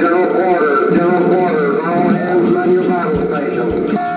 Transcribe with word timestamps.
General 0.00 0.32
quarters. 0.34 0.94
General 0.94 1.28
quarters. 1.34 1.80
All 1.84 2.08
hands 2.14 2.54
man 2.54 2.72
your 2.72 2.86
battle 2.86 3.26
stations. 3.26 4.13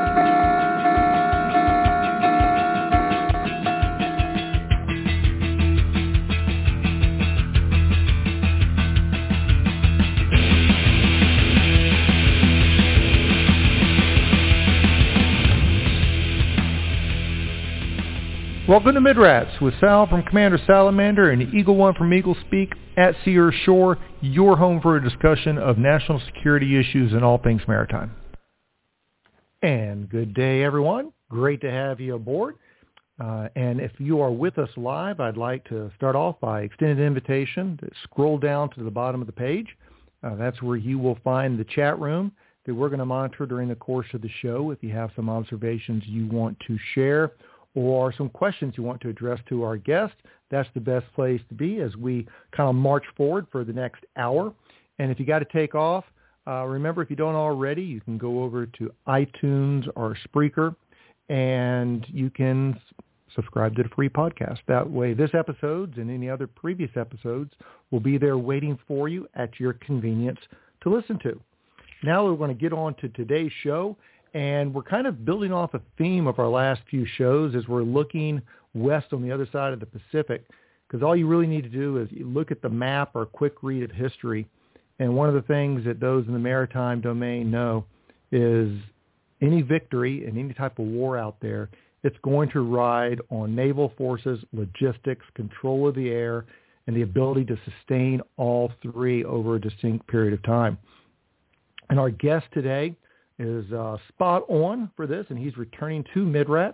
Midrats 19.08 19.62
with 19.62 19.74
Sal 19.80 20.06
from 20.06 20.22
Commander 20.24 20.60
Salamander 20.68 21.32
and 21.32 21.42
Eagle 21.54 21.78
One 21.78 21.94
from 21.94 22.14
Eagle 22.14 22.36
Speak 22.46 22.74
at 22.98 23.16
Sea 23.24 23.38
or 23.38 23.54
Shore, 23.54 23.98
your 24.20 24.58
home 24.58 24.82
for 24.82 24.98
a 24.98 25.02
discussion 25.02 25.58
of 25.58 25.78
national 25.78 26.20
security 26.26 26.78
issues 26.78 27.14
and 27.14 27.24
all 27.24 27.38
things 27.38 27.62
maritime. 27.70 28.12
And 29.62 30.10
good 30.10 30.34
day, 30.34 30.62
everyone. 30.62 31.14
Great 31.30 31.62
to 31.62 31.72
have 31.72 32.02
you 32.02 32.16
aboard. 32.16 32.56
Uh, 33.18 33.48
and 33.56 33.80
if 33.80 33.94
you 33.98 34.20
are 34.20 34.30
with 34.30 34.58
us 34.58 34.70
live, 34.76 35.22
I'd 35.22 35.38
like 35.38 35.64
to 35.70 35.90
start 35.96 36.18
off 36.18 36.38
by 36.42 36.64
extending 36.64 37.00
an 37.00 37.06
invitation 37.06 37.78
to 37.78 37.90
scroll 38.04 38.38
down 38.38 38.72
to 38.72 38.84
the 38.84 38.92
bottom 38.92 39.22
of 39.22 39.28
the 39.28 39.32
page. 39.32 39.68
Uh, 40.22 40.36
that's 40.36 40.62
where 40.62 40.76
you 40.76 41.00
will 41.00 41.18
find 41.24 41.58
the 41.58 41.64
chat 41.64 41.98
room 41.98 42.34
that 42.66 42.76
we're 42.76 42.90
going 42.90 43.00
to 43.00 43.06
monitor 43.06 43.46
during 43.46 43.70
the 43.70 43.76
course 43.76 44.08
of 44.14 44.22
the 44.22 44.30
show. 44.42 44.72
If 44.72 44.84
you 44.84 44.92
have 44.92 45.12
some 45.16 45.30
observations 45.30 46.04
you 46.06 46.28
want 46.28 46.58
to 46.68 46.78
share 46.94 47.32
or 47.78 48.12
some 48.12 48.28
questions 48.28 48.74
you 48.76 48.82
want 48.82 49.00
to 49.00 49.08
address 49.08 49.40
to 49.48 49.62
our 49.62 49.78
guest, 49.78 50.16
that's 50.50 50.68
the 50.74 50.80
best 50.80 51.06
place 51.14 51.40
to 51.48 51.54
be 51.54 51.80
as 51.80 51.96
we 51.96 52.28
kind 52.52 52.68
of 52.68 52.76
march 52.76 53.04
forward 53.16 53.46
for 53.52 53.64
the 53.64 53.72
next 53.72 54.04
hour. 54.16 54.52
And 54.98 55.12
if 55.12 55.20
you 55.20 55.28
got 55.28 55.40
to 55.40 55.48
take 55.54 55.76
off, 55.76 56.04
uh, 56.48 56.66
remember 56.66 57.04
if 57.04 57.12
you 57.12 57.16
don't 57.16 57.36
already, 57.36 57.84
you 57.84 58.02
can 58.02 58.18
go 58.18 58.42
over 58.42 58.66
to 58.66 58.92
iTunes 59.08 59.88
or 59.96 60.18
Spreaker 60.28 60.76
and 61.30 62.04
you 62.10 62.32
can 62.32 62.80
subscribe 63.36 63.76
to 63.76 63.84
the 63.84 63.90
free 63.90 64.10
podcast. 64.10 64.58
That 64.68 64.90
way 64.90 65.14
this 65.14 65.32
episode 65.36 65.98
and 65.98 66.10
any 66.10 66.32
other 66.32 66.48
previous 66.48 66.90
episodes 66.96 67.52
will 67.92 68.00
be 68.00 68.18
there 68.18 68.40
waiting 68.40 68.80
for 68.88 69.08
you 69.08 69.28
at 69.36 69.60
your 69.60 69.74
convenience 69.74 70.40
to 70.82 70.90
listen 70.90 71.20
to. 71.20 71.40
Now 72.04 72.26
we're 72.26 72.38
going 72.38 72.56
to 72.56 72.60
get 72.60 72.74
on 72.74 72.96
to 72.96 73.10
today's 73.10 73.52
show 73.62 73.96
and 74.38 74.72
we're 74.72 74.84
kind 74.84 75.08
of 75.08 75.26
building 75.26 75.52
off 75.52 75.74
a 75.74 75.82
theme 75.98 76.28
of 76.28 76.38
our 76.38 76.48
last 76.48 76.82
few 76.92 77.08
shows 77.18 77.56
as 77.56 77.68
we're 77.68 77.82
looking 77.82 78.40
west 78.76 79.08
on 79.12 79.24
the 79.24 79.32
other 79.32 79.48
side 79.52 79.74
of 79.74 79.80
the 79.80 79.88
Pacific. 79.88 80.46
Because 80.88 81.02
all 81.02 81.16
you 81.16 81.26
really 81.26 81.48
need 81.48 81.64
to 81.64 81.70
do 81.70 81.98
is 81.98 82.08
look 82.22 82.52
at 82.52 82.62
the 82.62 82.70
map 82.70 83.16
or 83.16 83.26
quick 83.26 83.64
read 83.64 83.82
of 83.82 83.90
history. 83.90 84.48
And 85.00 85.16
one 85.16 85.28
of 85.28 85.34
the 85.34 85.42
things 85.42 85.84
that 85.86 86.00
those 86.00 86.28
in 86.28 86.34
the 86.34 86.40
maritime 86.40 87.02
domain 87.02 87.50
know 87.50 87.84
is 88.32 88.78
any 89.42 89.64
victory 89.64 90.28
in 90.28 90.38
any 90.38 90.54
type 90.54 90.78
of 90.78 90.86
war 90.86 91.18
out 91.18 91.38
there, 91.42 91.72
it's 92.04 92.18
going 92.22 92.52
to 92.52 92.62
ride 92.62 93.20
on 93.32 93.56
naval 93.56 93.92
forces, 93.98 94.38
logistics, 94.54 95.26
control 95.34 95.88
of 95.88 95.96
the 95.96 96.12
air, 96.12 96.46
and 96.86 96.96
the 96.96 97.02
ability 97.02 97.46
to 97.46 97.58
sustain 97.66 98.22
all 98.38 98.72
three 98.84 99.26
over 99.26 99.56
a 99.56 99.60
distinct 99.60 100.06
period 100.06 100.36
of 100.36 100.44
time. 100.44 100.78
And 101.90 102.00
our 102.00 102.12
guest 102.12 102.46
today 102.54 102.96
is 103.40 103.72
uh, 103.72 103.98
spot 104.10 104.44
on 104.50 104.92
for 104.96 105.08
this, 105.08 105.26
and 105.30 105.38
he's 105.38 105.58
returning 105.58 106.04
to 106.14 106.26
Midrats. 106.26 106.74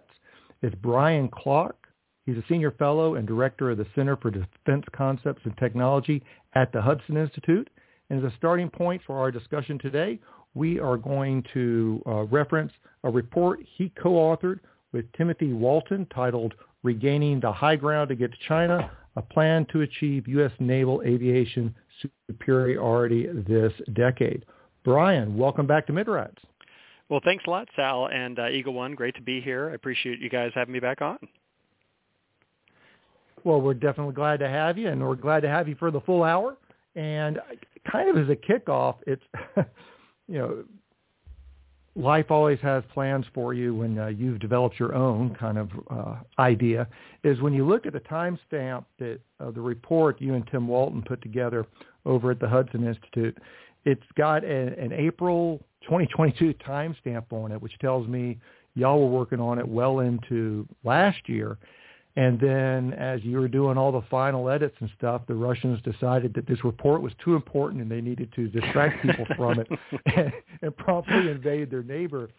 It's 0.61 0.75
Brian 0.81 1.29
Clark. 1.29 1.75
He's 2.25 2.37
a 2.37 2.43
senior 2.47 2.71
fellow 2.71 3.15
and 3.15 3.27
director 3.27 3.71
of 3.71 3.77
the 3.77 3.87
Center 3.95 4.15
for 4.15 4.31
Defense 4.31 4.85
Concepts 4.95 5.41
and 5.43 5.55
Technology 5.57 6.23
at 6.53 6.71
the 6.71 6.81
Hudson 6.81 7.17
Institute. 7.17 7.69
And 8.09 8.23
as 8.23 8.31
a 8.31 8.35
starting 8.37 8.69
point 8.69 9.01
for 9.05 9.19
our 9.19 9.31
discussion 9.31 9.77
today, 9.77 10.19
we 10.53 10.79
are 10.79 10.97
going 10.97 11.43
to 11.53 12.01
uh, 12.05 12.23
reference 12.23 12.71
a 13.03 13.09
report 13.09 13.59
he 13.75 13.91
co-authored 14.01 14.59
with 14.93 15.11
Timothy 15.13 15.51
Walton 15.51 16.07
titled 16.13 16.53
Regaining 16.83 17.39
the 17.39 17.51
High 17.51 17.75
Ground 17.75 18.11
Against 18.11 18.39
China, 18.47 18.91
a 19.15 19.21
plan 19.21 19.65
to 19.71 19.81
achieve 19.81 20.27
U.S. 20.27 20.51
naval 20.59 21.01
aviation 21.05 21.75
superiority 22.29 23.27
this 23.27 23.73
decade. 23.93 24.45
Brian, 24.83 25.37
welcome 25.37 25.65
back 25.65 25.87
to 25.87 25.93
Midrats. 25.93 26.37
Well, 27.09 27.21
thanks 27.23 27.43
a 27.45 27.49
lot, 27.49 27.67
Sal 27.75 28.07
and 28.07 28.39
uh, 28.39 28.49
Eagle 28.49 28.73
One. 28.73 28.95
Great 28.95 29.15
to 29.15 29.21
be 29.21 29.41
here. 29.41 29.69
I 29.69 29.75
appreciate 29.75 30.19
you 30.19 30.29
guys 30.29 30.51
having 30.55 30.73
me 30.73 30.79
back 30.79 31.01
on. 31.01 31.17
Well, 33.43 33.61
we're 33.61 33.73
definitely 33.73 34.13
glad 34.13 34.39
to 34.39 34.47
have 34.47 34.77
you, 34.77 34.87
and 34.87 35.01
we're 35.01 35.15
glad 35.15 35.41
to 35.41 35.49
have 35.49 35.67
you 35.67 35.75
for 35.75 35.91
the 35.91 36.01
full 36.01 36.23
hour. 36.23 36.55
And 36.95 37.39
kind 37.91 38.09
of 38.09 38.17
as 38.17 38.29
a 38.29 38.35
kickoff, 38.35 38.95
it's 39.05 39.23
you 40.27 40.37
know, 40.37 40.63
life 41.95 42.31
always 42.31 42.59
has 42.61 42.83
plans 42.93 43.25
for 43.33 43.53
you 43.53 43.75
when 43.75 43.99
uh, 43.99 44.07
you've 44.07 44.39
developed 44.39 44.79
your 44.79 44.95
own 44.95 45.35
kind 45.35 45.57
of 45.57 45.69
uh, 45.89 46.15
idea. 46.39 46.87
Is 47.23 47.41
when 47.41 47.53
you 47.53 47.67
look 47.67 47.85
at 47.85 47.93
the 47.93 47.99
timestamp 48.01 48.85
that 48.99 49.19
uh, 49.39 49.51
the 49.51 49.61
report 49.61 50.21
you 50.21 50.33
and 50.35 50.47
Tim 50.47 50.67
Walton 50.67 51.01
put 51.01 51.21
together 51.21 51.65
over 52.05 52.31
at 52.31 52.39
the 52.39 52.47
Hudson 52.47 52.87
Institute, 52.87 53.37
it's 53.85 54.03
got 54.15 54.43
a, 54.43 54.79
an 54.79 54.93
April 54.93 55.61
2022 55.83 56.53
timestamp 56.65 57.25
on 57.31 57.51
it, 57.51 57.61
which 57.61 57.77
tells 57.79 58.07
me 58.07 58.39
y'all 58.75 58.99
were 59.01 59.17
working 59.19 59.39
on 59.39 59.59
it 59.59 59.67
well 59.67 59.99
into 59.99 60.67
last 60.83 61.17
year. 61.27 61.57
And 62.15 62.39
then 62.39 62.93
as 62.93 63.23
you 63.23 63.39
were 63.39 63.47
doing 63.47 63.77
all 63.77 63.91
the 63.91 64.03
final 64.09 64.49
edits 64.49 64.75
and 64.79 64.89
stuff, 64.97 65.23
the 65.27 65.33
Russians 65.33 65.81
decided 65.81 66.33
that 66.35 66.47
this 66.47 66.63
report 66.63 67.01
was 67.01 67.11
too 67.23 67.35
important 67.35 67.81
and 67.81 67.89
they 67.89 68.01
needed 68.01 68.31
to 68.35 68.47
distract 68.49 69.01
people 69.01 69.25
from 69.35 69.59
it 69.59 69.67
and, 70.15 70.31
and 70.61 70.77
promptly 70.77 71.29
invade 71.29 71.71
their 71.71 71.81
neighbor 71.81 72.29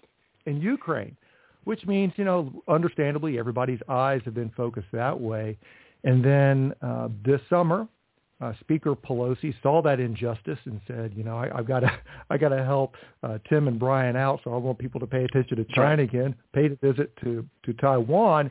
in 0.47 0.61
Ukraine, 0.61 1.17
which 1.65 1.85
means, 1.87 2.13
you 2.17 2.25
know, 2.25 2.63
understandably, 2.69 3.37
everybody's 3.39 3.81
eyes 3.89 4.21
have 4.25 4.35
been 4.35 4.53
focused 4.57 4.87
that 4.93 5.19
way. 5.19 5.59
And 6.05 6.25
then 6.25 6.73
uh, 6.81 7.09
this 7.25 7.41
summer, 7.51 7.89
uh, 8.41 8.53
Speaker 8.61 8.95
Pelosi 8.95 9.55
saw 9.63 9.81
that 9.83 10.01
injustice 10.01 10.59
and 10.65 10.81
said, 10.87 11.13
you 11.15 11.23
know, 11.23 11.37
I, 11.37 11.59
I've 11.59 11.67
got 11.67 11.81
to, 11.81 11.91
I 12.31 12.37
got 12.37 12.51
to 12.51 12.65
help 12.65 12.95
uh, 13.23 13.39
Tim 13.49 13.69
and 13.69 13.79
Brian 13.79 14.17
out, 14.17 14.41
so 14.45 14.53
I 14.53 14.57
want 14.57 14.79
people 14.79 15.01
to 15.01 15.07
pay 15.07 15.25
attention 15.25 15.57
to 15.57 15.65
China 15.75 16.03
again. 16.03 16.35
Paid 16.53 16.73
a 16.73 16.77
visit 16.93 17.17
to 17.23 17.47
to 17.65 17.73
Taiwan, 17.75 18.51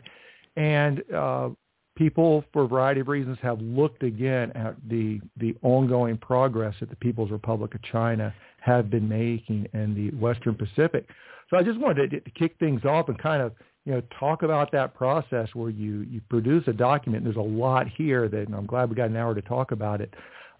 and 0.56 1.04
uh, 1.14 1.50
people, 1.96 2.44
for 2.54 2.64
a 2.64 2.68
variety 2.68 3.02
of 3.02 3.08
reasons, 3.08 3.38
have 3.42 3.60
looked 3.62 4.04
again 4.04 4.52
at 4.56 4.76
the 4.88 5.20
the 5.38 5.56
ongoing 5.62 6.18
progress 6.18 6.76
that 6.80 6.90
the 6.90 6.96
People's 6.96 7.32
Republic 7.32 7.76
of 7.76 7.82
China 7.84 8.34
have 8.62 8.90
been 8.90 9.08
making 9.08 9.68
in 9.74 9.94
the 9.94 10.16
Western 10.18 10.56
Pacific. 10.56 11.08
So 11.50 11.58
I 11.58 11.64
just 11.64 11.80
wanted 11.80 12.12
to, 12.12 12.20
to 12.22 12.32
kick 12.32 12.56
things 12.60 12.86
off 12.86 13.10
and 13.10 13.20
kind 13.20 13.42
of 13.42 13.52
you 13.86 13.94
know, 13.94 14.02
talk 14.18 14.44
about 14.44 14.72
that 14.72 14.94
process 14.94 15.50
where 15.54 15.70
you, 15.70 16.02
you 16.02 16.22
produce 16.30 16.64
a 16.68 16.74
document. 16.74 17.24
There's 17.24 17.36
a 17.36 17.42
lot 17.42 17.88
here 17.88 18.30
that 18.30 18.48
I'm 18.54 18.66
glad 18.66 18.90
we 18.90 18.96
got 18.96 19.10
an 19.10 19.18
hour 19.18 19.36
to 19.36 19.42
talk 19.42 19.72
about 19.72 20.00
it. 20.00 20.14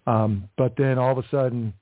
Um, 0.06 0.48
but 0.58 0.74
then 0.76 0.98
all 0.98 1.18
of 1.18 1.24
a 1.24 1.28
sudden, 1.30 1.72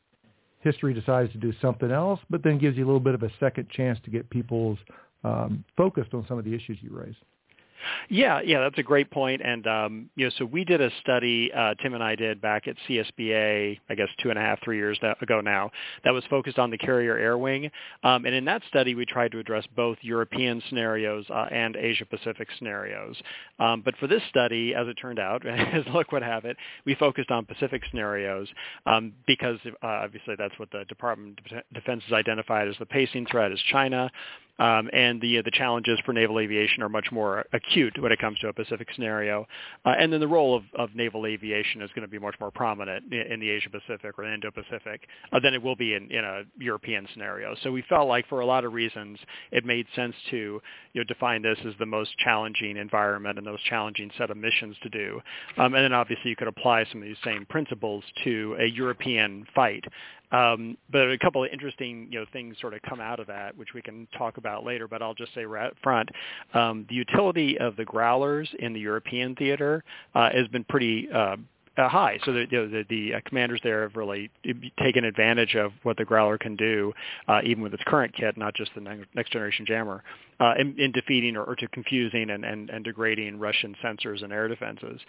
history 0.61 0.95
decides 0.95 1.33
to 1.33 1.39
do 1.39 1.53
something 1.61 1.91
else, 1.91 2.21
but 2.31 2.45
then 2.45 2.59
gives 2.59 2.77
you 2.77 2.85
a 2.85 2.87
little 2.87 3.01
bit 3.01 3.15
of 3.15 3.25
a 3.25 3.31
second 3.41 3.69
chance 3.71 3.99
to 4.05 4.11
get 4.11 4.31
people's 4.31 4.79
um, 5.25 5.65
focused 5.77 6.15
on 6.15 6.25
some 6.29 6.39
of 6.39 6.45
the 6.45 6.55
issues 6.55 6.79
you 6.81 6.91
raise. 6.93 7.17
Yeah, 8.09 8.41
yeah, 8.45 8.61
that's 8.61 8.79
a 8.79 8.83
great 8.83 9.11
point. 9.11 9.43
And 9.45 9.67
um, 9.67 10.11
you 10.17 10.27
know, 10.27 10.33
so 10.39 10.45
we 10.45 10.65
did 10.65 10.81
a 10.81 10.91
study, 11.01 11.51
uh, 11.53 11.75
Tim 11.83 11.95
and 11.95 12.03
I 12.03 12.15
did 12.15 12.41
back 12.41 12.69
at 12.69 12.77
CSBA, 12.89 13.79
I 13.89 13.95
guess 13.95 14.09
two 14.23 14.31
and 14.31 14.39
a 14.39 14.43
half, 14.43 14.63
three 14.63 14.77
years 14.77 14.99
ago 15.21 15.41
now, 15.41 15.71
that 16.05 16.13
was 16.13 16.25
focused 16.31 16.59
on 16.59 16.71
the 16.71 16.79
carrier 16.79 17.17
air 17.17 17.39
wing. 17.39 17.71
Um, 18.03 18.25
and 18.25 18.35
in 18.35 18.45
that 18.47 18.63
study, 18.69 18.95
we 18.95 19.07
tried 19.07 19.33
to 19.33 19.39
address 19.39 19.65
both 19.77 19.99
European 20.03 20.63
scenarios 20.69 21.25
uh, 21.31 21.47
and 21.51 21.77
Asia 21.77 22.05
Pacific 22.07 22.49
scenarios. 22.59 23.17
Um, 23.59 23.83
but 23.85 23.97
for 23.99 24.07
this 24.07 24.23
study, 24.29 24.75
as 24.75 24.89
it 24.89 24.95
turned 24.95 25.19
out, 25.19 25.47
as 25.47 25.85
luck 25.89 26.13
would 26.13 26.23
have 26.23 26.45
it, 26.45 26.57
we 26.85 26.95
focused 26.95 27.31
on 27.31 27.45
Pacific 27.45 27.83
scenarios 27.91 28.49
um, 28.87 29.13
because 29.27 29.59
uh, 29.67 29.87
obviously 29.87 30.35
that's 30.39 30.59
what 30.59 30.71
the 30.71 30.85
Department 30.89 31.41
of 31.51 31.63
Defense 31.75 32.03
has 32.09 32.13
identified 32.13 32.69
as 32.69 32.77
the 32.79 32.87
pacing 32.87 33.27
threat 33.27 33.53
is 33.53 33.61
China. 33.71 34.11
Um, 34.63 34.89
and 34.93 35.21
the 35.21 35.43
the 35.43 35.51
challenges 35.51 35.99
for 36.05 36.13
naval 36.13 36.39
aviation 36.39 36.85
are 36.85 36.89
much 36.89 37.11
more 37.11 37.45
acute 37.53 38.01
when 38.01 38.13
it 38.13 38.21
comes 38.21 38.39
to 38.41 38.49
a 38.49 38.53
Pacific 38.53 38.87
scenario. 38.95 39.45
Uh, 39.85 39.95
and 39.99 40.13
then 40.13 40.21
the 40.21 40.29
role 40.29 40.55
of, 40.55 40.63
of 40.77 40.95
naval 40.95 41.27
aviation 41.27 41.83
is 41.83 41.91
going 41.97 42.07
to 42.07 42.11
be 42.11 42.21
much 42.21 42.37
more 42.39 42.53
prominent 42.53 43.13
in, 43.13 43.33
in 43.33 43.41
the 43.41 43.51
Asia 43.51 43.69
Pacific 43.71 44.17
or 44.17 44.25
the 44.25 44.33
Indo-Pacific 44.33 45.09
uh, 45.33 45.41
than 45.41 45.53
it 45.53 45.61
will 45.61 45.75
be 45.75 45.95
in, 45.95 46.09
in 46.13 46.25
a 46.25 46.43
European 46.59 47.09
scenario. 47.13 47.57
So 47.65 47.73
we 47.73 47.83
felt 47.89 48.07
like 48.07 48.29
for 48.29 48.39
a 48.39 48.47
lot 48.47 48.65
of 48.65 48.73
reasons 48.73 49.19
it 49.51 49.65
made 49.65 49.87
sense 49.97 50.15
to 50.31 50.63
you 50.93 51.01
know 51.01 51.05
define 51.05 51.43
this 51.43 51.59
as 51.67 51.75
the 51.81 51.87
most 51.87 52.17
challenging 52.19 52.77
environment 52.77 53.39
and 53.39 53.47
most 53.47 53.65
challenging 53.65 54.13
set 54.17 54.31
of 54.31 54.37
missions 54.37 54.77
to 54.85 54.89
do. 54.91 55.21
Um, 55.59 55.75
and 55.75 55.83
then 55.83 55.93
obviously 55.93 56.31
you 56.31 56.37
could 56.37 56.47
apply 56.47 56.85
some 56.93 57.03
of 57.03 57.09
these 57.09 57.17
same 57.25 57.47
principles 57.47 58.05
to 58.23 58.57
a 58.61 58.67
European 58.67 59.45
fight. 59.57 59.85
Um, 60.33 60.77
but 60.91 61.11
a 61.11 61.19
couple 61.19 61.45
of 61.45 61.51
interesting, 61.53 62.09
you 62.11 62.19
know, 62.19 62.27
things 62.33 62.57
sort 62.61 62.75
of 62.75 62.83
come 62.83 63.01
out 63.01 63.21
of 63.21 63.27
that, 63.29 63.57
which 63.57 63.75
we 63.75 63.83
can 63.83 64.09
talk 64.17 64.39
about 64.39 64.65
later. 64.65 64.89
But 64.89 65.03
I'll 65.03 65.15
just 65.15 65.35
say 65.35 65.45
right 65.45 65.67
up 65.67 65.77
front, 65.83 66.09
um, 66.55 66.87
the 66.89 66.95
utility 66.95 67.59
of 67.59 67.77
the 67.77 67.85
growlers 67.85 68.49
in 68.59 68.73
the 68.73 68.81
European 68.81 69.35
theater 69.37 69.85
uh, 70.15 70.31
has 70.33 70.49
been 70.49 70.65
pretty 70.65 71.09
uh, 71.15 71.37
uh, 71.77 71.89
high. 71.89 72.19
So 72.25 72.33
the, 72.33 72.47
you 72.51 72.59
know, 72.59 72.69
the, 72.69 72.85
the 72.89 73.15
uh, 73.15 73.21
commanders 73.25 73.61
there 73.63 73.83
have 73.83 73.97
really 73.97 74.31
taken 74.79 75.05
advantage 75.05 75.55
of 75.55 75.73
what 75.85 75.97
the 75.97 76.05
Growler 76.05 76.37
can 76.37 76.57
do, 76.57 76.93
uh, 77.29 77.41
even 77.45 77.63
with 77.63 77.73
its 77.73 77.83
current 77.87 78.15
kit, 78.15 78.37
not 78.37 78.55
just 78.55 78.71
the 78.75 79.07
next 79.15 79.33
generation 79.33 79.65
jammer, 79.67 80.03
uh, 80.41 80.55
in, 80.59 80.79
in 80.79 80.93
defeating 80.93 81.37
or, 81.37 81.45
or 81.45 81.57
to 81.57 81.69
confusing 81.69 82.31
and, 82.31 82.45
and, 82.45 82.69
and 82.69 82.85
degrading 82.85 83.39
Russian 83.39 83.75
sensors 83.83 84.23
and 84.23 84.33
air 84.33 84.49
defenses. 84.49 85.01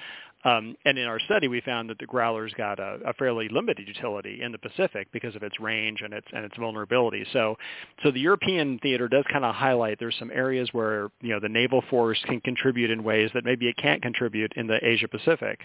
Um, 0.44 0.76
and 0.86 0.98
in 0.98 1.06
our 1.06 1.20
study, 1.20 1.48
we 1.48 1.62
found 1.62 1.90
that 1.90 2.00
the 2.00 2.06
Growler's 2.06 2.54
got 2.54 2.80
a, 2.80 3.00
a 3.06 3.14
fairly 3.14 3.50
limited 3.50 3.88
utility 3.88 4.42
in 4.42 4.52
the 4.52 4.58
Pacific 4.58 5.08
because 5.12 5.36
of 5.36 5.44
its 5.44 5.60
range 5.60 6.02
and 6.02 6.14
its 6.14 6.28
and 6.34 6.46
its 6.46 6.56
vulnerability. 6.58 7.26
So, 7.34 7.58
so 8.04 8.12
the 8.12 8.20
European 8.20 8.80
theater 8.80 9.08
does 9.08 9.26
kind 9.32 9.46
of 9.46 9.56
highlight 9.56 10.00
there's 10.00 10.18
some 10.20 10.32
areas 10.32 10.70
where 10.72 11.10
you 11.22 11.30
know 11.30 11.40
the 11.40 11.50
naval 11.50 11.84
force 11.90 12.20
can 12.26 12.42
contribute 12.42 12.92
in 12.92 13.04
ways 13.04 13.30
that 13.34 13.46
maybe 13.46 13.68
it 13.68 13.78
can't 13.78 14.02
contribute 14.02 14.54
in 14.56 14.68
the 14.68 14.80
Asia 14.86 15.08
Pacific. 15.08 15.60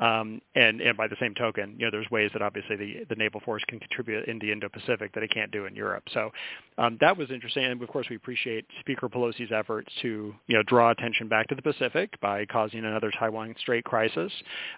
Um, 0.00 0.40
and, 0.54 0.80
and 0.80 0.96
by 0.96 1.08
the 1.08 1.16
same 1.20 1.34
token, 1.34 1.74
you 1.78 1.86
know, 1.86 1.90
there's 1.90 2.10
ways 2.10 2.30
that 2.32 2.42
obviously 2.42 2.76
the, 2.76 3.04
the 3.08 3.14
naval 3.14 3.40
force 3.40 3.62
can 3.68 3.78
contribute 3.78 4.26
in 4.28 4.38
the 4.38 4.50
Indo-Pacific 4.52 5.12
that 5.14 5.22
it 5.22 5.30
can't 5.32 5.50
do 5.50 5.66
in 5.66 5.74
Europe. 5.74 6.04
So 6.12 6.30
um, 6.78 6.98
that 7.00 7.16
was 7.16 7.30
interesting. 7.30 7.64
And 7.64 7.80
of 7.80 7.88
course, 7.88 8.06
we 8.10 8.16
appreciate 8.16 8.66
Speaker 8.80 9.08
Pelosi's 9.08 9.52
efforts 9.52 9.92
to, 10.02 10.34
you 10.46 10.56
know, 10.56 10.62
draw 10.66 10.90
attention 10.90 11.28
back 11.28 11.48
to 11.48 11.54
the 11.54 11.62
Pacific 11.62 12.20
by 12.20 12.44
causing 12.46 12.84
another 12.84 13.10
Taiwan 13.18 13.54
Strait 13.58 13.84
crisis. 13.84 14.23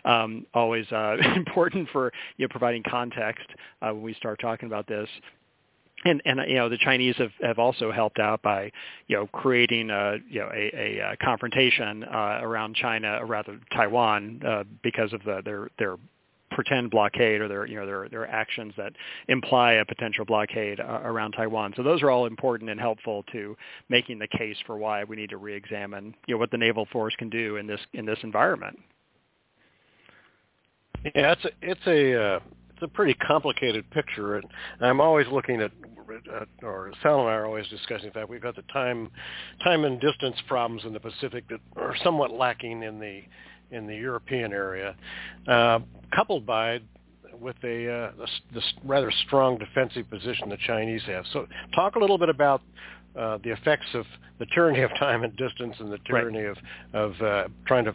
Um, 0.05 0.47
always 0.55 0.91
uh, 0.93 1.17
important 1.37 1.89
for, 1.93 2.13
you 2.37 2.45
know, 2.45 2.49
providing 2.51 2.83
context 2.89 3.47
uh, 3.83 3.91
when 3.93 4.03
we 4.03 4.15
start 4.15 4.41
talking 4.41 4.67
about 4.67 4.87
this 4.87 5.09
and 6.05 6.23
and 6.25 6.41
you 6.47 6.57
know 6.57 6.69
the 6.69 6.79
Chinese 6.79 7.17
have, 7.17 7.33
have 7.43 7.59
also 7.59 7.91
helped 7.91 8.19
out 8.19 8.43
by 8.43 8.71
you 9.09 9.17
know 9.17 9.27
creating 9.29 9.91
a 9.91 10.17
you 10.29 10.41
know 10.41 10.51
a, 10.55 10.71
a, 10.75 11.13
a 11.13 11.17
confrontation 11.17 12.05
uh, 12.05 12.41
around 12.43 12.77
China 12.77 13.19
or 13.21 13.27
rather 13.27 13.59
Taiwan 13.73 14.41
uh, 14.47 14.65
because 14.83 15.13
of 15.13 15.23
the, 15.25 15.41
their 15.45 15.69
their 15.79 15.97
pretend 16.51 16.91
blockade 16.91 17.41
or 17.41 17.49
their 17.49 17.67
you 17.67 17.77
know 17.77 17.87
their 17.87 18.09
their 18.09 18.27
actions 18.29 18.73
that 18.77 18.93
imply 19.29 19.75
a 19.75 19.85
potential 19.85 20.25
blockade 20.25 20.81
uh, 20.81 21.01
around 21.05 21.33
Taiwan. 21.33 21.73
So 21.77 21.83
those 21.83 22.03
are 22.03 22.11
all 22.11 22.27
important 22.27 22.71
and 22.71 22.81
helpful 22.81 23.25
to 23.33 23.57
making 23.89 24.19
the 24.19 24.29
case 24.29 24.57
for 24.67 24.77
why 24.77 25.05
we 25.05 25.17
need 25.17 25.31
to 25.31 25.39
reexamine 25.39 26.15
you 26.27 26.35
know 26.35 26.39
what 26.39 26.51
the 26.51 26.59
naval 26.59 26.87
force 26.93 27.15
can 27.17 27.31
do 27.31 27.57
in 27.57 27.67
this 27.67 27.81
in 27.95 28.05
this 28.05 28.19
environment. 28.23 28.79
Yeah, 31.15 31.33
it's 31.33 31.45
a 31.45 31.51
it's 31.63 31.87
a 31.87 32.23
uh, 32.23 32.41
it's 32.71 32.83
a 32.83 32.89
pretty 32.89 33.15
complicated 33.15 33.89
picture, 33.91 34.37
and 34.37 34.45
I'm 34.81 35.01
always 35.01 35.27
looking 35.29 35.61
at, 35.61 35.71
at 36.35 36.49
or 36.63 36.93
Sal 37.03 37.21
and 37.21 37.29
I 37.29 37.33
are 37.35 37.47
always 37.47 37.67
discussing 37.69 38.11
that 38.15 38.29
we've 38.29 38.43
got 38.43 38.57
the 38.57 38.63
time, 38.73 39.11
time 39.63 39.85
and 39.85 40.01
distance 40.01 40.37
problems 40.49 40.83
in 40.85 40.93
the 40.93 41.01
Pacific 41.01 41.49
that 41.49 41.61
are 41.77 41.95
somewhat 42.03 42.33
lacking 42.33 42.83
in 42.83 42.99
the 42.99 43.23
in 43.71 43.87
the 43.87 43.95
European 43.95 44.53
area, 44.53 44.95
uh, 45.49 45.81
coupled 46.15 46.45
by 46.45 46.81
with 47.41 47.57
a 47.65 47.91
uh, 47.91 48.27
this 48.53 48.65
rather 48.85 49.13
strong 49.27 49.59
defensive 49.59 50.09
position 50.11 50.49
the 50.49 50.59
Chinese 50.67 51.03
have. 51.07 51.25
So, 51.33 51.47
talk 51.75 51.97
a 51.97 51.99
little 51.99 52.19
bit 52.19 52.29
about 52.29 52.63
uh, 53.17 53.39
the 53.43 53.51
effects 53.51 53.87
of 53.95 54.05
the 54.39 54.47
tyranny 54.55 54.83
of 54.83 54.91
time 54.99 55.25
and 55.25 55.37
distance 55.37 55.77
and 55.79 55.93
the 55.93 55.99
tyranny 56.07 56.43
right. 56.43 56.57
of 56.95 57.15
of 57.15 57.23
uh, 57.23 57.49
trying 57.67 57.85
to 57.85 57.95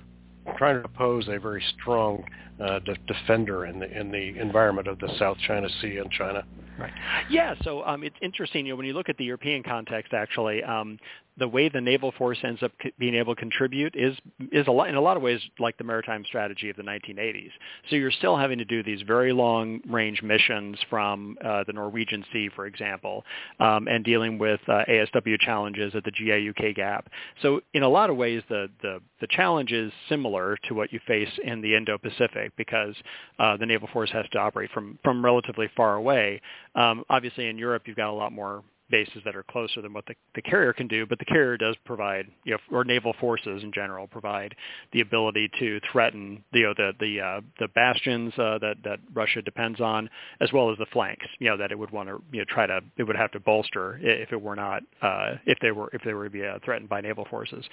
trying 0.57 0.81
to 0.81 0.89
pose 0.89 1.27
a 1.27 1.39
very 1.39 1.63
strong 1.79 2.23
uh, 2.59 2.79
de- 2.79 2.95
defender 3.07 3.65
in 3.65 3.79
the 3.79 3.99
in 3.99 4.11
the 4.11 4.37
environment 4.39 4.87
of 4.87 4.99
the 4.99 5.09
South 5.17 5.37
China 5.47 5.67
Sea 5.81 5.97
and 5.97 6.11
China. 6.11 6.43
Right. 6.77 6.91
Yeah. 7.29 7.55
So 7.63 7.83
um, 7.83 8.03
it's 8.03 8.15
interesting. 8.21 8.65
You 8.65 8.73
know, 8.73 8.77
when 8.77 8.85
you 8.85 8.93
look 8.93 9.09
at 9.09 9.17
the 9.17 9.25
European 9.25 9.63
context, 9.63 10.13
actually, 10.13 10.63
um, 10.63 10.97
the 11.37 11.47
way 11.47 11.69
the 11.69 11.81
naval 11.81 12.11
force 12.17 12.37
ends 12.43 12.61
up 12.61 12.71
being 12.99 13.15
able 13.15 13.35
to 13.35 13.39
contribute 13.39 13.95
is 13.95 14.15
is 14.51 14.67
a 14.67 14.71
lot, 14.71 14.89
in 14.89 14.95
a 14.95 15.01
lot 15.01 15.17
of 15.17 15.23
ways 15.23 15.39
like 15.59 15.77
the 15.77 15.83
maritime 15.83 16.23
strategy 16.25 16.69
of 16.69 16.75
the 16.75 16.83
1980s. 16.83 17.51
So 17.89 17.95
you're 17.95 18.11
still 18.11 18.37
having 18.37 18.57
to 18.57 18.65
do 18.65 18.83
these 18.83 19.01
very 19.01 19.31
long 19.31 19.81
range 19.89 20.21
missions 20.21 20.77
from 20.89 21.37
uh, 21.43 21.63
the 21.65 21.73
Norwegian 21.73 22.25
Sea, 22.33 22.49
for 22.55 22.65
example, 22.65 23.23
um, 23.59 23.87
and 23.87 24.03
dealing 24.03 24.37
with 24.37 24.59
uh, 24.67 24.83
ASW 24.89 25.39
challenges 25.39 25.93
at 25.95 26.03
the 26.03 26.11
GIUK 26.11 26.75
gap. 26.75 27.09
So 27.41 27.61
in 27.73 27.83
a 27.83 27.89
lot 27.89 28.09
of 28.09 28.17
ways, 28.17 28.43
the, 28.49 28.69
the 28.81 28.99
the 29.21 29.27
challenge 29.27 29.71
is 29.71 29.91
similar 30.09 30.57
to 30.67 30.73
what 30.73 30.91
you 30.91 30.99
face 31.07 31.29
in 31.43 31.61
the 31.61 31.75
Indo-Pacific 31.75 32.51
because 32.57 32.95
uh, 33.39 33.55
the 33.57 33.65
naval 33.65 33.87
force 33.93 34.11
has 34.11 34.25
to 34.31 34.39
operate 34.39 34.71
from 34.71 34.99
from 35.03 35.23
relatively 35.23 35.69
far 35.77 35.95
away. 35.95 36.41
Um, 36.75 37.03
obviously, 37.09 37.47
in 37.47 37.57
Europe, 37.57 37.83
you've 37.85 37.97
got 37.97 38.09
a 38.09 38.13
lot 38.13 38.31
more 38.31 38.63
bases 38.91 39.21
that 39.25 39.35
are 39.35 39.43
closer 39.43 39.81
than 39.81 39.93
what 39.93 40.05
the, 40.05 40.13
the 40.35 40.41
carrier 40.41 40.73
can 40.73 40.87
do, 40.87 41.05
but 41.05 41.17
the 41.17 41.25
carrier 41.25 41.57
does 41.57 41.75
provide, 41.85 42.27
you 42.43 42.51
know, 42.51 42.77
or 42.77 42.83
naval 42.83 43.13
forces 43.19 43.63
in 43.63 43.71
general 43.71 44.07
provide 44.07 44.53
the 44.93 45.01
ability 45.01 45.49
to 45.59 45.79
threaten, 45.91 46.43
you 46.51 46.63
know, 46.63 46.73
the 46.77 46.91
the 46.99 47.19
uh, 47.19 47.41
the 47.59 47.67
bastions 47.69 48.33
uh, 48.37 48.57
that 48.59 48.75
that 48.83 48.99
Russia 49.13 49.41
depends 49.41 49.81
on, 49.81 50.09
as 50.41 50.51
well 50.53 50.71
as 50.71 50.77
the 50.77 50.85
flanks, 50.93 51.25
you 51.39 51.49
know, 51.49 51.57
that 51.57 51.71
it 51.71 51.79
would 51.79 51.91
want 51.91 52.09
to, 52.09 52.21
you 52.31 52.39
know, 52.39 52.45
try 52.49 52.67
to, 52.67 52.81
it 52.97 53.03
would 53.03 53.15
have 53.15 53.31
to 53.31 53.39
bolster 53.39 53.99
if 54.01 54.31
it 54.31 54.41
were 54.41 54.55
not, 54.55 54.83
uh, 55.01 55.35
if 55.45 55.57
they 55.61 55.71
were 55.71 55.89
if 55.93 56.01
they 56.03 56.13
were 56.13 56.25
to 56.25 56.29
be 56.29 56.45
uh, 56.45 56.59
threatened 56.63 56.89
by 56.89 57.01
naval 57.01 57.25
forces, 57.29 57.65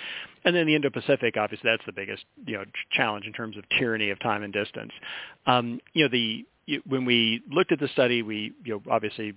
and 0.44 0.54
then 0.54 0.66
the 0.66 0.74
Indo-Pacific, 0.74 1.36
obviously, 1.36 1.68
that's 1.70 1.84
the 1.86 1.92
biggest, 1.92 2.24
you 2.46 2.56
know, 2.56 2.64
challenge 2.92 3.26
in 3.26 3.32
terms 3.32 3.56
of 3.56 3.64
tyranny 3.78 4.10
of 4.10 4.18
time 4.20 4.42
and 4.42 4.52
distance. 4.52 4.92
Um, 5.46 5.80
you 5.92 6.04
know, 6.04 6.08
the 6.08 6.46
when 6.86 7.04
we 7.04 7.42
looked 7.50 7.72
at 7.72 7.80
the 7.80 7.88
study, 7.88 8.22
we 8.22 8.52
you 8.64 8.74
know 8.74 8.82
obviously 8.92 9.34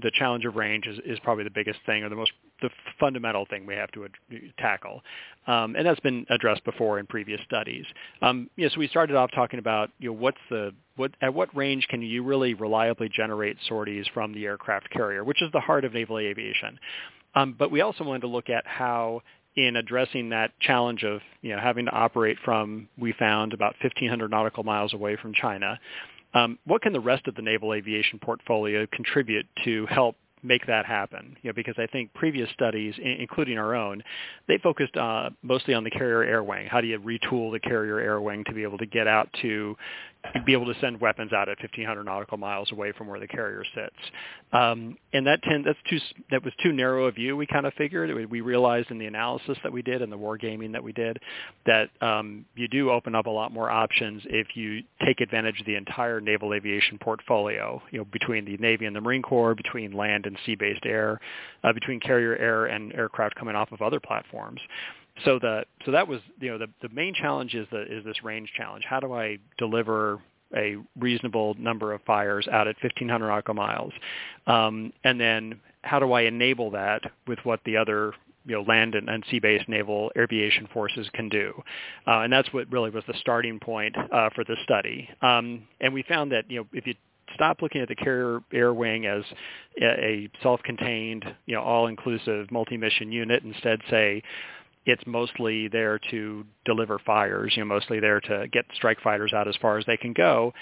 the 0.00 0.10
challenge 0.14 0.44
of 0.44 0.56
range 0.56 0.86
is, 0.86 0.98
is 1.04 1.18
probably 1.20 1.44
the 1.44 1.50
biggest 1.50 1.78
thing 1.84 2.02
or 2.02 2.08
the 2.08 2.16
most 2.16 2.32
the 2.62 2.70
fundamental 3.00 3.44
thing 3.46 3.66
we 3.66 3.74
have 3.74 3.90
to 3.90 4.04
ad- 4.04 4.52
tackle, 4.56 5.02
um, 5.46 5.74
and 5.74 5.84
that's 5.84 6.00
been 6.00 6.24
addressed 6.30 6.64
before 6.64 6.98
in 6.98 7.06
previous 7.06 7.40
studies. 7.44 7.84
Um, 8.22 8.48
so 8.58 8.78
we 8.78 8.88
started 8.88 9.16
off 9.16 9.30
talking 9.34 9.58
about 9.58 9.90
you 9.98 10.08
know 10.08 10.14
what's 10.14 10.38
the 10.48 10.72
what 10.96 11.12
at 11.20 11.34
what 11.34 11.54
range 11.56 11.86
can 11.88 12.02
you 12.02 12.22
really 12.22 12.54
reliably 12.54 13.08
generate 13.08 13.56
sorties 13.68 14.06
from 14.14 14.32
the 14.32 14.46
aircraft 14.46 14.90
carrier, 14.90 15.24
which 15.24 15.42
is 15.42 15.50
the 15.52 15.60
heart 15.60 15.84
of 15.84 15.92
naval 15.92 16.18
aviation. 16.18 16.78
Um, 17.34 17.54
but 17.58 17.70
we 17.70 17.80
also 17.80 18.04
wanted 18.04 18.20
to 18.22 18.28
look 18.28 18.48
at 18.50 18.66
how 18.66 19.22
in 19.56 19.76
addressing 19.76 20.30
that 20.30 20.52
challenge 20.60 21.04
of 21.04 21.20
you 21.42 21.54
know 21.54 21.60
having 21.60 21.84
to 21.86 21.90
operate 21.90 22.38
from 22.44 22.88
we 22.98 23.12
found 23.12 23.52
about 23.52 23.74
1500 23.82 24.30
nautical 24.30 24.62
miles 24.62 24.94
away 24.94 25.16
from 25.16 25.34
China 25.34 25.78
um, 26.34 26.58
what 26.64 26.82
can 26.82 26.92
the 26.92 27.00
rest 27.00 27.26
of 27.28 27.34
the 27.34 27.42
naval 27.42 27.74
aviation 27.74 28.18
portfolio 28.18 28.86
contribute 28.92 29.46
to 29.64 29.86
help 29.86 30.16
make 30.42 30.66
that 30.66 30.84
happen. 30.84 31.36
You 31.42 31.50
know, 31.50 31.54
because 31.54 31.76
I 31.78 31.86
think 31.86 32.12
previous 32.14 32.50
studies, 32.50 32.94
including 32.98 33.58
our 33.58 33.74
own, 33.74 34.02
they 34.48 34.58
focused 34.58 34.96
uh, 34.96 35.30
mostly 35.42 35.74
on 35.74 35.84
the 35.84 35.90
carrier 35.90 36.22
air 36.22 36.42
wing. 36.42 36.66
How 36.66 36.80
do 36.80 36.88
you 36.88 36.98
retool 36.98 37.52
the 37.52 37.60
carrier 37.60 37.98
air 37.98 38.20
wing 38.20 38.44
to 38.44 38.52
be 38.52 38.62
able 38.62 38.78
to 38.78 38.86
get 38.86 39.06
out 39.06 39.28
to 39.42 39.76
be 40.46 40.52
able 40.52 40.72
to 40.72 40.80
send 40.80 41.00
weapons 41.00 41.32
out 41.32 41.48
at 41.48 41.58
1,500 41.58 42.04
nautical 42.04 42.38
miles 42.38 42.70
away 42.72 42.92
from 42.92 43.06
where 43.06 43.20
the 43.20 43.26
carrier 43.26 43.64
sits? 43.74 43.96
Um, 44.52 44.96
and 45.12 45.26
that 45.26 45.42
tend, 45.42 45.64
that's 45.66 45.78
too 45.88 45.98
that 46.30 46.44
was 46.44 46.52
too 46.62 46.72
narrow 46.72 47.06
a 47.06 47.12
view. 47.12 47.36
We 47.36 47.46
kind 47.46 47.66
of 47.66 47.74
figured 47.74 48.30
we 48.30 48.40
realized 48.40 48.90
in 48.90 48.98
the 48.98 49.06
analysis 49.06 49.58
that 49.62 49.72
we 49.72 49.82
did 49.82 50.02
and 50.02 50.12
the 50.12 50.18
wargaming 50.18 50.72
that 50.72 50.82
we 50.82 50.92
did 50.92 51.18
that 51.66 51.90
um, 52.00 52.44
you 52.54 52.68
do 52.68 52.90
open 52.90 53.14
up 53.14 53.26
a 53.26 53.30
lot 53.30 53.52
more 53.52 53.70
options 53.70 54.22
if 54.26 54.48
you 54.54 54.82
take 55.04 55.20
advantage 55.20 55.60
of 55.60 55.66
the 55.66 55.76
entire 55.76 56.20
naval 56.20 56.54
aviation 56.54 56.98
portfolio. 56.98 57.82
You 57.90 58.00
know, 58.00 58.06
between 58.12 58.44
the 58.44 58.56
Navy 58.58 58.86
and 58.86 58.94
the 58.94 59.00
Marine 59.00 59.22
Corps, 59.22 59.54
between 59.54 59.92
land 59.92 60.26
and 60.26 60.36
sea-based 60.44 60.84
air, 60.84 61.20
uh, 61.64 61.72
between 61.72 62.00
carrier 62.00 62.36
air 62.36 62.66
and 62.66 62.92
aircraft 62.94 63.34
coming 63.36 63.56
off 63.56 63.72
of 63.72 63.82
other 63.82 64.00
platforms. 64.00 64.60
So 65.24 65.38
the 65.38 65.64
so 65.84 65.92
that 65.92 66.08
was 66.08 66.20
you 66.40 66.50
know 66.50 66.58
the 66.58 66.68
the 66.80 66.88
main 66.88 67.14
challenge 67.14 67.54
is 67.54 67.66
the 67.70 67.82
is 67.82 68.04
this 68.04 68.22
range 68.24 68.50
challenge. 68.56 68.84
How 68.88 69.00
do 69.00 69.12
I 69.12 69.38
deliver 69.58 70.20
a 70.54 70.76
reasonable 70.98 71.54
number 71.58 71.92
of 71.92 72.02
fires 72.02 72.46
out 72.48 72.68
at 72.68 72.76
1,500 72.82 73.26
nautical 73.26 73.54
miles, 73.54 73.92
um, 74.46 74.92
and 75.02 75.18
then 75.18 75.60
how 75.82 75.98
do 75.98 76.12
I 76.12 76.22
enable 76.22 76.70
that 76.72 77.02
with 77.26 77.38
what 77.44 77.60
the 77.64 77.76
other 77.76 78.12
you 78.44 78.56
know, 78.56 78.62
land 78.62 78.94
and, 78.94 79.08
and 79.08 79.24
sea-based 79.30 79.68
naval 79.68 80.10
aviation 80.18 80.68
forces 80.72 81.08
can 81.14 81.28
do. 81.28 81.52
Uh, 82.06 82.20
and 82.20 82.32
that's 82.32 82.52
what 82.52 82.70
really 82.72 82.90
was 82.90 83.04
the 83.06 83.14
starting 83.20 83.60
point 83.60 83.94
uh, 83.96 84.30
for 84.34 84.44
the 84.44 84.56
study. 84.64 85.08
Um, 85.20 85.62
and 85.80 85.94
we 85.94 86.02
found 86.02 86.32
that, 86.32 86.50
you 86.50 86.60
know, 86.60 86.66
if 86.72 86.86
you 86.86 86.94
stop 87.34 87.62
looking 87.62 87.80
at 87.80 87.88
the 87.88 87.94
carrier 87.94 88.40
air 88.52 88.74
wing 88.74 89.06
as 89.06 89.22
a 89.80 90.28
self-contained, 90.42 91.24
you 91.46 91.54
know, 91.54 91.62
all-inclusive 91.62 92.50
multi-mission 92.50 93.12
unit, 93.12 93.42
instead 93.44 93.80
say 93.88 94.22
it's 94.84 95.02
mostly 95.06 95.68
there 95.68 95.98
to 96.10 96.44
deliver 96.64 96.98
fires, 96.98 97.52
you 97.56 97.62
know, 97.62 97.68
mostly 97.68 98.00
there 98.00 98.20
to 98.20 98.46
get 98.52 98.64
strike 98.74 99.00
fighters 99.00 99.32
out 99.32 99.48
as 99.48 99.56
far 99.56 99.78
as 99.78 99.84
they 99.86 99.96
can 99.96 100.12
go, 100.12 100.52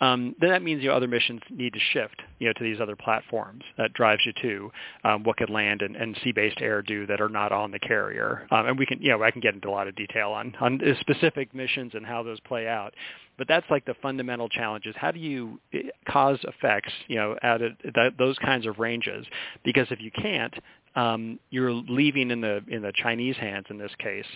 um, 0.00 0.34
then 0.40 0.50
that 0.50 0.62
means 0.62 0.82
you 0.82 0.88
know, 0.88 0.96
other 0.96 1.08
missions 1.08 1.40
need 1.50 1.74
to 1.74 1.78
shift 1.92 2.22
you 2.38 2.46
know, 2.46 2.54
to 2.54 2.64
these 2.64 2.80
other 2.80 2.96
platforms. 2.96 3.62
That 3.76 3.92
drives 3.92 4.22
you 4.24 4.32
to 4.42 4.72
um, 5.04 5.24
what 5.24 5.36
could 5.36 5.50
land 5.50 5.82
and, 5.82 5.94
and 5.94 6.18
sea-based 6.24 6.60
air 6.60 6.80
do 6.80 7.06
that 7.06 7.20
are 7.20 7.28
not 7.28 7.52
on 7.52 7.70
the 7.70 7.78
carrier. 7.78 8.46
Um, 8.50 8.66
and 8.66 8.78
we 8.78 8.86
can, 8.86 9.00
you 9.02 9.10
know, 9.10 9.22
I 9.22 9.30
can 9.30 9.42
get 9.42 9.54
into 9.54 9.68
a 9.68 9.70
lot 9.70 9.88
of 9.88 9.96
detail 9.96 10.30
on, 10.30 10.54
on 10.60 10.80
specific 11.00 11.54
missions 11.54 11.92
and 11.94 12.06
how 12.06 12.22
those 12.22 12.40
play 12.40 12.66
out. 12.66 12.94
But 13.36 13.48
that's 13.48 13.66
like 13.70 13.84
the 13.84 13.94
fundamental 14.02 14.48
challenge 14.48 14.86
is 14.86 14.94
how 14.96 15.10
do 15.10 15.18
you 15.20 15.60
eh, 15.72 15.82
cause 16.08 16.38
effects, 16.44 16.92
you 17.08 17.16
know, 17.16 17.36
at 17.42 17.60
a, 17.60 18.10
those 18.18 18.38
kinds 18.38 18.66
of 18.66 18.78
ranges? 18.78 19.26
Because 19.64 19.86
if 19.90 20.00
you 20.00 20.10
can't, 20.10 20.54
um, 20.96 21.38
you're 21.50 21.72
leaving 21.72 22.30
in 22.30 22.40
the 22.40 22.62
in 22.68 22.82
the 22.82 22.92
Chinese 22.94 23.36
hands 23.36 23.66
in 23.70 23.78
this 23.78 23.92
case 23.98 24.26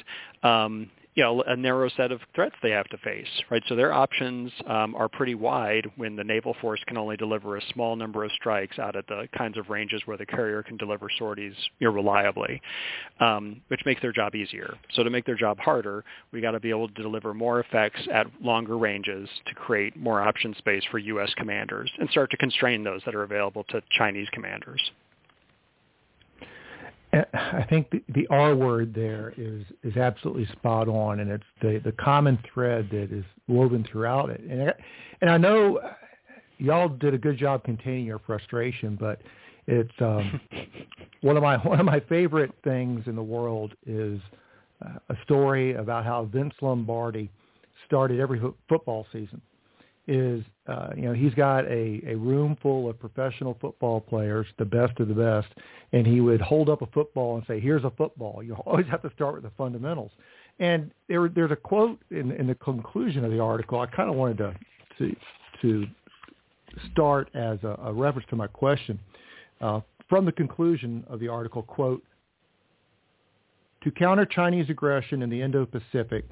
um, 0.43 0.91
you 1.15 1.23
know 1.23 1.43
a 1.43 1.57
narrow 1.57 1.89
set 1.97 2.13
of 2.13 2.21
threats 2.35 2.55
they 2.63 2.71
have 2.71 2.89
to 2.89 2.99
face, 2.99 3.29
right? 3.51 3.63
So 3.69 3.77
their 3.77 3.93
options 3.93 4.51
um, 4.67 4.95
are 4.95 5.09
pretty 5.09 5.35
wide 5.35 5.91
when 5.97 6.17
the 6.17 6.25
naval 6.25 6.57
force 6.61 6.81
can 6.87 6.97
only 6.97 7.17
deliver 7.17 7.57
a 7.57 7.61
small 7.73 7.97
number 7.97 8.25
of 8.25 8.33
strikes 8.33 8.79
out 8.79 8.97
at 8.97 9.07
the 9.07 9.29
kinds 9.37 9.57
of 9.57 9.71
ranges 9.71 10.03
where 10.07 10.17
the 10.17 10.27
carrier 10.27 10.63
can 10.63 10.77
deliver 10.77 11.09
sorties 11.19 11.55
you 11.79 11.89
know, 11.89 11.95
reliably, 11.95 12.61
um, 13.21 13.61
which 13.69 13.81
makes 13.87 14.03
their 14.03 14.13
job 14.13 14.35
easier. 14.35 14.75
So 14.95 15.03
to 15.05 15.11
make 15.11 15.25
their 15.25 15.37
job 15.37 15.59
harder, 15.59 16.05
we 16.33 16.41
got 16.41 16.53
to 16.53 16.61
be 16.61 16.71
able 16.71 16.89
to 16.89 17.03
deliver 17.03 17.33
more 17.33 17.61
effects 17.61 18.01
at 18.13 18.27
longer 18.43 18.77
ranges 18.77 19.29
to 19.47 19.55
create 19.55 19.97
more 19.97 20.21
option 20.21 20.55
space 20.59 20.83
for 20.91 20.99
U.S. 20.99 21.33
commanders 21.37 21.91
and 21.99 22.09
start 22.11 22.31
to 22.33 22.37
constrain 22.37 22.83
those 22.83 23.03
that 23.07 23.15
are 23.15 23.23
available 23.23 23.65
to 23.71 23.81
Chinese 23.97 24.29
commanders. 24.33 24.81
I 27.35 27.65
think 27.69 27.91
the, 27.91 28.03
the 28.09 28.27
R 28.29 28.55
word 28.55 28.95
there 28.95 29.33
is 29.37 29.65
is 29.83 29.97
absolutely 29.97 30.47
spot 30.53 30.89
on, 30.89 31.21
and 31.21 31.31
it's 31.31 31.45
the 31.61 31.81
the 31.85 31.93
common 31.93 32.39
thread 32.53 32.89
that 32.91 33.13
is 33.13 33.25
woven 33.49 33.87
throughout 33.91 34.31
it. 34.31 34.41
And 34.41 34.71
I, 34.71 34.73
and 35.21 35.31
I 35.31 35.37
know 35.37 35.81
y'all 36.59 36.89
did 36.89 37.15
a 37.15 37.19
good 37.19 37.39
job 37.39 37.65
containing 37.65 38.07
your 38.07 38.19
frustration, 38.21 38.97
but 38.99 39.21
it's 39.67 39.93
um, 40.01 40.41
one 41.21 41.37
of 41.37 41.43
my 41.43 41.57
one 41.59 41.81
of 41.81 41.87
my 41.87 42.01
favorite 42.01 42.53
things 42.65 43.05
in 43.07 43.17
the 43.17 43.23
world 43.23 43.75
is 43.87 44.21
uh, 44.85 44.99
a 45.09 45.15
story 45.25 45.75
about 45.75 46.05
how 46.05 46.25
Vince 46.25 46.55
Lombardi 46.61 47.31
started 47.87 48.21
every 48.21 48.39
ho- 48.39 48.57
football 48.69 49.07
season 49.13 49.41
is 50.07 50.45
uh, 50.67 50.91
you 50.97 51.03
know 51.03 51.13
he's 51.13 51.35
got 51.35 51.65
a, 51.67 52.01
a 52.07 52.15
room 52.15 52.57
full 52.63 52.89
of 52.89 52.99
professional 52.99 53.57
football 53.61 54.01
players, 54.01 54.47
the 54.59 54.65
best 54.65 54.99
of 54.99 55.09
the 55.09 55.15
best, 55.15 55.49
and 55.93 56.07
he 56.07 56.21
would 56.21 56.41
hold 56.41 56.71
up 56.71 56.83
a 56.83 56.87
football 56.87 57.37
and 57.37 57.45
say, 57.47 57.61
"Here's 57.61 57.85
a 57.85 57.91
football." 57.91 58.43
You 58.43 58.55
always 58.67 58.87
have 58.87 59.03
to 59.03 59.11
start 59.15 59.35
with 59.35 59.45
the 59.45 59.53
fundamentals. 59.57 60.13
And 60.61 60.91
there, 61.09 61.29
there's 61.29 61.51
a 61.51 61.57
quote 61.57 61.99
in, 62.11 62.31
in 62.31 62.47
the 62.47 62.55
conclusion 62.55 63.25
of 63.25 63.33
the 63.33 63.41
article. 63.41 63.81
I 63.81 63.87
kind 63.87 64.09
of 64.09 64.17
wanted 64.17 64.39
to 64.39 64.55
to 64.99 65.17
to 65.63 65.87
start 66.93 67.31
as 67.35 67.59
a, 67.63 67.79
a 67.85 67.93
reference 67.93 68.29
to 68.31 68.37
my 68.37 68.47
question. 68.47 68.99
Uh, 69.61 69.81
from 70.09 70.25
the 70.25 70.33
conclusion 70.33 71.05
of 71.09 71.21
the 71.21 71.29
article, 71.29 71.63
quote, 71.63 72.03
to 73.83 73.91
counter 73.91 74.25
Chinese 74.25 74.69
aggression 74.71 75.23
in 75.23 75.31
the 75.31 75.41
Indo-Pacific 75.43 76.25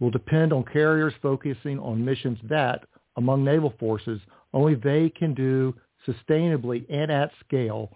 will 0.00 0.10
depend 0.10 0.52
on 0.52 0.64
carriers 0.64 1.14
focusing 1.22 1.78
on 1.78 2.04
missions 2.04 2.38
that, 2.44 2.84
among 3.16 3.44
naval 3.44 3.74
forces, 3.78 4.20
only 4.52 4.74
they 4.74 5.10
can 5.10 5.34
do 5.34 5.74
sustainably 6.06 6.84
and 6.88 7.10
at 7.10 7.30
scale 7.46 7.90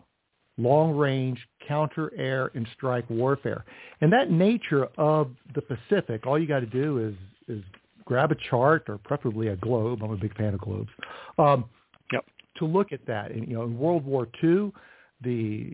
long-range 0.61 1.39
counter-air 1.67 2.51
and 2.55 2.67
strike 2.75 3.09
warfare. 3.09 3.65
And 4.01 4.13
that 4.13 4.31
nature 4.31 4.89
of 4.99 5.31
the 5.55 5.63
Pacific, 5.63 6.27
all 6.27 6.39
you 6.39 6.47
got 6.47 6.61
to 6.61 6.67
do 6.67 6.99
is 6.99 7.15
is 7.49 7.65
grab 8.05 8.31
a 8.31 8.37
chart 8.51 8.85
or 8.89 8.99
preferably 8.99 9.49
a 9.49 9.57
globe. 9.57 10.03
I'm 10.03 10.11
a 10.11 10.17
big 10.17 10.37
fan 10.37 10.55
of 10.55 10.61
globes. 10.61 10.91
Um, 11.39 11.65
yep. 12.13 12.25
To 12.59 12.67
look 12.67 12.93
at 12.93 13.05
that, 13.07 13.31
and 13.31 13.47
you 13.49 13.55
know, 13.55 13.63
in 13.65 13.79
World 13.79 14.05
War 14.05 14.29
II, 14.43 14.73
the 15.23 15.73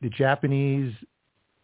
the 0.00 0.10
Japanese 0.10 0.92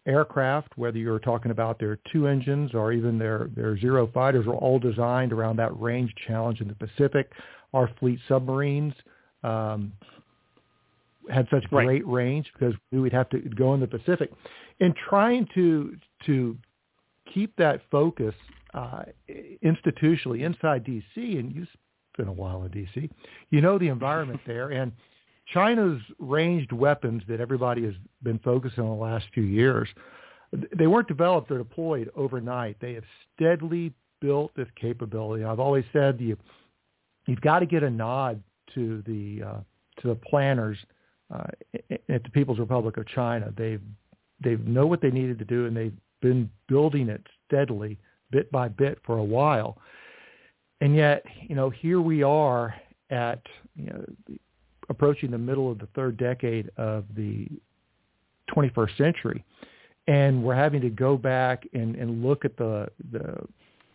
aircraft, 0.07 0.77
whether 0.77 0.99
you're 0.99 1.19
talking 1.19 1.51
about 1.51 1.79
their 1.79 1.99
two 2.13 2.27
engines 2.27 2.73
or 2.75 2.93
even 2.93 3.19
their, 3.19 3.49
their 3.55 3.79
Zero 3.79 4.09
fighters, 4.13 4.47
were 4.47 4.57
all 4.57 4.79
designed 4.79 5.33
around 5.33 5.57
that 5.57 5.79
range 5.81 6.15
challenge 6.27 6.61
in 6.61 6.69
the 6.69 6.75
Pacific. 6.75 7.31
Our 7.73 7.91
fleet 7.99 8.21
submarines 8.29 8.95
um, 9.43 9.93
had 11.31 11.47
such 11.51 11.65
right. 11.71 11.87
great 11.87 12.07
range 12.07 12.51
because 12.53 12.75
we 12.93 13.01
would 13.01 13.13
have 13.13 13.29
to 13.31 13.39
go 13.39 13.75
in 13.75 13.81
the 13.81 13.87
Pacific. 13.87 14.31
In 14.81 14.95
trying 15.09 15.49
to 15.55 15.97
to 16.27 16.57
keep 17.33 17.55
that 17.57 17.81
focus 17.91 18.35
uh, 18.75 19.05
institutionally 19.65 20.45
inside 20.45 20.85
D.C., 20.85 21.37
and 21.39 21.55
you've 21.55 21.69
been 22.17 22.29
a 22.29 22.33
while 22.33 22.65
in 22.65 22.71
D.C., 22.71 23.09
you 23.51 23.61
know 23.61 23.79
the 23.79 23.89
environment 23.89 24.41
there, 24.47 24.71
and 24.71 24.93
China's 25.53 26.01
ranged 26.19 26.73
weapons 26.73 27.23
that 27.29 27.41
everybody 27.41 27.85
has 27.85 27.95
been 28.23 28.39
focusing 28.39 28.85
on 28.85 28.97
the 28.97 29.03
last 29.03 29.27
few 29.35 29.43
years, 29.43 29.89
they 30.77 30.87
weren't 30.87 31.09
developed 31.09 31.51
or 31.51 31.59
deployed 31.59 32.11
overnight. 32.15 32.77
They 32.81 32.95
have 32.95 33.05
steadily 33.35 33.93
built 34.21 34.53
this 34.57 34.69
capability. 34.81 35.45
I've 35.45 35.61
always 35.61 35.85
said 35.93 36.21
you, 36.21 36.37
you've 37.27 37.41
got 37.41 37.59
to 37.59 37.67
get 37.67 37.83
a 37.83 37.91
nod 37.91 38.43
to 38.75 39.03
the 39.07 39.43
uh, 39.47 39.61
to 40.01 40.09
the 40.09 40.15
planners 40.15 40.79
uh, 41.33 41.45
at 42.09 42.23
the 42.23 42.31
People's 42.33 42.59
Republic 42.59 42.97
of 42.97 43.07
China. 43.07 43.53
They've 43.57 43.83
they 44.43 44.57
know 44.57 44.87
what 44.87 45.01
they 45.01 45.11
needed 45.11 45.39
to 45.41 45.45
do, 45.45 45.67
and 45.67 45.77
they've 45.77 45.95
been 46.21 46.51
building 46.69 47.09
it 47.09 47.27
steadily, 47.47 47.99
bit 48.31 48.51
by 48.51 48.69
bit, 48.69 48.99
for 49.05 49.19
a 49.19 49.25
while. 49.25 49.79
And 50.81 50.95
yet, 50.97 51.25
you 51.43 51.55
know, 51.55 51.71
here 51.71 52.01
we 52.01 52.23
are 52.23 52.75
at 53.11 53.43
you 53.77 53.87
know 53.87 54.05
approaching 54.89 55.31
the 55.31 55.39
middle 55.39 55.71
of 55.71 55.79
the 55.79 55.89
third 55.95 56.17
decade 56.17 56.71
of 56.77 57.05
the 57.17 57.49
21st 58.55 58.97
century, 58.97 59.45
and 60.07 60.43
we're 60.43 60.55
having 60.55 60.81
to 60.83 60.91
go 60.91 61.17
back 61.17 61.67
and, 61.73 61.95
and 61.97 62.23
look 62.23 62.45
at 62.45 62.57
the 62.57 62.89
the 63.13 63.47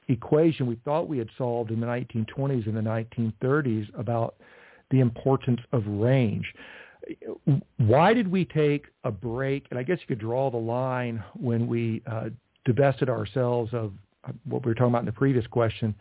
equation 0.07 0.65
we 0.65 0.75
thought 0.83 1.07
we 1.07 1.17
had 1.17 1.29
solved 1.37 1.71
in 1.71 1.79
the 1.79 1.85
1920s 1.85 2.65
and 2.65 2.75
the 2.75 2.81
1930s 2.81 3.87
about 3.97 4.35
the 4.91 4.99
importance 4.99 5.61
of 5.71 5.85
range. 5.85 6.51
Why 7.77 8.13
did 8.13 8.27
we 8.27 8.45
take 8.45 8.87
a 9.03 9.11
break? 9.11 9.67
And 9.69 9.79
I 9.79 9.83
guess 9.83 9.99
you 10.01 10.07
could 10.07 10.19
draw 10.19 10.49
the 10.49 10.57
line 10.57 11.23
when 11.35 11.67
we 11.67 12.01
uh, 12.11 12.29
divested 12.65 13.09
ourselves 13.09 13.73
of 13.73 13.93
what 14.45 14.65
we 14.65 14.69
were 14.69 14.75
talking 14.75 14.89
about 14.89 15.01
in 15.01 15.05
the 15.05 15.11
previous 15.11 15.47
question, 15.47 15.95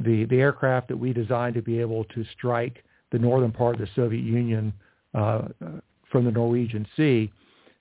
the, 0.00 0.24
the 0.26 0.36
aircraft 0.36 0.88
that 0.88 0.96
we 0.96 1.12
designed 1.12 1.54
to 1.54 1.62
be 1.62 1.80
able 1.80 2.04
to 2.04 2.24
strike 2.36 2.84
the 3.12 3.18
northern 3.18 3.52
part 3.52 3.74
of 3.74 3.80
the 3.80 3.88
Soviet 3.94 4.22
Union 4.22 4.72
uh, 5.14 5.48
from 6.10 6.24
the 6.24 6.30
Norwegian 6.30 6.86
Sea, 6.96 7.30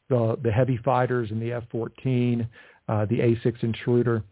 the, 0.10 0.38
the 0.44 0.52
heavy 0.52 0.78
fighters 0.78 1.32
and 1.32 1.42
the 1.42 1.52
F-14, 1.54 2.48
uh, 2.88 3.06
the 3.06 3.22
A-6 3.22 3.64
intruder, 3.64 4.24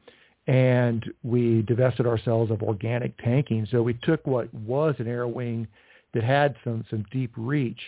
and 0.48 1.06
we 1.24 1.62
divested 1.64 2.06
ourselves 2.06 2.52
of 2.52 2.62
organic 2.62 3.18
tanking. 3.18 3.68
So 3.72 3.82
we 3.82 3.94
took 4.04 4.26
what 4.28 4.54
was 4.54 4.96
an 5.00 5.08
air 5.08 5.28
wing 5.28 5.68
that 6.14 6.24
had 6.24 6.56
some, 6.64 6.86
some 6.90 7.06
deep 7.12 7.32
reach, 7.36 7.80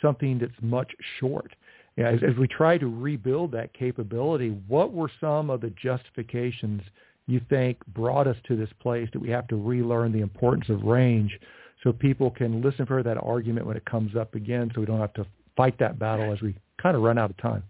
something 0.00 0.38
that's 0.38 0.52
much 0.62 0.90
short. 1.18 1.52
As, 1.98 2.20
as 2.26 2.36
we 2.38 2.48
try 2.48 2.78
to 2.78 2.86
rebuild 2.86 3.52
that 3.52 3.74
capability, 3.74 4.50
what 4.68 4.92
were 4.92 5.10
some 5.20 5.50
of 5.50 5.60
the 5.60 5.70
justifications 5.82 6.82
you 7.26 7.40
think 7.50 7.76
brought 7.88 8.26
us 8.26 8.36
to 8.46 8.56
this 8.56 8.70
place 8.80 9.08
that 9.12 9.20
we 9.20 9.28
have 9.30 9.46
to 9.48 9.56
relearn 9.56 10.12
the 10.12 10.20
importance 10.20 10.68
of 10.68 10.82
range 10.82 11.38
so 11.82 11.92
people 11.92 12.30
can 12.30 12.62
listen 12.62 12.86
for 12.86 13.02
that 13.02 13.16
argument 13.18 13.66
when 13.66 13.76
it 13.76 13.84
comes 13.84 14.16
up 14.16 14.34
again 14.34 14.70
so 14.74 14.80
we 14.80 14.86
don't 14.86 15.00
have 15.00 15.14
to 15.14 15.26
fight 15.56 15.78
that 15.78 15.98
battle 15.98 16.32
as 16.32 16.40
we 16.40 16.54
kind 16.80 16.96
of 16.96 17.02
run 17.02 17.18
out 17.18 17.30
of 17.30 17.36
time. 17.38 17.62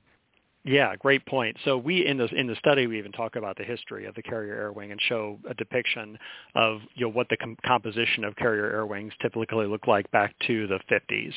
Yeah, 0.62 0.94
great 0.96 1.24
point. 1.24 1.56
So 1.64 1.78
we 1.78 2.06
in 2.06 2.18
the 2.18 2.26
in 2.26 2.46
the 2.46 2.54
study 2.56 2.86
we 2.86 2.98
even 2.98 3.12
talk 3.12 3.36
about 3.36 3.56
the 3.56 3.64
history 3.64 4.04
of 4.04 4.14
the 4.14 4.22
carrier 4.22 4.54
air 4.54 4.72
wing 4.72 4.92
and 4.92 5.00
show 5.00 5.38
a 5.48 5.54
depiction 5.54 6.18
of 6.54 6.80
you 6.94 7.06
know 7.06 7.12
what 7.12 7.30
the 7.30 7.38
com- 7.38 7.56
composition 7.64 8.24
of 8.24 8.36
carrier 8.36 8.70
air 8.70 8.84
wings 8.84 9.14
typically 9.22 9.66
look 9.66 9.86
like 9.86 10.10
back 10.10 10.34
to 10.46 10.66
the 10.66 10.78
50s, 10.90 11.32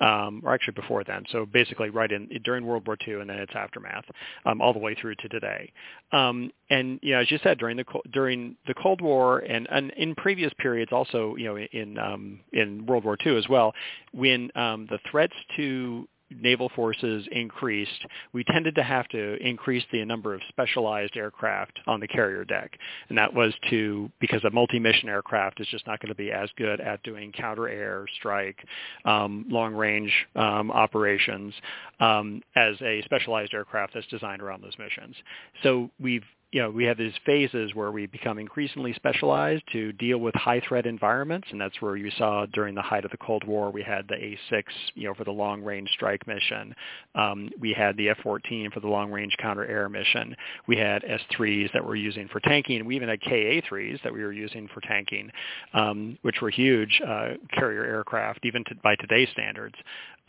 um, 0.00 0.40
or 0.42 0.54
actually 0.54 0.72
before 0.72 1.04
then. 1.04 1.22
So 1.30 1.44
basically, 1.44 1.90
right 1.90 2.10
in 2.10 2.30
during 2.44 2.64
World 2.64 2.86
War 2.86 2.96
II 3.06 3.20
and 3.20 3.28
then 3.28 3.40
its 3.40 3.52
aftermath, 3.54 4.06
um, 4.46 4.62
all 4.62 4.72
the 4.72 4.78
way 4.78 4.94
through 4.94 5.16
to 5.16 5.28
today. 5.28 5.70
Um, 6.12 6.50
and 6.70 6.98
you 7.02 7.12
know, 7.12 7.20
as 7.20 7.30
you 7.30 7.38
said, 7.42 7.58
during 7.58 7.76
the 7.76 7.84
during 8.10 8.56
the 8.66 8.74
Cold 8.74 9.02
War 9.02 9.40
and, 9.40 9.68
and 9.70 9.90
in 9.98 10.14
previous 10.14 10.52
periods, 10.56 10.92
also 10.92 11.36
you 11.36 11.44
know 11.44 11.58
in 11.58 11.98
um, 11.98 12.40
in 12.54 12.86
World 12.86 13.04
War 13.04 13.18
II 13.26 13.36
as 13.36 13.46
well, 13.50 13.74
when 14.14 14.50
um, 14.54 14.86
the 14.90 14.98
threats 15.10 15.34
to 15.56 16.08
naval 16.40 16.70
forces 16.74 17.26
increased, 17.32 18.06
we 18.32 18.44
tended 18.44 18.74
to 18.76 18.82
have 18.82 19.08
to 19.08 19.36
increase 19.46 19.84
the 19.92 20.04
number 20.04 20.34
of 20.34 20.40
specialized 20.48 21.16
aircraft 21.16 21.78
on 21.86 22.00
the 22.00 22.08
carrier 22.08 22.44
deck. 22.44 22.78
And 23.08 23.18
that 23.18 23.32
was 23.32 23.52
to, 23.70 24.10
because 24.20 24.42
a 24.44 24.50
multi-mission 24.50 25.08
aircraft 25.08 25.60
is 25.60 25.66
just 25.68 25.86
not 25.86 26.00
going 26.00 26.08
to 26.08 26.14
be 26.14 26.32
as 26.32 26.48
good 26.56 26.80
at 26.80 27.02
doing 27.02 27.32
counter-air, 27.32 28.06
strike, 28.18 28.58
um, 29.04 29.46
long-range 29.48 30.12
um, 30.36 30.70
operations 30.70 31.54
um, 32.00 32.42
as 32.56 32.76
a 32.82 33.02
specialized 33.04 33.54
aircraft 33.54 33.94
that's 33.94 34.06
designed 34.08 34.42
around 34.42 34.62
those 34.62 34.78
missions. 34.78 35.14
So 35.62 35.90
we've 36.00 36.24
you 36.52 36.60
know, 36.60 36.70
we 36.70 36.84
have 36.84 36.98
these 36.98 37.14
phases 37.24 37.74
where 37.74 37.90
we 37.90 38.06
become 38.06 38.38
increasingly 38.38 38.92
specialized 38.92 39.62
to 39.72 39.90
deal 39.92 40.18
with 40.18 40.34
high 40.34 40.60
threat 40.68 40.84
environments, 40.84 41.48
and 41.50 41.58
that's 41.58 41.80
where 41.80 41.96
you 41.96 42.10
saw 42.18 42.44
during 42.52 42.74
the 42.74 42.82
height 42.82 43.06
of 43.06 43.10
the 43.10 43.16
Cold 43.16 43.42
War, 43.44 43.70
we 43.70 43.82
had 43.82 44.06
the 44.06 44.14
A6, 44.16 44.62
you 44.94 45.08
know, 45.08 45.14
for 45.14 45.24
the 45.24 45.30
long 45.30 45.62
range 45.62 45.88
strike 45.94 46.26
mission. 46.26 46.74
Um, 47.14 47.48
we 47.58 47.72
had 47.72 47.96
the 47.96 48.10
F-14 48.10 48.70
for 48.70 48.80
the 48.80 48.86
long 48.86 49.10
range 49.10 49.34
counter 49.40 49.64
air 49.64 49.88
mission. 49.88 50.36
We 50.68 50.76
had 50.76 51.02
S3s 51.02 51.72
that 51.72 51.82
we're 51.82 51.96
using 51.96 52.28
for 52.28 52.40
tanking. 52.40 52.84
We 52.84 52.96
even 52.96 53.08
had 53.08 53.22
KA-3s 53.22 54.02
that 54.02 54.12
we 54.12 54.22
were 54.22 54.32
using 54.32 54.68
for 54.74 54.82
tanking, 54.82 55.30
um, 55.72 56.18
which 56.20 56.42
were 56.42 56.50
huge 56.50 57.00
uh, 57.06 57.30
carrier 57.54 57.84
aircraft, 57.84 58.44
even 58.44 58.62
to, 58.64 58.74
by 58.82 58.94
today's 58.96 59.30
standards. 59.32 59.76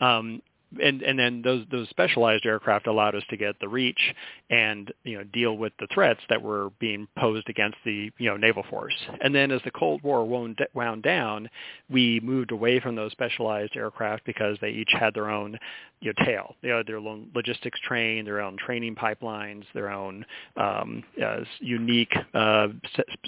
Um, 0.00 0.40
and 0.82 1.02
and 1.02 1.18
then 1.18 1.42
those 1.42 1.64
those 1.70 1.88
specialized 1.88 2.46
aircraft 2.46 2.86
allowed 2.86 3.14
us 3.14 3.22
to 3.30 3.36
get 3.36 3.58
the 3.60 3.68
reach 3.68 4.14
and 4.50 4.92
you 5.04 5.18
know 5.18 5.24
deal 5.24 5.56
with 5.56 5.72
the 5.78 5.86
threats 5.92 6.20
that 6.28 6.40
were 6.40 6.70
being 6.80 7.08
posed 7.18 7.48
against 7.48 7.76
the 7.84 8.10
you 8.18 8.28
know 8.30 8.36
naval 8.36 8.64
force. 8.70 8.94
And 9.20 9.34
then 9.34 9.50
as 9.50 9.60
the 9.64 9.70
Cold 9.70 10.02
War 10.02 10.24
wound, 10.24 10.58
wound 10.74 11.02
down, 11.02 11.48
we 11.90 12.20
moved 12.20 12.50
away 12.50 12.80
from 12.80 12.96
those 12.96 13.12
specialized 13.12 13.76
aircraft 13.76 14.24
because 14.24 14.56
they 14.60 14.70
each 14.70 14.92
had 14.92 15.14
their 15.14 15.30
own 15.30 15.58
you 16.04 16.12
know, 16.12 16.24
tail. 16.26 16.54
They 16.62 16.68
had 16.68 16.86
their 16.86 16.98
own 16.98 17.30
logistics 17.34 17.80
train, 17.80 18.26
their 18.26 18.42
own 18.42 18.58
training 18.58 18.94
pipelines, 18.94 19.64
their 19.72 19.88
own 19.88 20.26
um, 20.58 21.02
uh, 21.24 21.40
unique 21.60 22.12
uh, 22.34 22.68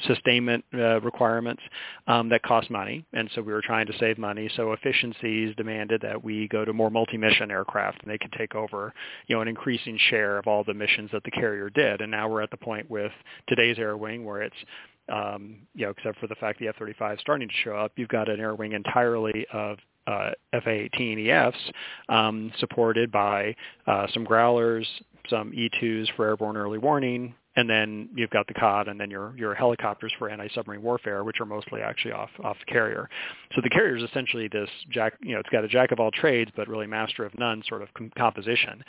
sustainment 0.06 0.62
uh, 0.75 1.00
requirements 1.00 1.62
um, 2.06 2.28
that 2.28 2.42
cost 2.42 2.71
money. 2.71 3.02
And 3.14 3.30
so 3.35 3.40
we 3.40 3.54
were 3.54 3.62
trying 3.62 3.87
to 3.87 3.99
save 3.99 4.18
money. 4.18 4.50
So 4.56 4.73
efficiencies 4.73 5.56
demanded 5.56 6.02
that 6.02 6.23
we 6.23 6.49
go 6.49 6.66
to 6.66 6.73
more 6.75 6.90
multi-mission 6.90 7.50
aircraft, 7.50 8.02
and 8.02 8.11
they 8.11 8.18
could 8.18 8.33
take 8.33 8.54
over, 8.54 8.92
you 9.26 9.37
know, 9.37 9.40
an 9.40 9.49
increasing 9.49 9.99
share 10.11 10.37
of 10.37 10.47
all 10.47 10.62
the 10.62 10.75
missions 10.75 11.09
that 11.14 11.25
the 11.25 11.30
carrier 11.30 11.71
did. 11.71 12.02
And 12.02 12.11
now 12.11 12.28
we're 12.28 12.42
at 12.42 12.50
the 12.50 12.59
point 12.59 12.90
with 12.90 13.12
today's 13.49 13.78
Air 13.78 13.97
Wing 13.97 14.23
where 14.23 14.42
it's 14.42 14.56
um, 15.09 15.59
you 15.76 15.85
know, 15.85 15.92
except 15.97 16.18
for 16.18 16.26
the 16.26 16.35
fact 16.35 16.59
the 16.59 16.66
F-35 16.66 17.14
is 17.14 17.21
starting 17.21 17.47
to 17.47 17.54
show 17.62 17.76
up, 17.76 17.92
you've 17.95 18.09
got 18.09 18.28
an 18.28 18.40
air 18.40 18.56
wing 18.56 18.73
entirely 18.73 19.47
of 19.52 19.78
uh, 20.06 20.30
FA-18EFs 20.52 21.72
um, 22.08 22.52
supported 22.58 23.10
by 23.10 23.54
uh, 23.86 24.06
some 24.12 24.25
Growlers, 24.25 24.86
some 25.28 25.52
E-2s 25.54 26.08
for 26.16 26.26
airborne 26.26 26.56
early 26.56 26.78
warning, 26.78 27.34
and 27.56 27.68
then 27.68 28.08
you've 28.14 28.30
got 28.30 28.46
the 28.46 28.54
COD 28.54 28.88
and 28.88 29.00
then 29.00 29.10
your 29.10 29.34
your 29.36 29.54
helicopters 29.54 30.12
for 30.18 30.28
anti-submarine 30.28 30.82
warfare, 30.82 31.25
which 31.25 31.40
are 31.40 31.46
mostly 31.46 31.80
actually 31.80 32.12
off 32.12 32.30
off 32.44 32.56
the 32.64 32.72
carrier. 32.72 33.08
So 33.54 33.60
the 33.62 33.70
carrier 33.70 33.96
is 33.96 34.02
essentially 34.02 34.48
this 34.48 34.68
jack, 34.90 35.14
you 35.22 35.32
know, 35.32 35.40
it's 35.40 35.48
got 35.48 35.64
a 35.64 35.68
jack 35.68 35.90
of 35.90 35.98
all 35.98 36.10
trades, 36.10 36.50
but 36.54 36.68
really 36.68 36.86
master 36.86 37.25
of 37.25 37.36
none 37.38 37.62
sort 37.66 37.82
of 37.82 37.88
com- 37.94 38.12
composition, 38.16 38.84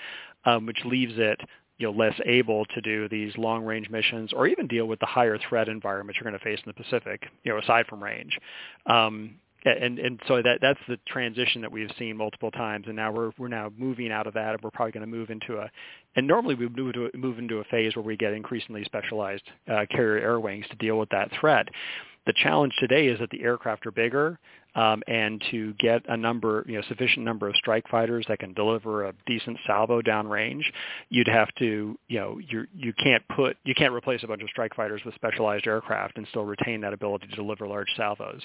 um, 0.45 0.65
which 0.65 0.79
leaves 0.85 1.13
it 1.15 1.39
you 1.77 1.85
know 1.87 1.97
less 1.97 2.13
able 2.25 2.65
to 2.65 2.81
do 2.81 3.07
these 3.09 3.31
long 3.37 3.63
range 3.63 3.89
missions 3.89 4.33
or 4.33 4.47
even 4.47 4.67
deal 4.67 4.85
with 4.85 4.99
the 4.99 5.05
higher 5.05 5.37
threat 5.49 5.69
environment 5.69 6.17
you're 6.17 6.29
going 6.29 6.37
to 6.37 6.43
face 6.43 6.59
in 6.65 6.73
the 6.75 6.83
Pacific, 6.83 7.23
you 7.43 7.51
know, 7.51 7.59
aside 7.59 7.85
from 7.87 8.03
range. 8.03 8.37
Um, 8.85 9.35
and 9.65 9.99
and 9.99 10.19
so 10.27 10.41
that 10.41 10.59
that's 10.61 10.79
the 10.87 10.97
transition 11.07 11.61
that 11.61 11.71
we've 11.71 11.91
seen 11.97 12.15
multiple 12.17 12.51
times, 12.51 12.85
and 12.87 12.95
now 12.95 13.11
we're 13.11 13.31
we're 13.37 13.47
now 13.47 13.71
moving 13.77 14.11
out 14.11 14.27
of 14.27 14.33
that, 14.33 14.53
and 14.53 14.61
we're 14.61 14.71
probably 14.71 14.91
going 14.91 15.09
to 15.09 15.17
move 15.17 15.29
into 15.29 15.57
a, 15.57 15.69
and 16.15 16.27
normally 16.27 16.55
we 16.55 16.69
move 16.69 16.93
to 16.93 17.09
move 17.15 17.39
into 17.39 17.57
a 17.57 17.63
phase 17.65 17.95
where 17.95 18.03
we 18.03 18.15
get 18.15 18.33
increasingly 18.33 18.83
specialized 18.85 19.43
uh, 19.71 19.85
carrier 19.89 20.23
air 20.23 20.39
wings 20.39 20.65
to 20.69 20.75
deal 20.77 20.97
with 20.97 21.09
that 21.09 21.29
threat. 21.39 21.67
The 22.27 22.33
challenge 22.33 22.73
today 22.77 23.07
is 23.07 23.19
that 23.19 23.29
the 23.29 23.41
aircraft 23.41 23.87
are 23.87 23.91
bigger, 23.91 24.37
um, 24.75 25.01
and 25.07 25.41
to 25.49 25.73
get 25.79 26.03
a 26.09 26.17
number, 26.17 26.65
you 26.67 26.75
know, 26.75 26.83
sufficient 26.89 27.23
number 27.23 27.47
of 27.47 27.55
strike 27.55 27.87
fighters 27.87 28.25
that 28.27 28.39
can 28.39 28.53
deliver 28.53 29.05
a 29.05 29.13
decent 29.25 29.57
salvo 29.65 30.01
downrange, 30.01 30.63
you'd 31.07 31.29
have 31.29 31.47
to, 31.59 31.97
you 32.09 32.19
know, 32.19 32.37
you 32.45 32.67
you 32.75 32.91
can't 32.93 33.23
put 33.29 33.55
you 33.63 33.73
can't 33.73 33.93
replace 33.93 34.23
a 34.23 34.27
bunch 34.27 34.43
of 34.43 34.49
strike 34.49 34.75
fighters 34.75 35.01
with 35.05 35.15
specialized 35.15 35.65
aircraft 35.67 36.17
and 36.17 36.27
still 36.27 36.43
retain 36.43 36.81
that 36.81 36.91
ability 36.91 37.27
to 37.27 37.35
deliver 37.37 37.65
large 37.65 37.87
salvos. 37.95 38.41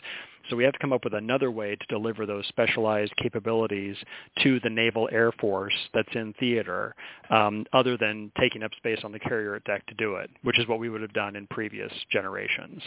So 0.49 0.55
we 0.55 0.63
have 0.63 0.75
to 0.75 0.79
come 0.79 0.93
up 0.93 1.03
with 1.03 1.15
another 1.15 1.51
way 1.51 1.75
to 1.75 1.87
deliver 1.89 2.25
those 2.25 2.47
specialized 2.47 3.13
capabilities 3.17 3.97
to 4.45 4.61
the 4.61 4.71
Naval 4.71 5.09
Air 5.11 5.33
Force 5.33 5.75
that's 5.93 6.15
in 6.15 6.35
theater, 6.39 6.95
um, 7.31 7.67
other 7.73 7.97
than 7.97 8.31
taking 8.39 8.63
up 8.63 8.71
space 8.77 9.01
on 9.03 9.11
the 9.11 9.19
carrier 9.19 9.61
deck 9.67 9.85
to 9.87 9.95
do 9.95 10.15
it, 10.15 10.31
which 10.45 10.61
is 10.61 10.69
what 10.69 10.79
we 10.79 10.89
would 10.89 11.03
have 11.03 11.13
done 11.13 11.35
in 11.35 11.49
previous 11.49 11.93
generations. 12.13 12.81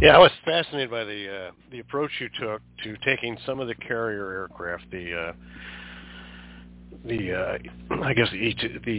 Yeah, 0.00 0.16
I 0.16 0.18
was 0.18 0.30
fascinated 0.46 0.90
by 0.90 1.04
the 1.04 1.28
uh, 1.28 1.50
the 1.70 1.80
approach 1.80 2.10
you 2.20 2.30
took 2.40 2.62
to 2.84 2.96
taking 3.04 3.36
some 3.44 3.60
of 3.60 3.68
the 3.68 3.74
carrier 3.74 4.32
aircraft, 4.32 4.90
the 4.90 5.14
uh, 5.14 5.32
the 7.04 7.34
uh, 7.34 7.58
I 8.02 8.14
guess 8.14 8.30
the 8.30 8.36
E 8.36 8.80
the 8.82 8.90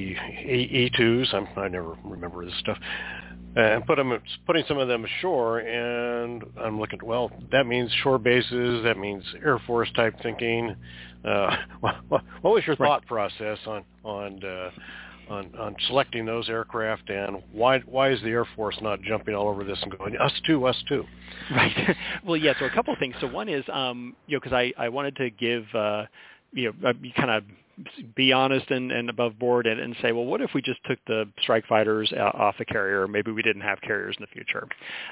E 0.51 0.91
twos. 0.95 1.33
I 1.33 1.67
never 1.69 1.97
remember 2.03 2.45
this 2.45 2.53
stuff, 2.59 2.77
and 3.55 3.83
put 3.87 3.95
them 3.95 4.15
putting 4.45 4.63
some 4.67 4.77
of 4.77 4.87
them 4.87 5.03
ashore. 5.03 5.59
And 5.59 6.43
I'm 6.59 6.79
looking. 6.79 6.99
Well, 7.03 7.31
that 7.51 7.65
means 7.65 7.91
shore 8.03 8.19
bases. 8.19 8.83
That 8.83 8.99
means 8.99 9.23
Air 9.43 9.57
Force 9.65 9.89
type 9.95 10.13
thinking. 10.21 10.75
Uh, 11.25 11.55
what, 11.79 11.95
what 12.09 12.53
was 12.53 12.63
your 12.67 12.75
thought 12.75 13.07
process 13.07 13.57
on 13.65 13.83
on 14.03 14.43
uh, 14.43 14.69
on, 15.31 15.51
on 15.57 15.75
selecting 15.87 16.25
those 16.25 16.49
aircraft, 16.49 17.09
and 17.09 17.41
why 17.51 17.79
why 17.79 18.11
is 18.11 18.21
the 18.21 18.29
Air 18.29 18.45
Force 18.55 18.77
not 18.81 19.01
jumping 19.01 19.33
all 19.35 19.47
over 19.47 19.63
this 19.63 19.79
and 19.81 19.97
going 19.97 20.17
us 20.17 20.33
too, 20.45 20.65
us 20.65 20.83
too? 20.87 21.03
Right. 21.51 21.95
well, 22.25 22.37
yeah. 22.37 22.53
So 22.59 22.65
a 22.65 22.69
couple 22.69 22.93
of 22.93 22.99
things. 22.99 23.15
So 23.21 23.27
one 23.27 23.49
is, 23.49 23.63
um, 23.71 24.15
you 24.27 24.35
know, 24.35 24.39
because 24.41 24.53
I 24.53 24.73
I 24.77 24.89
wanted 24.89 25.15
to 25.17 25.29
give. 25.29 25.65
Uh, 25.73 26.05
you 26.53 26.73
know, 26.81 26.89
uh, 26.89 26.93
kind 27.15 27.31
of 27.31 27.43
be 28.15 28.31
honest 28.31 28.69
and, 28.71 28.91
and 28.91 29.09
above 29.09 29.37
board 29.39 29.67
and, 29.67 29.79
and 29.79 29.95
say, 30.01 30.11
well, 30.11 30.25
what 30.25 30.41
if 30.41 30.51
we 30.53 30.61
just 30.61 30.79
took 30.85 30.99
the 31.07 31.25
strike 31.41 31.65
fighters 31.67 32.11
off 32.13 32.55
the 32.57 32.65
carrier? 32.65 33.07
Maybe 33.07 33.31
we 33.31 33.41
didn't 33.41 33.61
have 33.61 33.81
carriers 33.81 34.15
in 34.17 34.23
the 34.23 34.27
future, 34.27 34.67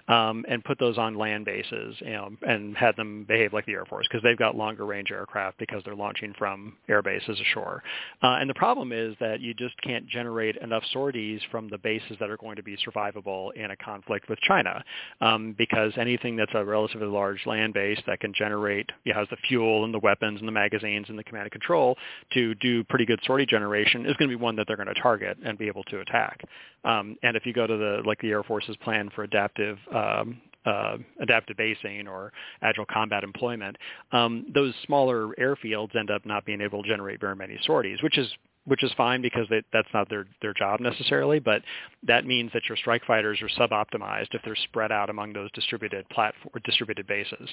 um, 0.07 0.45
and 0.47 0.63
put 0.63 0.79
those 0.79 0.97
on 0.97 1.15
land 1.15 1.45
bases, 1.45 1.95
you 1.99 2.11
know, 2.11 2.31
and 2.41 2.75
had 2.77 2.95
them 2.95 3.25
behave 3.27 3.53
like 3.53 3.65
the 3.65 3.73
Air 3.73 3.85
Force 3.85 4.07
because 4.09 4.23
they've 4.23 4.37
got 4.37 4.55
longer 4.55 4.85
range 4.85 5.11
aircraft 5.11 5.57
because 5.57 5.81
they're 5.85 5.95
launching 5.95 6.33
from 6.37 6.73
air 6.87 7.01
bases 7.01 7.39
ashore. 7.39 7.83
Uh, 8.21 8.37
and 8.39 8.49
the 8.49 8.53
problem 8.55 8.91
is 8.91 9.15
that 9.19 9.39
you 9.39 9.53
just 9.53 9.79
can't 9.81 10.07
generate 10.07 10.55
enough 10.57 10.83
sorties 10.93 11.41
from 11.51 11.69
the 11.69 11.77
bases 11.77 12.17
that 12.19 12.29
are 12.29 12.37
going 12.37 12.55
to 12.55 12.63
be 12.63 12.77
survivable 12.77 13.53
in 13.53 13.71
a 13.71 13.75
conflict 13.77 14.29
with 14.29 14.39
China, 14.41 14.83
um, 15.21 15.55
because 15.57 15.91
anything 15.97 16.35
that's 16.35 16.51
a 16.53 16.63
relatively 16.63 17.07
large 17.07 17.45
land 17.45 17.73
base 17.73 17.99
that 18.07 18.19
can 18.19 18.33
generate, 18.33 18.89
you 19.03 19.13
know, 19.13 19.19
has 19.19 19.27
the 19.29 19.37
fuel 19.47 19.85
and 19.85 19.93
the 19.93 19.99
weapons 19.99 20.39
and 20.39 20.47
the 20.47 20.51
magazines 20.51 21.05
and 21.09 21.17
the 21.17 21.23
command 21.23 21.43
and 21.43 21.51
control 21.51 21.97
to 22.33 22.55
do 22.59 22.83
pretty 22.83 23.05
good 23.05 23.19
sortie 23.25 23.45
generation 23.45 24.05
is 24.05 24.15
going 24.17 24.29
to 24.29 24.37
be 24.37 24.41
one 24.41 24.55
that 24.55 24.67
they're 24.67 24.77
going 24.77 24.93
to 24.93 25.01
target 25.01 25.37
and 25.43 25.57
be 25.57 25.67
able 25.67 25.83
to 25.85 25.99
attack. 25.99 26.41
Um, 26.83 27.17
and 27.23 27.35
if 27.35 27.45
you 27.45 27.53
go 27.53 27.67
to 27.67 27.77
the 27.77 28.01
like 28.05 28.19
the 28.21 28.29
Air 28.29 28.43
Force's 28.43 28.77
plan 28.77 29.09
for 29.15 29.23
adaptive 29.23 29.77
um, 29.93 30.41
uh, 30.65 30.97
adaptive 31.21 31.57
basing 31.57 32.07
or 32.07 32.31
agile 32.61 32.85
combat 32.85 33.23
employment, 33.23 33.77
um, 34.11 34.45
those 34.53 34.73
smaller 34.85 35.29
airfields 35.39 35.95
end 35.95 36.11
up 36.11 36.25
not 36.25 36.45
being 36.45 36.61
able 36.61 36.83
to 36.83 36.89
generate 36.89 37.19
very 37.19 37.35
many 37.35 37.57
sorties, 37.65 38.01
which 38.03 38.17
is 38.17 38.27
which 38.65 38.83
is 38.83 38.91
fine 38.95 39.21
because 39.21 39.47
they, 39.49 39.61
that's 39.73 39.87
not 39.93 40.09
their, 40.09 40.27
their 40.41 40.53
job 40.53 40.79
necessarily, 40.79 41.39
but 41.39 41.61
that 42.03 42.25
means 42.25 42.51
that 42.53 42.63
your 42.67 42.77
strike 42.77 43.03
fighters 43.05 43.41
are 43.41 43.49
sub-optimized 43.49 44.33
if 44.33 44.41
they're 44.43 44.55
spread 44.55 44.91
out 44.91 45.09
among 45.09 45.33
those 45.33 45.51
distributed 45.51 46.07
platform, 46.09 46.53
distributed 46.63 47.07
bases. 47.07 47.49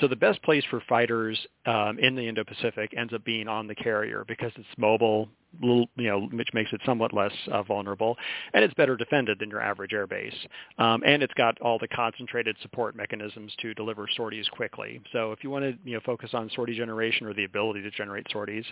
So 0.00 0.08
the 0.08 0.16
best 0.16 0.42
place 0.42 0.64
for 0.70 0.80
fighters 0.88 1.38
um, 1.66 1.98
in 1.98 2.14
the 2.14 2.28
Indo-Pacific 2.28 2.94
ends 2.96 3.12
up 3.12 3.24
being 3.24 3.48
on 3.48 3.66
the 3.66 3.74
carrier 3.74 4.24
because 4.28 4.52
it's 4.56 4.66
mobile, 4.76 5.28
little, 5.60 5.88
you 5.96 6.08
know, 6.08 6.20
which 6.32 6.48
makes 6.54 6.72
it 6.72 6.80
somewhat 6.84 7.12
less 7.12 7.32
uh, 7.50 7.62
vulnerable, 7.62 8.16
and 8.54 8.64
it's 8.64 8.74
better 8.74 8.96
defended 8.96 9.38
than 9.38 9.50
your 9.50 9.60
average 9.60 9.90
airbase. 9.90 10.34
Um, 10.78 11.02
and 11.04 11.22
it's 11.22 11.34
got 11.34 11.60
all 11.60 11.78
the 11.78 11.88
concentrated 11.88 12.56
support 12.62 12.94
mechanisms 12.96 13.52
to 13.60 13.74
deliver 13.74 14.06
sorties 14.16 14.48
quickly. 14.48 15.00
So 15.12 15.32
if 15.32 15.42
you 15.42 15.50
want 15.50 15.64
to, 15.64 15.74
you 15.84 15.94
know, 15.94 16.00
focus 16.04 16.30
on 16.34 16.50
sortie 16.54 16.76
generation 16.76 17.26
or 17.26 17.34
the 17.34 17.44
ability 17.44 17.82
to 17.82 17.90
generate 17.90 18.26
sorties, 18.30 18.64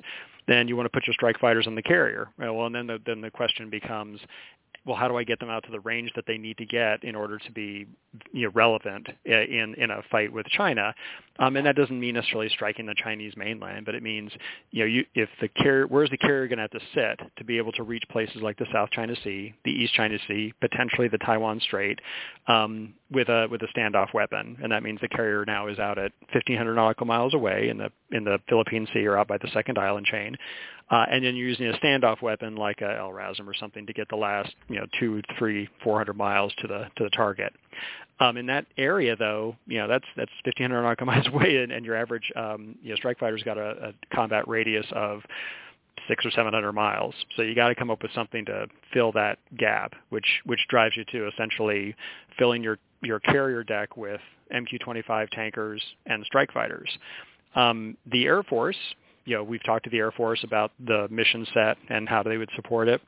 then 0.47 0.69
you 0.69 0.77
want 0.77 0.87
to 0.87 0.91
put 0.91 1.07
your 1.07 1.15
strike 1.15 1.39
fighters 1.39 1.67
on 1.67 1.75
the 1.75 1.83
carrier. 1.83 2.29
Well, 2.39 2.67
and 2.67 2.75
then 2.75 2.87
the, 2.87 2.99
then 3.05 3.21
the 3.21 3.31
question 3.31 3.71
becomes, 3.71 4.21
well, 4.85 4.97
how 4.97 5.09
do 5.09 5.17
I 5.17 5.25
get 5.25 5.39
them 5.41 5.51
out 5.51 5.65
to 5.65 5.71
the 5.71 5.81
range 5.81 6.13
that 6.17 6.25
they 6.27 6.39
need 6.39 6.57
to 6.59 6.65
get 6.65 7.05
in 7.05 7.15
order 7.15 7.39
to 7.39 7.53
be 7.53 7.87
you 8.33 8.47
know, 8.47 8.53
relevant 8.55 9.09
in 9.25 9.75
in 9.77 9.91
a 9.91 10.03
fight 10.11 10.33
with 10.33 10.47
China? 10.47 10.95
Um, 11.39 11.57
and 11.57 11.67
that 11.67 11.77
doesn't 11.77 11.99
mean 11.99 12.15
necessarily 12.15 12.49
striking 12.49 12.87
the 12.87 12.95
Chinese 12.95 13.35
mainland, 13.37 13.87
but 13.87 13.95
it 13.95 14.03
means 14.03 14.33
you 14.71 14.81
know 14.81 14.87
you, 14.87 15.05
if 15.15 15.29
the 15.41 15.49
carrier 15.49 15.87
where's 15.87 16.11
the 16.11 16.17
carrier 16.17 16.49
going 16.49 16.59
to 16.59 16.63
have 16.63 16.71
to 16.71 16.81
sit 16.95 17.21
to 17.37 17.45
be 17.45 17.59
able 17.59 17.73
to 17.73 17.83
reach 17.83 18.05
places 18.11 18.37
like 18.43 18.57
the 18.59 18.67
South 18.73 18.91
China 18.91 19.15
Sea, 19.23 19.55
the 19.65 19.71
East 19.71 19.95
China 19.95 20.19
Sea, 20.27 20.53
potentially 20.61 21.09
the 21.09 21.19
Taiwan 21.19 21.61
Strait, 21.61 21.99
um, 22.47 22.95
with 23.11 23.29
a 23.29 23.47
with 23.51 23.63
a 23.63 23.67
standoff 23.69 24.13
weapon, 24.13 24.59
and 24.63 24.71
that 24.73 24.83
means 24.83 25.01
the 25.01 25.09
carrier 25.09 25.45
now 25.47 25.69
is 25.69 25.79
out 25.79 25.99
at 25.99 26.13
1,500 26.33 26.75
nautical 26.75 27.07
miles 27.07 27.35
away 27.35 27.69
in 27.69 27.79
the 27.79 27.91
in 28.11 28.25
the 28.25 28.39
Philippine 28.49 28.87
Sea 28.93 29.07
or 29.07 29.17
out 29.17 29.29
by 29.29 29.39
the 29.39 29.49
second 29.53 29.79
island 29.79 30.07
chain, 30.07 30.37
uh, 30.91 31.07
and 31.11 31.25
then 31.25 31.37
you're 31.37 31.49
using 31.49 31.67
a 31.69 31.73
standoff 31.79 32.23
weapon 32.23 32.57
like 32.57 32.81
a 32.81 32.85
LRASM 32.85 33.47
or 33.47 33.55
something 33.55 33.87
to 33.87 33.93
get 33.93 34.09
the 34.09 34.17
last, 34.17 34.55
you 34.69 34.77
know, 34.77 34.87
two, 34.99 35.23
three, 35.39 35.69
four 35.83 35.97
hundred 35.97 36.17
miles 36.17 36.53
to 36.59 36.67
the 36.67 36.87
to 36.97 37.05
the 37.05 37.11
target. 37.11 37.53
Um, 38.21 38.37
in 38.37 38.47
that 38.47 38.67
area, 38.77 39.15
though, 39.17 39.57
you 39.67 39.79
know, 39.79 39.87
that's 39.87 40.07
that's 40.17 40.33
1,500 40.45 40.83
nautical 40.83 41.07
miles 41.07 41.27
away, 41.29 41.57
and, 41.59 41.73
and 41.73 41.85
your 41.85 41.95
average, 41.95 42.31
um, 42.37 42.77
you 42.83 42.91
know, 42.91 42.97
strike 42.97 43.19
fighter's 43.19 43.43
got 43.43 43.59
a, 43.59 43.89
a 43.89 44.15
combat 44.15 44.47
radius 44.49 44.87
of 44.93 45.23
six 46.09 46.25
or 46.25 46.31
seven 46.31 46.53
hundred 46.53 46.73
miles. 46.73 47.15
So 47.37 47.43
you 47.43 47.55
got 47.55 47.69
to 47.69 47.75
come 47.75 47.91
up 47.91 48.03
with 48.03 48.13
something 48.15 48.45
to 48.47 48.67
fill 48.93 49.13
that 49.13 49.39
gap, 49.57 49.95
which 50.11 50.41
which 50.45 50.61
drives 50.69 50.97
you 50.97 51.05
to 51.13 51.29
essentially 51.29 51.95
filling 52.39 52.63
your 52.63 52.79
your 53.03 53.21
carrier 53.21 53.63
deck 53.63 53.97
with 53.97 54.21
MQ-25 54.53 55.31
tankers 55.31 55.83
and 56.07 56.25
strike 56.25 56.53
fighters. 56.53 56.91
Um, 57.55 57.97
the 58.11 58.25
Air 58.25 58.43
Force 58.43 58.77
you 59.29 59.37
know, 59.37 59.45
we've 59.45 59.63
talked 59.63 59.85
to 59.85 59.91
the 59.91 59.99
Air 59.99 60.11
Force 60.11 60.41
about 60.43 60.73
the 60.87 61.07
mission 61.11 61.47
set 61.53 61.77
and 61.91 62.09
how 62.09 62.23
they 62.23 62.39
would 62.39 62.49
support 62.57 62.89
it. 62.89 63.03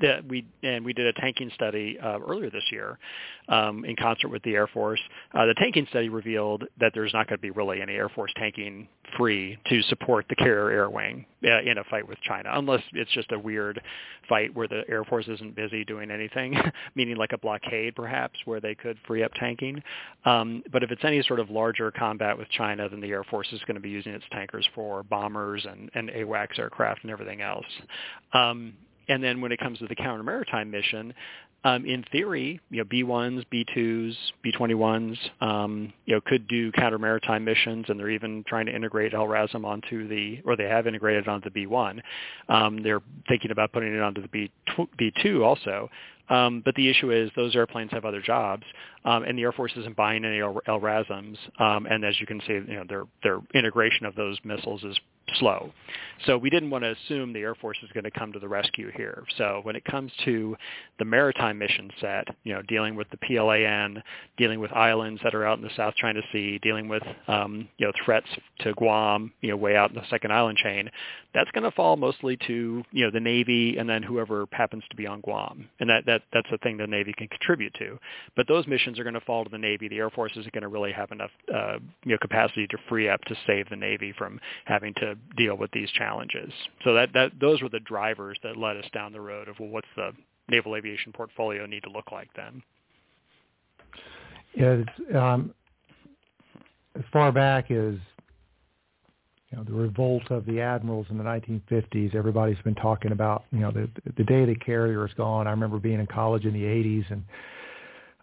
That 0.00 0.26
we 0.26 0.46
and 0.62 0.84
we 0.84 0.92
did 0.92 1.06
a 1.06 1.12
tanking 1.20 1.50
study 1.54 1.98
uh, 2.02 2.18
earlier 2.20 2.50
this 2.50 2.64
year 2.70 2.98
um, 3.48 3.84
in 3.84 3.96
concert 3.96 4.28
with 4.28 4.42
the 4.42 4.54
Air 4.54 4.66
Force. 4.66 5.00
Uh, 5.34 5.46
the 5.46 5.54
tanking 5.54 5.86
study 5.90 6.08
revealed 6.08 6.64
that 6.80 6.92
there's 6.94 7.12
not 7.12 7.28
going 7.28 7.38
to 7.38 7.42
be 7.42 7.50
really 7.50 7.80
any 7.80 7.94
Air 7.94 8.08
Force 8.08 8.32
tanking 8.36 8.88
free 9.16 9.56
to 9.68 9.82
support 9.82 10.26
the 10.28 10.34
carrier 10.34 10.70
air 10.70 10.90
wing 10.90 11.24
uh, 11.44 11.60
in 11.62 11.78
a 11.78 11.84
fight 11.84 12.06
with 12.06 12.18
China, 12.22 12.50
unless 12.54 12.82
it's 12.92 13.10
just 13.12 13.30
a 13.32 13.38
weird 13.38 13.80
fight 14.28 14.54
where 14.54 14.66
the 14.66 14.82
Air 14.88 15.04
Force 15.04 15.28
isn't 15.28 15.54
busy 15.54 15.84
doing 15.84 16.10
anything, 16.10 16.58
meaning 16.94 17.16
like 17.16 17.32
a 17.32 17.38
blockade 17.38 17.94
perhaps, 17.94 18.38
where 18.44 18.60
they 18.60 18.74
could 18.74 18.98
free 19.06 19.22
up 19.22 19.32
tanking. 19.38 19.82
Um, 20.24 20.62
but 20.72 20.82
if 20.82 20.90
it's 20.90 21.04
any 21.04 21.22
sort 21.22 21.40
of 21.40 21.50
larger 21.50 21.90
combat 21.90 22.36
with 22.36 22.48
China, 22.50 22.88
then 22.88 23.00
the 23.00 23.10
Air 23.10 23.24
Force 23.24 23.48
is 23.52 23.60
going 23.66 23.76
to 23.76 23.80
be 23.80 23.90
using 23.90 24.12
its 24.12 24.24
tankers 24.32 24.68
for 24.74 25.02
bombers 25.04 25.66
and, 25.70 25.90
and 25.94 26.10
AWACS 26.10 26.58
aircraft 26.58 27.02
and 27.02 27.10
everything 27.10 27.40
else. 27.40 27.66
Um, 28.32 28.74
and 29.08 29.22
then 29.22 29.40
when 29.40 29.52
it 29.52 29.58
comes 29.58 29.78
to 29.78 29.86
the 29.86 29.94
counter 29.94 30.22
maritime 30.22 30.70
mission, 30.70 31.14
um, 31.64 31.84
in 31.84 32.04
theory, 32.12 32.60
you 32.70 32.78
know, 32.78 32.84
B1s, 32.84 33.44
B2s, 33.52 34.14
B21s, 34.44 35.18
um, 35.40 35.92
you 36.04 36.14
know, 36.14 36.20
could 36.20 36.46
do 36.46 36.70
counter 36.72 36.98
maritime 36.98 37.44
missions, 37.44 37.86
and 37.88 37.98
they're 37.98 38.10
even 38.10 38.44
trying 38.46 38.66
to 38.66 38.74
integrate 38.74 39.12
LRASM 39.12 39.64
onto 39.64 40.06
the, 40.06 40.40
or 40.44 40.54
they 40.54 40.68
have 40.68 40.86
integrated 40.86 41.26
onto 41.26 41.50
the 41.50 41.66
B1. 41.66 42.00
Um, 42.48 42.82
they're 42.84 43.02
thinking 43.28 43.50
about 43.50 43.72
putting 43.72 43.92
it 43.92 44.00
onto 44.00 44.22
the 44.22 44.28
B, 44.28 44.50
B2 44.78 45.44
also. 45.44 45.90
Um, 46.28 46.62
but 46.64 46.74
the 46.74 46.88
issue 46.88 47.12
is 47.12 47.30
those 47.36 47.54
airplanes 47.54 47.90
have 47.92 48.04
other 48.04 48.20
jobs, 48.20 48.64
um, 49.04 49.22
and 49.22 49.38
the 49.38 49.42
Air 49.42 49.52
Force 49.52 49.72
isn't 49.76 49.96
buying 49.96 50.24
any 50.24 50.38
LRASMs. 50.38 51.36
Um, 51.60 51.86
and 51.86 52.04
as 52.04 52.18
you 52.20 52.26
can 52.26 52.40
see, 52.46 52.54
you 52.54 52.76
know, 52.76 52.84
their 52.88 53.04
their 53.22 53.40
integration 53.54 54.06
of 54.06 54.14
those 54.14 54.38
missiles 54.44 54.82
is 54.84 54.98
slow. 55.38 55.72
So 56.24 56.38
we 56.38 56.50
didn't 56.50 56.70
want 56.70 56.84
to 56.84 56.92
assume 56.92 57.32
the 57.32 57.40
Air 57.40 57.54
Force 57.54 57.76
is 57.82 57.90
going 57.92 58.04
to 58.04 58.10
come 58.10 58.32
to 58.32 58.38
the 58.38 58.48
rescue 58.48 58.90
here. 58.96 59.24
So 59.36 59.60
when 59.64 59.76
it 59.76 59.84
comes 59.84 60.10
to 60.24 60.56
the 60.98 61.04
maritime 61.04 61.58
mission 61.58 61.90
set, 62.00 62.28
you 62.44 62.54
know, 62.54 62.62
dealing 62.62 62.96
with 62.96 63.08
the 63.10 63.18
PLAN, 63.18 64.02
dealing 64.38 64.60
with 64.60 64.72
islands 64.72 65.20
that 65.24 65.34
are 65.34 65.44
out 65.44 65.58
in 65.58 65.64
the 65.64 65.70
South 65.76 65.94
China 65.96 66.20
Sea, 66.32 66.58
dealing 66.62 66.88
with, 66.88 67.02
um, 67.28 67.68
you 67.76 67.86
know, 67.86 67.92
threats 68.04 68.28
to 68.60 68.72
Guam, 68.74 69.32
you 69.40 69.50
know, 69.50 69.56
way 69.56 69.76
out 69.76 69.90
in 69.90 69.96
the 69.96 70.08
second 70.08 70.32
island 70.32 70.58
chain, 70.58 70.90
that's 71.34 71.50
going 71.50 71.64
to 71.64 71.70
fall 71.72 71.96
mostly 71.96 72.38
to, 72.46 72.82
you 72.92 73.04
know, 73.04 73.10
the 73.10 73.20
Navy 73.20 73.76
and 73.76 73.88
then 73.88 74.02
whoever 74.02 74.46
happens 74.52 74.84
to 74.90 74.96
be 74.96 75.06
on 75.06 75.20
Guam. 75.20 75.68
And 75.80 75.90
that, 75.90 76.06
that 76.06 76.15
that's 76.32 76.48
a 76.52 76.58
thing 76.58 76.76
the 76.76 76.86
Navy 76.86 77.12
can 77.16 77.28
contribute 77.28 77.74
to. 77.74 77.98
But 78.36 78.48
those 78.48 78.66
missions 78.66 78.98
are 78.98 79.04
going 79.04 79.14
to 79.14 79.20
fall 79.20 79.44
to 79.44 79.50
the 79.50 79.58
Navy. 79.58 79.88
The 79.88 79.98
Air 79.98 80.10
Force 80.10 80.32
isn't 80.36 80.52
going 80.52 80.62
to 80.62 80.68
really 80.68 80.92
have 80.92 81.10
enough, 81.12 81.30
uh, 81.52 81.78
you 82.04 82.12
know, 82.12 82.18
capacity 82.20 82.66
to 82.68 82.78
free 82.88 83.08
up 83.08 83.22
to 83.24 83.36
save 83.46 83.68
the 83.68 83.76
Navy 83.76 84.12
from 84.16 84.40
having 84.64 84.94
to 84.94 85.14
deal 85.36 85.56
with 85.56 85.70
these 85.72 85.90
challenges. 85.90 86.52
So 86.84 86.94
that, 86.94 87.12
that 87.14 87.32
those 87.40 87.62
were 87.62 87.68
the 87.68 87.80
drivers 87.80 88.38
that 88.42 88.56
led 88.56 88.76
us 88.76 88.86
down 88.92 89.12
the 89.12 89.20
road 89.20 89.48
of 89.48 89.58
well, 89.58 89.68
what's 89.68 89.88
the 89.96 90.12
naval 90.48 90.76
aviation 90.76 91.12
portfolio 91.12 91.66
need 91.66 91.82
to 91.82 91.90
look 91.90 92.12
like 92.12 92.28
then? 92.36 92.62
It's, 94.54 94.88
um, 95.14 95.52
as 96.94 97.04
far 97.12 97.30
back 97.30 97.70
as 97.70 97.94
you 99.50 99.58
know 99.58 99.64
the 99.64 99.72
revolt 99.72 100.30
of 100.30 100.44
the 100.46 100.60
admirals 100.60 101.06
in 101.10 101.18
the 101.18 101.24
1950s. 101.24 102.14
Everybody's 102.14 102.60
been 102.64 102.74
talking 102.74 103.12
about 103.12 103.44
you 103.52 103.60
know 103.60 103.70
the 103.70 103.88
the 104.16 104.24
day 104.24 104.44
the 104.44 104.56
carrier 104.56 105.06
is 105.06 105.14
gone. 105.14 105.46
I 105.46 105.50
remember 105.50 105.78
being 105.78 106.00
in 106.00 106.06
college 106.06 106.44
in 106.44 106.52
the 106.52 106.62
80s 106.62 107.10
and 107.10 107.24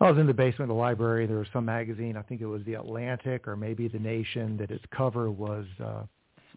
I 0.02 0.10
was 0.10 0.20
in 0.20 0.28
the 0.28 0.34
basement 0.34 0.70
of 0.70 0.76
the 0.76 0.82
library. 0.82 1.26
There 1.28 1.38
was 1.38 1.48
some 1.54 1.66
magazine, 1.66 2.18
I 2.18 2.24
think 2.24 2.42
it 2.42 2.46
was 2.46 2.62
the 2.66 2.74
Atlantic 2.74 3.48
or 3.48 3.56
maybe 3.56 3.88
the 3.88 4.00
Nation, 4.00 4.58
that 4.58 4.70
its 4.70 4.84
cover 4.92 5.32
was 5.32 5.66
uh, 5.82 6.04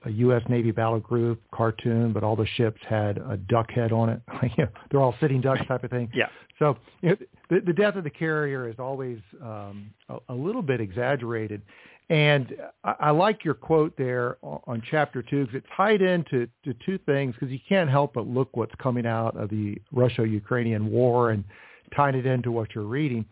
a 0.04 0.10
U.S. 0.10 0.42
Navy 0.48 0.70
battle 0.72 0.98
group 0.98 1.40
cartoon, 1.54 2.12
but 2.12 2.24
all 2.24 2.34
the 2.34 2.46
ships 2.56 2.80
had 2.88 3.18
a 3.18 3.36
duck 3.36 3.70
head 3.70 3.92
on 3.92 4.08
it. 4.08 4.22
They're 4.90 5.00
all 5.00 5.14
sitting 5.20 5.40
ducks 5.40 5.62
type 5.68 5.84
of 5.84 5.90
thing. 5.90 6.10
Yeah. 6.14 6.26
So 6.58 6.78
you 7.02 7.10
know, 7.10 7.16
the, 7.50 7.60
the 7.66 7.72
death 7.74 7.96
of 7.96 8.04
the 8.04 8.10
carrier 8.10 8.66
is 8.66 8.76
always 8.78 9.18
um, 9.42 9.90
a, 10.08 10.16
a 10.30 10.34
little 10.34 10.62
bit 10.62 10.80
exaggerated. 10.80 11.60
And 12.08 12.56
I, 12.84 12.94
I 13.00 13.10
like 13.10 13.44
your 13.44 13.54
quote 13.54 13.96
there 13.96 14.38
on, 14.42 14.60
on 14.66 14.82
chapter 14.90 15.22
two 15.22 15.46
because 15.46 15.56
it 15.56 15.64
tied 15.76 16.02
into 16.02 16.48
to 16.64 16.74
two 16.84 16.98
things 16.98 17.34
because 17.34 17.52
you 17.52 17.60
can't 17.68 17.90
help 17.90 18.14
but 18.14 18.26
look 18.26 18.56
what's 18.56 18.74
coming 18.80 19.06
out 19.06 19.36
of 19.36 19.50
the 19.50 19.76
Russia-Ukrainian 19.92 20.90
war 20.90 21.30
and 21.30 21.44
tying 21.94 22.14
it 22.14 22.26
into 22.26 22.52
what 22.52 22.74
you're 22.74 22.84
reading. 22.84 23.24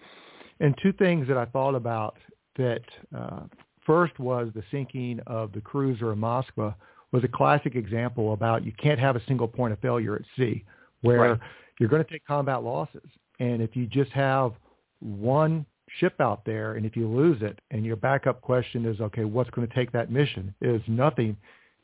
And 0.60 0.76
two 0.82 0.92
things 0.92 1.28
that 1.28 1.36
I 1.36 1.44
thought 1.46 1.74
about 1.74 2.16
that 2.56 2.82
uh, 3.16 3.40
First 3.84 4.18
was 4.18 4.48
the 4.54 4.62
sinking 4.70 5.20
of 5.26 5.52
the 5.52 5.60
cruiser 5.60 6.12
in 6.12 6.18
Moskva 6.18 6.74
was 7.12 7.22
a 7.22 7.28
classic 7.28 7.74
example 7.74 8.32
about 8.32 8.64
you 8.64 8.72
can't 8.72 8.98
have 8.98 9.14
a 9.14 9.24
single 9.26 9.46
point 9.46 9.72
of 9.72 9.78
failure 9.80 10.16
at 10.16 10.22
sea 10.36 10.64
where 11.02 11.32
right. 11.32 11.40
you're 11.78 11.88
going 11.88 12.02
to 12.02 12.10
take 12.10 12.24
combat 12.26 12.62
losses. 12.62 13.08
And 13.40 13.60
if 13.60 13.76
you 13.76 13.86
just 13.86 14.10
have 14.12 14.52
one 15.00 15.66
ship 16.00 16.20
out 16.20 16.44
there 16.44 16.74
and 16.74 16.84
if 16.84 16.96
you 16.96 17.08
lose 17.08 17.42
it 17.42 17.60
and 17.70 17.84
your 17.84 17.96
backup 17.96 18.40
question 18.40 18.84
is, 18.84 19.00
okay, 19.00 19.24
what's 19.24 19.50
going 19.50 19.66
to 19.66 19.74
take 19.74 19.92
that 19.92 20.10
mission 20.10 20.54
is 20.60 20.80
nothing, 20.86 21.36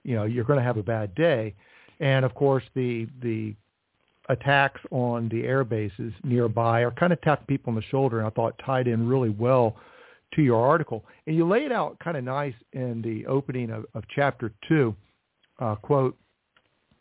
you 0.03 0.15
know, 0.15 0.25
you're 0.25 0.45
going 0.45 0.59
to 0.59 0.65
have 0.65 0.77
a 0.77 0.83
bad 0.83 1.15
day. 1.15 1.55
And 2.01 2.25
of 2.25 2.35
course, 2.35 2.65
the, 2.75 3.07
the 3.23 3.55
attacks 4.29 4.81
on 4.91 5.29
the 5.29 5.45
air 5.45 5.65
bases 5.65 6.13
nearby 6.25 6.81
are 6.81 6.91
kind 6.93 7.13
of 7.13 7.21
tapping 7.21 7.47
people 7.47 7.71
on 7.71 7.77
the 7.77 7.83
shoulder 7.83 8.19
and 8.19 8.27
I 8.27 8.31
thought 8.31 8.61
tied 8.65 8.87
in 8.87 9.09
really 9.09 9.31
well 9.31 9.77
to 10.35 10.43
your 10.43 10.65
article. 10.65 11.05
And 11.27 11.37
you 11.37 11.47
lay 11.47 11.65
it 11.65 11.73
out 11.73 11.99
kind 11.99 12.17
of 12.17 12.25
nice 12.25 12.55
in 12.73 13.03
the 13.03 13.27
opening 13.27 13.71
of, 13.71 13.87
of 13.95 14.05
chapter 14.15 14.53
two. 14.69 14.95
Uh, 15.59 15.75
quote, 15.75 16.17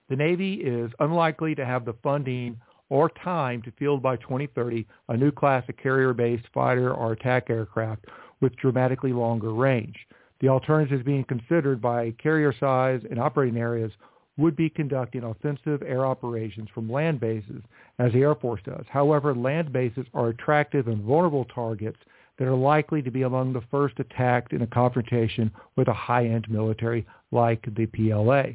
the 0.09 0.15
Navy 0.15 0.55
is 0.55 0.91
unlikely 0.99 1.55
to 1.55 1.65
have 1.65 1.85
the 1.85 1.93
funding 2.03 2.59
or 2.89 3.09
time 3.09 3.61
to 3.61 3.71
field 3.71 4.01
by 4.01 4.15
2030 4.17 4.85
a 5.09 5.17
new 5.17 5.31
class 5.31 5.63
of 5.69 5.77
carrier-based 5.77 6.47
fighter 6.53 6.93
or 6.93 7.11
attack 7.11 7.49
aircraft 7.49 8.05
with 8.41 8.55
dramatically 8.57 9.13
longer 9.13 9.53
range. 9.53 9.95
The 10.41 10.49
alternatives 10.49 11.03
being 11.03 11.25
considered 11.25 11.81
by 11.81 12.11
carrier 12.11 12.53
size 12.59 13.01
and 13.09 13.19
operating 13.19 13.59
areas 13.59 13.91
would 14.37 14.55
be 14.55 14.69
conducting 14.69 15.23
offensive 15.23 15.83
air 15.83 16.05
operations 16.05 16.69
from 16.73 16.89
land 16.89 17.19
bases 17.19 17.61
as 17.99 18.13
the 18.13 18.21
Air 18.21 18.35
Force 18.35 18.61
does. 18.65 18.85
However, 18.89 19.35
land 19.35 19.73
bases 19.73 20.07
are 20.13 20.29
attractive 20.29 20.87
and 20.87 21.03
vulnerable 21.03 21.45
targets 21.45 21.97
that 22.37 22.47
are 22.47 22.55
likely 22.55 23.01
to 23.01 23.11
be 23.11 23.23
among 23.23 23.51
the 23.51 23.63
first 23.69 23.99
attacked 23.99 24.53
in 24.53 24.61
a 24.61 24.67
confrontation 24.67 25.51
with 25.75 25.89
a 25.89 25.93
high-end 25.93 26.49
military 26.49 27.05
like 27.31 27.67
the 27.75 27.85
PLA. 27.87 28.53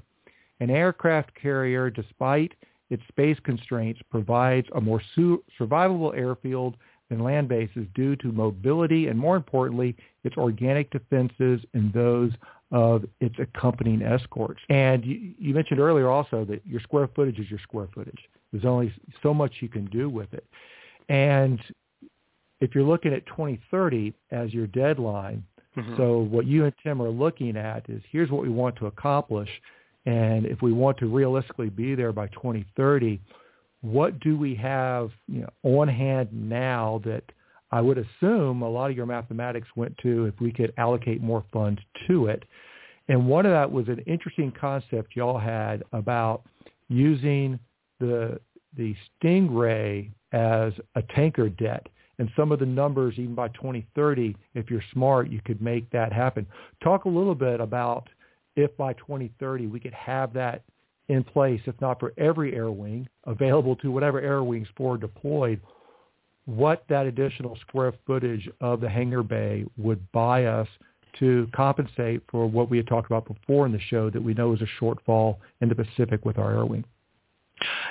An 0.61 0.71
aircraft 0.71 1.35
carrier, 1.35 1.91
despite 1.91 2.55
its 2.91 3.03
space 3.09 3.39
constraints, 3.43 4.01
provides 4.11 4.67
a 4.75 4.81
more 4.81 5.03
su- 5.15 5.43
survivable 5.59 6.17
airfield 6.17 6.77
than 7.11 7.23
land 7.23 7.49
bases 7.49 7.87
due 7.95 8.17
to 8.17 8.33
mobility 8.33 9.09
and, 9.09 9.19
more 9.19 9.37
importantly, 9.37 9.97
its 10.25 10.37
organic 10.37 10.91
defenses 10.91 11.61
and 11.75 11.93
those 11.93 12.33
of 12.71 13.05
its 13.21 13.37
accompanying 13.39 14.03
escorts. 14.03 14.61
And 14.69 15.05
you, 15.05 15.33
you 15.39 15.55
mentioned 15.55 15.81
earlier 15.81 16.09
also 16.11 16.45
that 16.47 16.67
your 16.67 16.81
square 16.81 17.09
footage 17.15 17.39
is 17.39 17.49
your 17.51 17.61
square 17.61 17.89
footage. 17.95 18.19
There's 18.53 18.65
only 18.65 18.93
so 19.23 19.35
much 19.35 19.55
you 19.61 19.69
can 19.69 19.87
do 19.87 20.09
with 20.09 20.33
it. 20.33 20.47
And 21.09 21.61
if 22.61 22.75
you're 22.75 22.85
looking 22.85 23.13
at 23.13 23.27
2030 23.27 24.15
as 24.31 24.53
your 24.55 24.67
deadline, 24.67 25.45
mm-hmm. 25.77 25.97
so 25.97 26.19
what 26.19 26.47
you 26.47 26.65
and 26.65 26.73
Tim 26.83 27.03
are 27.03 27.11
looking 27.11 27.57
at 27.57 27.89
is 27.89 28.03
here's 28.11 28.31
what 28.31 28.43
we 28.43 28.49
want 28.49 28.77
to 28.77 28.87
accomplish. 28.87 29.51
And 30.07 30.47
if 30.47 30.61
we 30.63 30.73
want 30.73 30.99
to 30.99 31.07
realistically 31.07 31.71
be 31.71 31.95
there 31.95 32.13
by 32.13 32.29
2030, 32.29 33.21
what 33.81 34.19
do 34.21 34.37
we 34.37 34.55
have 34.57 35.11
you 35.29 35.43
know, 35.43 35.51
on 35.63 35.89
hand 35.89 36.29
now 36.33 37.01
that 37.05 37.25
I 37.71 37.81
would 37.81 37.99
assume 37.99 38.63
a 38.63 38.69
lot 38.69 38.91
of 38.91 38.97
your 38.97 39.07
mathematics 39.07 39.69
went 39.77 39.97
to 39.99 40.27
if 40.27 40.41
we 40.41 40.53
could 40.53 40.73
allocate 40.77 41.23
more 41.23 41.45
funds 41.53 41.81
to 42.07 42.27
it. 42.27 42.45
And 43.09 43.27
one 43.27 43.47
of 43.47 43.53
that 43.53 43.71
was 43.71 43.89
an 43.89 43.99
interesting 44.07 44.53
concept 44.59 45.17
y'all 45.17 45.39
had 45.39 45.83
about 45.93 46.43
using 46.89 47.59
the 48.01 48.41
the 48.77 48.95
Stingray 49.23 50.11
as 50.33 50.73
a 50.97 51.03
tanker 51.15 51.49
debt 51.49 51.87
and 52.19 52.31
some 52.37 52.53
of 52.53 52.61
the 52.61 52.67
numbers, 52.67 53.15
even 53.19 53.35
by 53.35 53.49
2030, 53.49 54.37
if 54.55 54.71
you're 54.71 54.83
smart, 54.93 55.31
you 55.31 55.41
could 55.45 55.61
make 55.61 55.89
that 55.91 56.13
happen. 56.13 56.47
Talk 56.83 57.05
a 57.05 57.09
little 57.09 57.35
bit 57.35 57.61
about 57.61 58.09
if 58.57 58.77
by 58.77 58.93
2030 58.95 59.67
we 59.67 59.81
could 59.81 59.95
have 59.95 60.33
that 60.35 60.63
in 61.09 61.23
place, 61.23 61.61
if 61.67 61.79
not 61.81 62.01
for 62.01 62.13
every 62.17 62.55
air 62.55 62.71
wing, 62.71 63.07
available 63.25 63.77
to 63.77 63.91
whatever 63.91 64.21
air 64.21 64.43
wings 64.43 64.69
forward 64.77 65.01
deployed, 65.01 65.61
what 66.47 66.85
that 66.89 67.07
additional 67.07 67.57
square 67.67 67.93
footage 68.07 68.49
of 68.61 68.81
the 68.81 68.89
hangar 68.89 69.23
bay 69.23 69.65
would 69.77 70.01
buy 70.13 70.45
us 70.45 70.69
to 71.19 71.49
compensate 71.55 72.23
for 72.31 72.47
what 72.47 72.71
we 72.71 72.77
had 72.77 72.87
talked 72.87 73.07
about 73.07 73.27
before 73.27 73.67
in 73.67 73.73
the 73.73 73.81
show 73.81 74.11
that 74.11 74.23
we 74.23 74.35
know 74.35 74.53
is 74.53 74.61
a 74.61 74.83
shortfall 74.83 75.37
in 75.61 75.69
the 75.69 75.75
Pacific 75.75 76.25
with 76.25 76.39
our 76.39 76.53
air 76.53 76.67
wing. 76.67 76.85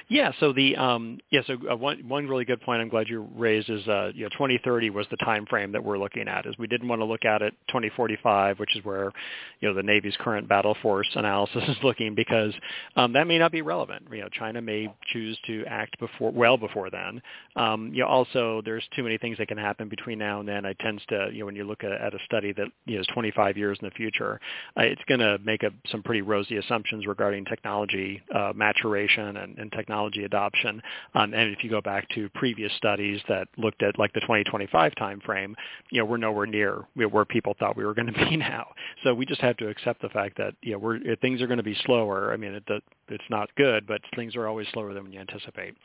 Yeah. 0.09 0.31
So 0.39 0.53
the 0.53 0.75
um, 0.75 1.19
yeah. 1.29 1.41
So 1.47 1.57
uh, 1.71 1.75
one 1.75 2.07
one 2.07 2.27
really 2.27 2.45
good 2.45 2.61
point 2.61 2.81
I'm 2.81 2.89
glad 2.89 3.07
you 3.07 3.27
raised 3.35 3.69
is 3.69 3.87
uh, 3.87 4.11
you 4.13 4.23
know 4.23 4.29
2030 4.29 4.89
was 4.89 5.05
the 5.11 5.17
time 5.17 5.45
frame 5.45 5.71
that 5.71 5.83
we're 5.83 5.97
looking 5.97 6.27
at. 6.27 6.45
Is 6.45 6.57
we 6.57 6.67
didn't 6.67 6.87
want 6.87 7.01
to 7.01 7.05
look 7.05 7.25
at 7.25 7.41
it 7.41 7.53
2045, 7.67 8.59
which 8.59 8.75
is 8.75 8.83
where 8.83 9.11
you 9.59 9.67
know 9.67 9.73
the 9.73 9.83
Navy's 9.83 10.15
current 10.19 10.47
battle 10.47 10.75
force 10.81 11.09
analysis 11.15 11.63
is 11.67 11.77
looking 11.83 12.15
because 12.15 12.53
um, 12.95 13.13
that 13.13 13.27
may 13.27 13.37
not 13.37 13.51
be 13.51 13.61
relevant. 13.61 14.07
You 14.11 14.21
know, 14.21 14.29
China 14.29 14.61
may 14.61 14.93
choose 15.11 15.37
to 15.47 15.63
act 15.67 15.99
before 15.99 16.31
well 16.31 16.57
before 16.57 16.89
then. 16.89 17.21
Um, 17.55 17.91
you 17.93 18.01
know, 18.01 18.07
also 18.07 18.61
there's 18.65 18.83
too 18.95 19.03
many 19.03 19.17
things 19.17 19.37
that 19.37 19.47
can 19.47 19.57
happen 19.57 19.89
between 19.89 20.19
now 20.19 20.39
and 20.39 20.47
then. 20.47 20.65
It 20.65 20.77
tends 20.79 21.03
to 21.09 21.29
you 21.31 21.39
know 21.39 21.45
when 21.45 21.55
you 21.55 21.63
look 21.63 21.83
at, 21.83 21.91
at 21.91 22.13
a 22.13 22.19
study 22.25 22.53
that 22.53 22.67
you 22.85 22.95
know 22.95 23.01
is 23.01 23.07
25 23.13 23.57
years 23.57 23.77
in 23.81 23.87
the 23.87 23.93
future, 23.95 24.39
uh, 24.77 24.81
it's 24.81 25.01
going 25.07 25.19
to 25.19 25.37
make 25.43 25.63
a, 25.63 25.71
some 25.89 26.03
pretty 26.03 26.21
rosy 26.21 26.57
assumptions 26.57 27.05
regarding 27.07 27.45
technology 27.45 28.21
uh, 28.33 28.51
maturation 28.55 29.37
and, 29.37 29.57
technology 29.71 30.23
adoption. 30.23 30.81
Um, 31.15 31.33
and 31.33 31.51
if 31.51 31.63
you 31.63 31.69
go 31.69 31.81
back 31.81 32.07
to 32.09 32.29
previous 32.29 32.71
studies 32.73 33.21
that 33.27 33.47
looked 33.57 33.83
at 33.83 33.97
like 33.99 34.13
the 34.13 34.21
2025 34.21 34.93
timeframe, 34.93 35.53
you 35.91 35.99
know, 35.99 36.05
we're 36.05 36.17
nowhere 36.17 36.45
near 36.45 36.85
where 36.95 37.25
people 37.25 37.55
thought 37.59 37.77
we 37.77 37.85
were 37.85 37.93
going 37.93 38.07
to 38.13 38.25
be 38.25 38.37
now. 38.37 38.67
So 39.03 39.13
we 39.13 39.25
just 39.25 39.41
have 39.41 39.57
to 39.57 39.67
accept 39.69 40.01
the 40.01 40.09
fact 40.09 40.37
that, 40.37 40.53
you 40.61 40.73
know, 40.73 40.79
we're, 40.79 40.99
things 41.17 41.41
are 41.41 41.47
going 41.47 41.57
to 41.57 41.63
be 41.63 41.77
slower. 41.85 42.33
I 42.33 42.37
mean, 42.37 42.53
it, 42.53 42.83
it's 43.09 43.23
not 43.29 43.49
good, 43.55 43.85
but 43.87 44.01
things 44.15 44.35
are 44.35 44.47
always 44.47 44.67
slower 44.73 44.93
than 44.93 45.11
you 45.11 45.19
anticipate. 45.19 45.75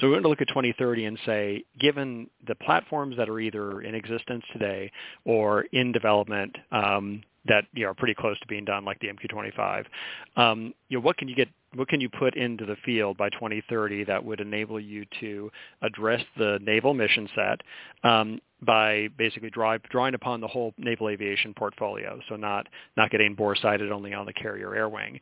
So 0.00 0.06
we're 0.06 0.14
going 0.14 0.24
to 0.24 0.28
look 0.28 0.40
at 0.40 0.48
2030 0.48 1.04
and 1.06 1.18
say, 1.24 1.64
given 1.78 2.28
the 2.46 2.54
platforms 2.56 3.16
that 3.16 3.28
are 3.28 3.40
either 3.40 3.82
in 3.82 3.94
existence 3.94 4.44
today 4.52 4.90
or 5.24 5.62
in 5.72 5.92
development, 5.92 6.56
um, 6.72 7.22
that 7.46 7.64
you 7.72 7.84
know, 7.84 7.90
are 7.90 7.94
pretty 7.94 8.14
close 8.14 8.38
to 8.40 8.46
being 8.46 8.64
done, 8.64 8.84
like 8.84 8.98
the 9.00 9.08
MQ-25. 9.08 9.84
Um, 10.36 10.74
you 10.88 10.98
know, 10.98 11.02
what 11.02 11.16
can 11.16 11.28
you 11.28 11.34
get 11.34 11.48
what 11.74 11.88
can 11.88 12.00
you 12.00 12.08
put 12.08 12.36
into 12.36 12.64
the 12.64 12.76
field 12.84 13.16
by 13.16 13.28
2030 13.30 14.04
that 14.04 14.24
would 14.24 14.40
enable 14.40 14.78
you 14.78 15.04
to 15.20 15.50
address 15.82 16.22
the 16.36 16.58
naval 16.62 16.94
mission 16.94 17.28
set 17.34 17.60
um, 18.08 18.40
by 18.62 19.08
basically 19.18 19.50
draw, 19.50 19.76
drawing 19.90 20.14
upon 20.14 20.40
the 20.40 20.46
whole 20.46 20.72
naval 20.78 21.08
aviation 21.08 21.52
portfolio, 21.54 22.20
so 22.28 22.36
not 22.36 22.68
not 22.96 23.10
getting 23.10 23.34
bore 23.34 23.56
sighted 23.56 23.90
only 23.90 24.14
on 24.14 24.26
the 24.26 24.32
carrier 24.32 24.74
air 24.74 24.88
wing. 24.88 25.20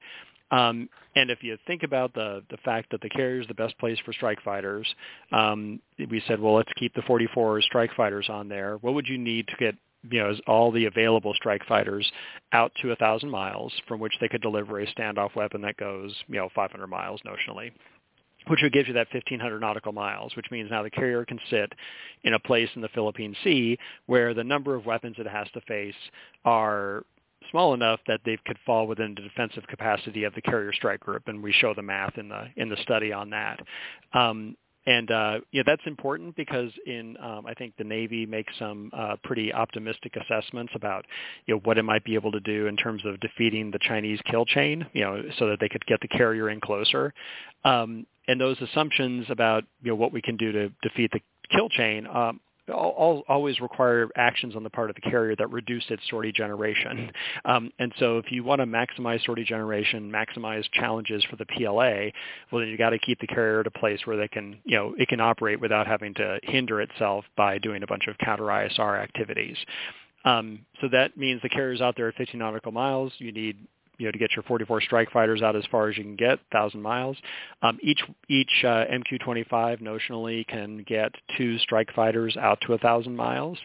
Um, 0.51 0.91
and 1.17 1.31
if 1.31 1.43
you 1.43 1.57
think 1.67 1.83
about 1.83 2.13
the 2.15 2.43
the 2.51 2.59
fact 2.59 2.91
that 2.91 3.01
the 3.01 3.09
carrier 3.09 3.41
is 3.41 3.49
the 3.49 3.55
best 3.55 3.77
place 3.79 3.99
for 4.05 4.13
strike 4.13 4.43
fighters, 4.43 4.87
um, 5.33 5.81
we 6.11 6.23
said, 6.29 6.41
well, 6.41 6.55
let's 6.55 6.73
keep 6.79 6.95
the 6.95 7.03
44 7.03 7.63
strike 7.63 7.95
fighters 7.97 8.29
on 8.29 8.49
there. 8.49 8.77
What 8.77 8.95
would 8.95 9.09
you 9.09 9.19
need 9.19 9.49
to 9.49 9.57
get 9.57 9.75
you 10.11 10.19
know, 10.19 10.35
all 10.47 10.71
the 10.71 10.87
available 10.87 11.35
strike 11.35 11.65
fighters 11.67 12.11
out 12.53 12.73
to 12.83 12.93
a 12.93 12.97
thousand 12.97 13.31
miles 13.31 13.73
from 13.87 14.01
which 14.01 14.15
they 14.21 14.29
could 14.29 14.43
deliver 14.43 14.81
a 14.81 14.87
standoff 14.95 15.35
weapon 15.37 15.61
that 15.63 15.77
goes, 15.77 16.15
you 16.29 16.37
know, 16.37 16.49
500 16.55 16.87
miles 16.87 17.21
notionally 17.27 17.73
which 18.49 18.61
would 18.63 18.73
give 18.73 18.89
you 18.89 18.95
that 18.95 19.07
1,500 19.13 19.61
nautical 19.61 19.93
miles, 19.93 20.35
which 20.37 20.51
means 20.51 20.71
now 20.71 20.83
the 20.83 20.91
carrier 20.91 21.25
can 21.25 21.39
sit 21.51 21.73
in 22.25 22.35
a 22.35 22.39
place 22.39 22.69
in 22.75 22.83
the 22.83 22.89
Philippine 22.89 23.37
Sea 23.45 23.79
where 24.07 24.35
the 24.35 24.45
number 24.45 24.75
of 24.75 24.87
weapons 24.87 25.17
it 25.19 25.27
has 25.27 25.47
to 25.55 25.61
face 25.63 25.95
are 26.45 27.05
small 27.51 27.75
enough 27.75 28.01
that 28.07 28.21
they 28.25 28.39
could 28.47 28.59
fall 28.65 28.87
within 28.87 29.15
the 29.15 29.23
defensive 29.23 29.67
capacity 29.69 30.25
of 30.25 30.35
the 30.35 30.43
carrier 30.43 30.73
strike 30.73 31.01
group, 31.01 31.23
and 31.27 31.43
we 31.43 31.53
show 31.53 31.75
the 31.75 31.83
math 31.83 32.17
in 32.19 32.29
the 32.29 32.47
in 32.57 32.69
the 32.69 32.77
study 32.83 33.13
on 33.13 33.31
that. 33.31 33.61
Um, 34.13 34.57
and 34.87 35.11
uh, 35.11 35.39
yeah, 35.53 35.63
that's 35.65 35.83
important 35.87 36.35
because 36.35 36.71
in 36.87 37.17
um, 37.19 37.47
I 37.47 37.55
think 37.55 37.75
the 37.77 37.85
Navy 37.85 38.27
makes 38.27 38.53
some 38.59 38.91
uh, 38.93 39.17
pretty 39.23 39.53
optimistic 39.53 40.17
assessments 40.17 40.73
about 40.75 41.05
you 41.47 41.55
know 41.55 41.61
what 41.65 41.79
it 41.79 41.85
might 41.85 42.05
be 42.05 42.15
able 42.15 42.33
to 42.33 42.41
do 42.41 42.67
in 42.67 42.77
terms 42.77 43.03
of 43.05 43.21
defeating 43.21 43.71
the 43.71 43.79
Chinese 43.81 44.21
kill 44.31 44.45
chain, 44.45 44.87
you 44.93 45.03
know, 45.03 45.23
so 45.39 45.49
that 45.49 45.61
they 45.61 45.69
could 45.69 45.85
get 45.87 46.01
the 46.01 46.09
carrier 46.09 46.51
in 46.51 46.61
closer. 46.61 47.15
Um, 47.65 48.07
and 48.29 48.41
those 48.41 48.61
assumptions 48.61 49.27
about 49.29 49.65
you 49.83 49.91
know 49.91 49.97
what 49.97 50.13
we 50.13 50.21
can 50.21 50.37
do 50.37 50.51
to 50.53 50.73
defeat 50.83 51.11
the 51.13 51.21
kill 51.51 51.69
chain 51.69 52.07
um, 52.07 52.41
always 52.71 53.61
require 53.61 54.09
actions 54.17 54.55
on 54.55 54.63
the 54.63 54.71
part 54.71 54.91
of 54.91 54.97
the 54.97 55.03
carrier 55.03 55.35
that 55.37 55.51
reduce 55.51 55.85
its 55.89 56.03
sortie 56.09 56.33
generation. 56.33 57.11
Um, 57.45 57.73
and 57.79 57.93
so 57.99 58.19
if 58.19 58.31
you 58.31 58.45
want 58.45 58.61
to 58.61 58.67
maximize 58.67 59.25
sortie 59.25 59.45
generation, 59.45 60.11
maximize 60.11 60.65
challenges 60.73 61.25
for 61.25 61.37
the 61.37 61.47
PLA, 61.47 62.11
well 62.51 62.61
then 62.61 62.69
you 62.69 62.77
got 62.77 62.91
to 62.91 62.99
keep 62.99 63.19
the 63.21 63.27
carrier 63.27 63.61
at 63.61 63.67
a 63.67 63.71
place 63.71 64.01
where 64.05 64.17
they 64.17 64.29
can, 64.29 64.59
you 64.65 64.77
know, 64.77 64.95
it 64.97 65.09
can 65.09 65.21
operate 65.21 65.61
without 65.61 65.87
having 65.87 66.15
to 66.15 66.39
hinder 66.45 66.81
itself 66.81 67.25
by 67.37 67.59
doing 67.59 67.83
a 67.83 67.87
bunch 67.87 68.07
of 68.07 68.17
counter 68.19 68.45
ISR 68.45 69.03
activities. 69.03 69.57
Um, 70.25 70.61
so 70.81 70.89
that 70.93 71.17
means 71.17 71.43
the 71.43 71.49
carrier's 71.49 71.81
out 71.81 71.97
there 71.97 72.09
at 72.09 72.15
15 72.15 72.39
nautical 72.39 72.73
miles. 72.73 73.13
You 73.19 73.33
need 73.33 73.57
you 74.03 74.09
know, 74.09 74.13
to 74.13 74.19
get 74.19 74.33
your 74.35 74.43
44 74.43 74.81
strike 74.81 75.13
fighters 75.13 75.43
out 75.43 75.55
as 75.55 75.65
far 75.71 75.89
as 75.89 75.97
you 75.97 76.03
can 76.03 76.17
get, 76.17 76.41
1,000 76.51 76.83
miles. 76.83 77.17
Um, 77.63 77.79
each 77.81 78.03
each 78.29 78.65
uh, 78.65 78.85
MQ-25 78.91 79.81
notionally 79.81 80.45
can 80.49 80.85
get 80.89 81.13
two 81.39 81.57
strike 81.59 81.95
fighters 81.95 82.37
out 82.37 82.61
to 82.63 82.71
1,000 82.71 83.15
miles, 83.15 83.59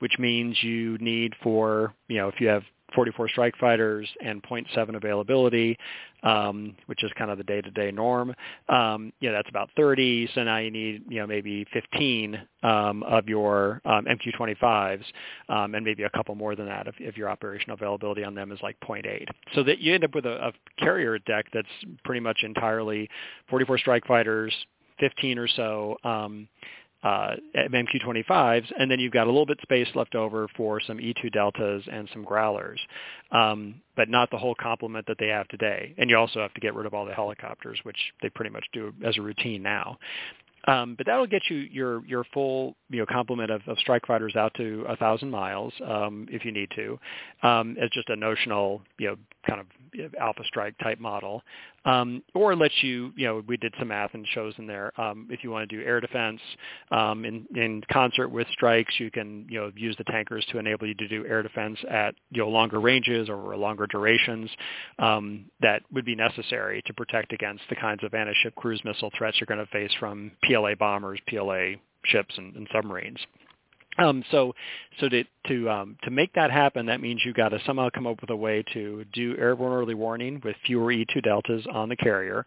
which 0.00 0.18
means 0.18 0.60
you 0.64 0.98
need 0.98 1.34
for, 1.44 1.94
you 2.08 2.16
know, 2.16 2.26
if 2.26 2.40
you 2.40 2.48
have 2.48 2.64
44 2.94 3.28
strike 3.28 3.56
fighters 3.58 4.08
and 4.24 4.42
0.7 4.42 4.96
availability, 4.96 5.76
um, 6.22 6.74
which 6.86 7.02
is 7.04 7.10
kind 7.16 7.30
of 7.30 7.38
the 7.38 7.44
day-to-day 7.44 7.90
norm. 7.90 8.34
Um, 8.68 9.12
that's 9.22 9.48
about 9.48 9.70
30. 9.76 10.28
So 10.34 10.44
now 10.44 10.58
you 10.58 10.70
need, 10.70 11.02
you 11.08 11.20
know, 11.20 11.26
maybe 11.26 11.66
15 11.72 12.40
um, 12.62 13.02
of 13.04 13.28
your 13.28 13.80
um, 13.84 14.06
MQ-25s, 14.06 15.02
um, 15.48 15.74
and 15.74 15.84
maybe 15.84 16.04
a 16.04 16.10
couple 16.10 16.34
more 16.34 16.56
than 16.56 16.66
that 16.66 16.86
if, 16.86 16.94
if 16.98 17.16
your 17.16 17.28
operational 17.28 17.74
availability 17.74 18.24
on 18.24 18.34
them 18.34 18.52
is 18.52 18.58
like 18.62 18.78
0.8. 18.80 19.26
So 19.54 19.62
that 19.64 19.80
you 19.80 19.94
end 19.94 20.04
up 20.04 20.14
with 20.14 20.26
a, 20.26 20.48
a 20.48 20.52
carrier 20.78 21.18
deck 21.20 21.46
that's 21.52 21.68
pretty 22.04 22.20
much 22.20 22.40
entirely 22.42 23.08
44 23.48 23.78
strike 23.78 24.06
fighters, 24.06 24.54
15 25.00 25.38
or 25.38 25.48
so 25.48 25.96
um, 26.04 26.48
uh, 27.04 27.36
MQ-25s, 27.54 28.72
and 28.78 28.90
then 28.90 28.98
you've 28.98 29.12
got 29.12 29.26
a 29.26 29.30
little 29.30 29.46
bit 29.46 29.60
space 29.62 29.88
left 29.94 30.14
over 30.14 30.48
for 30.56 30.80
some 30.80 30.98
E-2 30.98 31.30
deltas 31.32 31.84
and 31.92 32.08
some 32.12 32.24
growlers, 32.24 32.80
um, 33.30 33.74
but 33.94 34.08
not 34.08 34.30
the 34.30 34.38
whole 34.38 34.54
complement 34.54 35.06
that 35.06 35.18
they 35.18 35.28
have 35.28 35.46
today. 35.48 35.94
And 35.98 36.08
you 36.08 36.16
also 36.16 36.40
have 36.40 36.54
to 36.54 36.60
get 36.60 36.74
rid 36.74 36.86
of 36.86 36.94
all 36.94 37.04
the 37.04 37.12
helicopters, 37.12 37.78
which 37.82 37.98
they 38.22 38.30
pretty 38.30 38.50
much 38.50 38.64
do 38.72 38.92
as 39.04 39.18
a 39.18 39.22
routine 39.22 39.62
now. 39.62 39.98
Um, 40.66 40.94
but 40.96 41.06
that'll 41.06 41.26
get 41.26 41.42
you 41.50 41.56
your 41.56 42.04
your 42.06 42.24
full 42.32 42.74
you 42.88 42.98
know 42.98 43.06
complement 43.06 43.50
of, 43.50 43.60
of 43.66 43.78
strike 43.78 44.06
fighters 44.06 44.34
out 44.34 44.54
to 44.54 44.86
a 44.88 44.96
thousand 44.96 45.30
miles 45.30 45.74
um, 45.86 46.26
if 46.30 46.44
you 46.44 46.52
need 46.52 46.70
to, 46.74 46.98
um, 47.42 47.76
as 47.78 47.90
just 47.90 48.08
a 48.08 48.16
notional 48.16 48.80
you 48.98 49.08
know 49.08 49.16
kind 49.46 49.60
of 49.60 49.66
alpha 50.18 50.42
strike 50.46 50.74
type 50.78 50.98
model, 50.98 51.42
um, 51.84 52.22
or 52.34 52.54
lets 52.56 52.74
you 52.82 53.12
you 53.16 53.26
know 53.26 53.42
we 53.46 53.56
did 53.56 53.74
some 53.78 53.88
math 53.88 54.14
and 54.14 54.26
shows 54.34 54.54
in 54.58 54.66
there 54.66 54.92
um, 55.00 55.28
if 55.30 55.44
you 55.44 55.50
want 55.50 55.68
to 55.68 55.76
do 55.76 55.82
air 55.82 56.00
defense 56.00 56.40
um, 56.90 57.24
in 57.24 57.46
in 57.54 57.82
concert 57.92 58.28
with 58.28 58.46
strikes 58.52 58.94
you 58.98 59.10
can 59.10 59.46
you 59.48 59.60
know 59.60 59.70
use 59.76 59.94
the 59.98 60.04
tankers 60.04 60.44
to 60.50 60.58
enable 60.58 60.86
you 60.86 60.94
to 60.94 61.08
do 61.08 61.24
air 61.26 61.42
defense 61.42 61.78
at 61.90 62.14
you 62.30 62.42
know 62.42 62.48
longer 62.48 62.80
ranges 62.80 63.28
or 63.28 63.56
longer 63.56 63.86
durations 63.86 64.50
um, 64.98 65.44
that 65.60 65.82
would 65.92 66.04
be 66.04 66.14
necessary 66.14 66.82
to 66.86 66.94
protect 66.94 67.32
against 67.32 67.62
the 67.68 67.76
kinds 67.76 68.02
of 68.02 68.14
anti-ship 68.14 68.54
cruise 68.56 68.80
missile 68.84 69.10
threats 69.16 69.38
you're 69.40 69.46
going 69.46 69.64
to 69.64 69.72
face 69.72 69.90
from 69.98 70.30
PLA 70.44 70.74
bombers, 70.78 71.20
PLA 71.28 71.72
ships, 72.04 72.34
and, 72.36 72.54
and 72.56 72.68
submarines. 72.72 73.18
Um, 73.98 74.24
so, 74.30 74.54
so 75.00 75.08
to 75.08 75.24
to 75.48 75.70
um, 75.70 75.96
to 76.02 76.10
make 76.10 76.32
that 76.34 76.50
happen, 76.50 76.86
that 76.86 77.00
means 77.00 77.22
you've 77.24 77.36
got 77.36 77.50
to 77.50 77.58
somehow 77.66 77.88
come 77.94 78.06
up 78.06 78.20
with 78.20 78.30
a 78.30 78.36
way 78.36 78.64
to 78.72 79.04
do 79.12 79.36
airborne 79.38 79.72
early 79.72 79.94
warning 79.94 80.40
with 80.44 80.56
fewer 80.66 80.92
E2 80.92 81.22
deltas 81.22 81.64
on 81.72 81.88
the 81.88 81.96
carrier, 81.96 82.44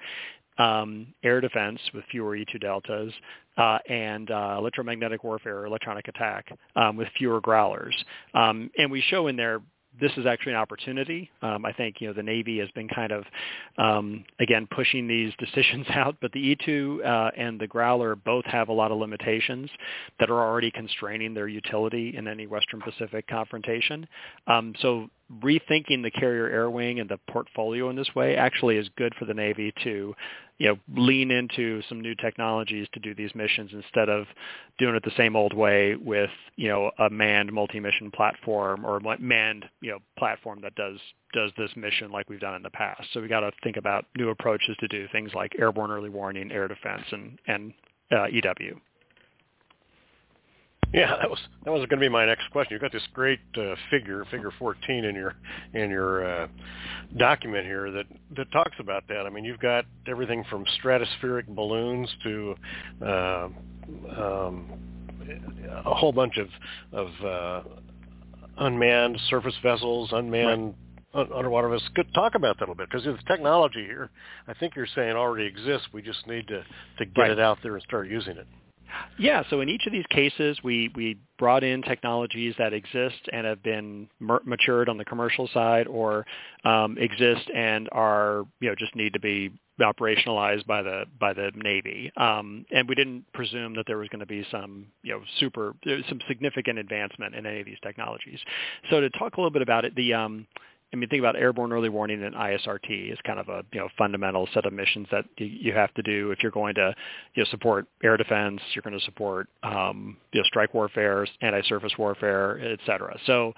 um, 0.58 1.08
air 1.24 1.40
defense 1.42 1.80
with 1.94 2.04
fewer 2.12 2.36
E2 2.38 2.60
deltas, 2.60 3.14
uh, 3.58 3.78
and 3.90 4.32
uh, 4.32 4.56
electromagnetic 4.58 5.24
warfare, 5.24 5.66
electronic 5.66 6.08
attack 6.08 6.46
um, 6.76 6.98
with 6.98 7.08
fewer 7.18 7.42
growlers. 7.42 7.96
Um, 8.34 8.70
and 8.78 8.92
we 8.92 9.02
show 9.10 9.28
in 9.28 9.36
there 9.36 9.62
this 10.00 10.12
is 10.18 10.26
actually 10.26 10.54
an 10.54 10.60
opportunity. 10.60 11.30
Um, 11.42 11.66
I 11.66 11.74
think 11.74 12.02
you 12.02 12.08
know 12.08 12.14
the 12.14 12.24
Navy 12.24 12.60
has 12.60 12.70
been 12.72 12.88
kind 12.88 13.12
of 13.12 13.24
um, 13.78 14.26
again 14.40 14.68
pushing 14.70 15.08
these 15.08 15.34
decisions 15.38 15.86
out, 15.94 16.18
but 16.22 16.32
the 16.32 16.56
E2 16.56 17.06
uh, 17.06 17.32
and 17.38 17.60
the 17.60 17.68
Growler 17.68 18.16
both 18.16 18.46
have 18.46 18.70
a 18.70 18.74
lot 18.74 18.92
of 18.92 18.98
limitations 18.98 19.70
that 20.20 20.30
are 20.30 20.40
already 20.40 20.72
constraining 20.72 21.34
their 21.34 21.48
utility 21.48 22.16
in 22.18 22.28
any 22.28 22.48
Western 22.48 22.82
Pacific 22.82 23.28
confrontation. 23.28 24.08
Um, 24.48 24.74
so 24.82 25.10
rethinking 25.42 26.04
the 26.04 26.12
carrier 26.12 26.48
air 26.48 26.70
wing 26.70 27.00
and 27.00 27.10
the 27.10 27.20
portfolio 27.30 27.90
in 27.90 27.96
this 27.96 28.10
way 28.16 28.36
actually 28.36 28.78
is 28.78 28.88
good 28.98 29.14
for 29.16 29.26
the 29.26 29.34
Navy 29.34 29.74
to 29.84 30.16
you 30.58 30.68
know, 30.68 30.78
lean 30.96 31.30
into 31.30 31.82
some 31.88 32.02
new 32.02 32.16
technologies 32.16 32.88
to 32.94 33.00
do 33.00 33.14
these 33.14 33.34
missions 33.36 33.72
instead 33.74 34.10
of 34.10 34.26
doing 34.80 34.96
it 34.96 35.04
the 35.04 35.12
same 35.16 35.36
old 35.36 35.54
way 35.54 35.96
with, 35.96 36.32
you 36.56 36.68
know, 36.68 36.92
a 36.98 37.10
manned 37.10 37.54
multi-mission 37.54 38.10
platform 38.12 38.86
or 38.86 38.98
a 38.98 39.20
manned, 39.20 39.66
you 39.82 39.92
know, 39.92 40.00
platform 40.18 40.60
that 40.62 40.76
does 40.76 40.98
does 41.34 41.52
this 41.58 41.70
mission 41.76 42.12
like 42.12 42.30
we've 42.30 42.40
done 42.40 42.56
in 42.56 42.64
the 42.64 42.70
past. 42.70 43.04
So 43.14 43.22
we 43.22 43.28
got 43.28 43.42
to 43.42 43.52
think 43.64 43.78
about 43.78 44.06
new 44.18 44.30
approaches 44.30 44.76
to 44.80 44.88
do 44.88 45.08
things 45.12 45.32
like 45.36 45.54
airborne 45.60 45.92
early 45.92 46.10
warning, 46.10 46.52
air 46.52 46.68
defense, 46.68 47.04
and 47.12 47.38
and 47.48 47.74
uh, 48.12 48.26
EW. 48.26 48.80
Yeah, 50.94 51.18
that 51.20 51.30
was 51.30 51.40
that 51.66 51.72
was 51.72 51.80
going 51.80 52.00
to 52.00 52.06
be 52.06 52.10
my 52.10 52.26
next 52.26 52.50
question. 52.52 52.74
You've 52.74 52.82
got 52.82 52.94
this 52.94 53.08
great 53.14 53.40
uh, 53.58 53.76
figure, 53.92 54.24
figure 54.32 54.52
14, 54.58 55.04
in 55.04 55.16
your 55.16 55.36
in 55.74 55.90
your 55.90 56.26
uh, 56.26 56.48
document 57.18 57.66
here 57.66 57.92
that 57.92 58.06
that 58.38 58.52
talks 58.52 58.76
about 58.80 59.04
that. 59.10 59.26
I 59.26 59.30
mean, 59.30 59.44
you've 59.44 59.60
got 59.60 59.86
everything 60.08 60.46
from 60.50 60.66
stratospheric 60.82 61.48
balloons 61.48 62.10
to 62.24 62.56
uh, 63.06 63.50
um, 64.18 64.72
a 65.86 65.94
whole 65.94 66.14
bunch 66.14 66.38
of 66.38 66.48
of 66.94 67.26
uh, 67.26 67.64
unmanned 68.60 69.20
surface 69.30 69.56
vessels, 69.62 70.10
unmanned 70.14 70.74
right. 71.14 71.28
underwater 71.36 71.68
vessels. 71.68 71.90
Good, 71.96 72.14
talk 72.14 72.36
about 72.36 72.60
that 72.60 72.70
a 72.70 72.72
little 72.72 72.76
bit 72.76 72.90
because 72.90 73.04
the 73.04 73.18
technology 73.28 73.84
here, 73.84 74.10
I 74.48 74.54
think 74.54 74.74
you're 74.78 74.88
saying 74.96 75.18
already 75.18 75.48
exists. 75.48 75.90
We 75.92 76.02
just 76.02 76.26
need 76.28 76.48
to 76.48 76.64
to 77.00 77.06
get 77.06 77.22
right. 77.22 77.32
it 77.32 77.40
out 77.40 77.58
there 77.62 77.76
and 77.76 77.84
start 77.84 78.08
using 78.08 78.38
it. 78.38 78.48
Yeah, 79.20 79.44
so 79.50 79.62
in 79.62 79.70
each 79.70 79.86
of 79.86 79.92
these 79.92 80.06
cases, 80.10 80.58
we, 80.64 80.92
we 80.96 81.18
brought 81.40 81.64
in 81.64 81.82
technologies 81.82 82.56
that 82.58 82.74
exist 82.74 83.20
and 83.32 83.46
have 83.46 83.62
been 83.64 84.08
matured 84.20 84.90
on 84.90 84.98
the 84.98 85.06
commercial 85.06 85.48
side 85.54 85.88
or 85.88 86.26
um, 86.66 86.98
exist 86.98 87.50
and 87.54 87.90
are, 87.92 88.44
you 88.60 88.70
know, 88.70 88.76
just 88.76 88.96
need 88.96 89.14
to 89.14 89.20
be 89.20 89.52
operationalized 89.80 90.66
by 90.66 90.82
the 90.82 91.04
by 91.20 91.34
the 91.34 91.52
Navy. 91.56 92.12
Um, 92.18 92.66
and 92.72 92.90
we 92.90 92.96
didn't 92.96 93.32
presume 93.34 93.76
that 93.76 93.86
there 93.86 93.98
was 93.98 94.10
going 94.10 94.22
to 94.22 94.26
be 94.26 94.46
some, 94.52 94.88
you 95.04 95.14
know, 95.14 95.22
super, 95.40 95.76
some 96.10 96.20
significant 96.28 96.80
advancement 96.80 97.36
in 97.36 97.46
any 97.46 97.60
of 97.60 97.66
these 97.66 97.78
technologies. 97.84 98.40
So 98.90 99.02
to 99.02 99.10
talk 99.12 99.38
a 99.38 99.40
little 99.40 99.52
bit 99.52 99.62
about 99.62 99.86
it, 99.86 99.96
the 99.96 100.14
um, 100.14 100.48
I 100.94 100.96
mean, 100.96 101.10
think 101.10 101.20
about 101.20 101.36
airborne 101.36 101.74
early 101.74 101.90
warning 101.90 102.24
and 102.24 102.34
ISRT 102.34 103.12
is 103.12 103.18
kind 103.26 103.40
of 103.40 103.50
a 103.50 103.64
you 103.74 103.80
know 103.80 103.90
fundamental 103.98 104.48
set 104.54 104.66
of 104.66 104.74
missions 104.74 105.08
that 105.12 105.26
you 105.38 105.46
you 105.46 105.74
have 105.74 105.94
to 105.96 106.02
do 106.02 106.32
if 106.32 106.42
you're 106.42 106.52
going 106.52 106.76
to 106.76 106.96
you 107.34 107.44
know 107.44 107.50
support 107.50 107.88
air 108.04 108.16
defense, 108.16 108.62
you're 108.74 108.84
going 108.84 108.98
to 108.98 109.06
support 109.06 109.50
um, 109.64 110.18
you 110.32 110.40
know 110.40 110.46
strike 110.46 110.74
warfare, 110.74 111.28
anti-surface 111.42 111.94
warfare, 111.98 112.60
et 112.60 112.80
cetera. 112.86 113.18
So 113.26 113.54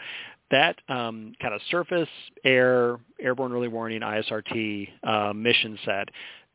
that 0.52 0.78
um, 0.90 1.34
kind 1.40 1.54
of 1.54 1.62
surface, 1.70 2.10
air, 2.44 2.98
airborne 3.22 3.54
early 3.54 3.68
warning, 3.68 4.02
ISRT 4.02 4.90
uh, 5.04 5.34
mission 5.34 5.78
set 5.86 6.10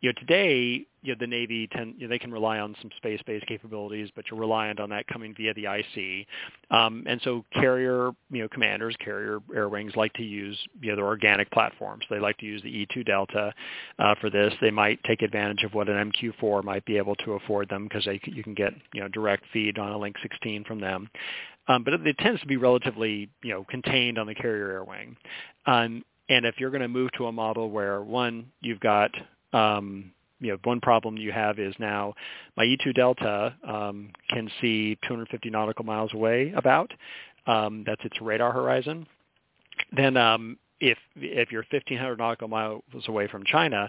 you 0.05 0.11
know, 0.11 0.21
today, 0.21 0.87
you 1.01 1.15
know, 1.15 1.17
the 1.19 1.27
Navy 1.27 1.67
tend, 1.67 1.95
you 1.97 2.07
know, 2.07 2.11
they 2.11 2.19
can 2.19 2.31
rely 2.31 2.59
on 2.59 2.77
some 2.83 2.91
space-based 2.99 3.47
capabilities, 3.47 4.11
but 4.15 4.27
you're 4.31 4.39
reliant 4.39 4.79
on 4.79 4.91
that 4.91 5.07
coming 5.07 5.35
via 5.35 5.55
the 5.55 5.65
IC. 5.65 6.27
Um, 6.71 7.05
and 7.07 7.19
so 7.25 7.43
carrier, 7.55 8.11
you 8.31 8.43
know, 8.43 8.49
commanders, 8.49 8.95
carrier 9.03 9.41
air 9.57 9.71
wings 9.71 9.97
like 9.97 10.13
to 10.15 10.23
use, 10.23 10.59
you 10.83 10.91
know, 10.91 10.97
their 10.97 11.07
organic 11.07 11.51
platforms. 11.53 12.05
They 12.11 12.19
like 12.19 12.37
to 12.39 12.45
use 12.45 12.61
the 12.61 12.69
E2 12.69 13.07
Delta 13.07 13.55
uh, 13.99 14.15
for 14.21 14.29
this. 14.29 14.53
They 14.61 14.71
might 14.71 15.03
take 15.05 15.23
advantage 15.23 15.65
of 15.65 15.73
what 15.73 15.89
an 15.89 16.13
MQ-4 16.13 16.63
might 16.65 16.85
be 16.85 16.99
able 16.99 17.15
to 17.17 17.33
afford 17.33 17.71
them 17.71 17.85
because 17.85 18.07
you 18.27 18.43
can 18.43 18.53
get, 18.53 18.75
you 18.93 19.01
know, 19.01 19.09
direct 19.09 19.45
feed 19.55 19.79
on 19.79 19.91
a 19.91 19.99
Link 19.99 20.17
16 20.21 20.65
from 20.65 20.83
them. 20.83 21.09
Um, 21.67 21.83
but 21.83 21.95
it, 21.95 22.07
it 22.07 22.19
tends 22.19 22.43
to 22.43 22.47
be 22.47 22.59
relatively, 22.59 23.31
you 23.43 23.55
know, 23.55 23.65
contained 23.71 24.19
on 24.19 24.27
the 24.27 24.35
carrier 24.35 24.71
air 24.71 24.85
wing. 24.85 25.17
Um, 25.65 26.05
and 26.29 26.45
if 26.45 26.57
you're 26.59 26.71
going 26.71 26.83
to 26.83 26.89
move 26.89 27.11
to 27.13 27.27
a 27.27 27.33
model 27.33 27.71
where 27.71 28.03
one, 28.03 28.51
you've 28.61 28.81
got 28.81 29.11
um, 29.55 30.13
you 30.41 30.53
know, 30.53 30.59
one 30.65 30.81
problem 30.81 31.17
you 31.17 31.33
have 31.33 31.59
is 31.59 31.75
now 31.79 32.15
my 32.57 32.65
E2 32.65 32.95
Delta 32.95 33.55
um, 33.67 34.11
can 34.29 34.51
see 34.61 34.97
250 35.07 35.51
nautical 35.51 35.85
miles 35.85 36.13
away 36.13 36.53
about. 36.57 36.93
Um, 37.47 37.85
that's 37.87 38.05
its 38.05 38.21
radar 38.21 38.53
horizon. 38.53 39.07
Then 39.97 40.17
um, 40.17 40.59
if 40.81 40.99
if 41.17 41.51
you're 41.53 41.65
1,500 41.71 42.19
nautical 42.19 42.49
miles 42.49 42.83
away 43.09 43.29
from 43.29 43.45
China, 43.45 43.89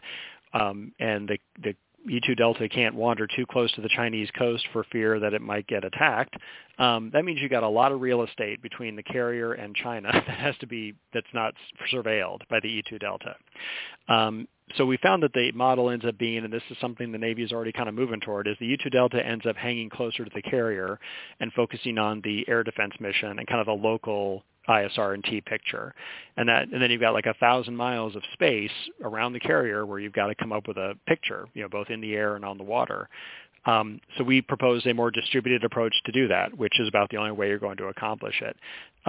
um, 0.53 0.93
and 0.99 1.27
the 1.27 1.37
the 1.61 1.75
E2 2.09 2.37
Delta 2.37 2.69
can't 2.69 2.95
wander 2.95 3.27
too 3.27 3.45
close 3.45 3.71
to 3.73 3.81
the 3.81 3.89
Chinese 3.89 4.29
coast 4.37 4.65
for 4.71 4.83
fear 4.91 5.19
that 5.19 5.33
it 5.33 5.41
might 5.41 5.67
get 5.67 5.83
attacked. 5.83 6.35
Um, 6.77 7.09
that 7.13 7.25
means 7.25 7.39
you've 7.41 7.51
got 7.51 7.63
a 7.63 7.69
lot 7.69 7.91
of 7.91 8.01
real 8.01 8.23
estate 8.23 8.61
between 8.61 8.95
the 8.95 9.03
carrier 9.03 9.53
and 9.53 9.75
China 9.75 10.09
that 10.13 10.37
has 10.37 10.55
to 10.57 10.67
be 10.67 10.93
that's 11.13 11.25
not 11.33 11.53
surveilled 11.93 12.41
by 12.49 12.59
the 12.61 12.67
E2 12.67 12.99
Delta. 12.99 13.35
Um, 14.07 14.47
so 14.77 14.85
we 14.85 14.97
found 14.97 15.21
that 15.23 15.33
the 15.33 15.51
model 15.51 15.91
ends 15.91 16.05
up 16.05 16.17
being, 16.17 16.43
and 16.43 16.51
this 16.51 16.63
is 16.71 16.77
something 16.81 17.11
the 17.11 17.17
Navy 17.17 17.43
is 17.43 17.51
already 17.51 17.71
kind 17.71 17.87
of 17.87 17.93
moving 17.93 18.19
toward, 18.19 18.47
is 18.47 18.57
the 18.59 18.65
E2 18.65 18.91
Delta 18.91 19.23
ends 19.25 19.45
up 19.45 19.55
hanging 19.55 19.89
closer 19.89 20.25
to 20.25 20.31
the 20.33 20.41
carrier 20.41 20.99
and 21.39 21.53
focusing 21.53 21.97
on 21.97 22.21
the 22.23 22.45
air 22.47 22.63
defense 22.63 22.93
mission 22.99 23.37
and 23.37 23.47
kind 23.47 23.61
of 23.61 23.67
a 23.67 23.73
local 23.73 24.43
ISR 24.67 25.13
and 25.13 25.23
T 25.23 25.41
picture. 25.41 25.93
And 26.37 26.49
that 26.49 26.69
and 26.69 26.81
then 26.81 26.91
you've 26.91 27.01
got 27.01 27.13
like 27.13 27.25
a 27.25 27.33
thousand 27.35 27.75
miles 27.75 28.15
of 28.15 28.23
space 28.33 28.71
around 29.03 29.33
the 29.33 29.39
carrier 29.39 29.85
where 29.85 29.99
you've 29.99 30.13
got 30.13 30.27
to 30.27 30.35
come 30.35 30.51
up 30.51 30.67
with 30.67 30.77
a 30.77 30.97
picture, 31.07 31.47
you 31.53 31.61
know, 31.61 31.69
both 31.69 31.89
in 31.89 32.01
the 32.01 32.13
air 32.13 32.35
and 32.35 32.45
on 32.45 32.57
the 32.57 32.63
water. 32.63 33.09
Um, 33.65 33.99
so 34.17 34.23
we 34.23 34.41
propose 34.41 34.85
a 34.85 34.93
more 34.93 35.09
distributed 35.09 35.63
approach 35.63 35.93
to 36.05 36.11
do 36.11 36.27
that, 36.27 36.55
which 36.55 36.79
is 36.79 36.87
about 36.87 37.09
the 37.09 37.17
only 37.17 37.31
way 37.31 37.47
you're 37.47 37.57
going 37.57 37.77
to 37.77 37.85
accomplish 37.85 38.41
it, 38.41 38.55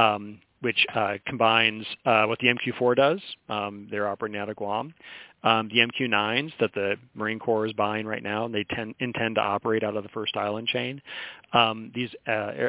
um, 0.00 0.38
which 0.60 0.86
uh, 0.94 1.14
combines 1.26 1.84
uh, 2.04 2.24
what 2.24 2.38
the 2.38 2.48
MQ-4 2.48 2.96
does. 2.96 3.20
Um, 3.48 3.88
they're 3.90 4.08
operating 4.08 4.38
out 4.38 4.48
of 4.48 4.56
Guam 4.56 4.94
um, 5.46 5.68
the 5.68 5.78
MQ-9s 5.78 6.52
that 6.58 6.74
the 6.74 6.96
Marine 7.14 7.38
Corps 7.38 7.66
is 7.66 7.72
buying 7.72 8.04
right 8.04 8.22
now, 8.22 8.46
and 8.46 8.54
they 8.54 8.64
tend, 8.64 8.96
intend 8.98 9.36
to 9.36 9.40
operate 9.40 9.84
out 9.84 9.96
of 9.96 10.02
the 10.02 10.08
first 10.08 10.36
island 10.36 10.66
chain. 10.66 11.00
Um, 11.52 11.92
these 11.94 12.10
uh, 12.26 12.68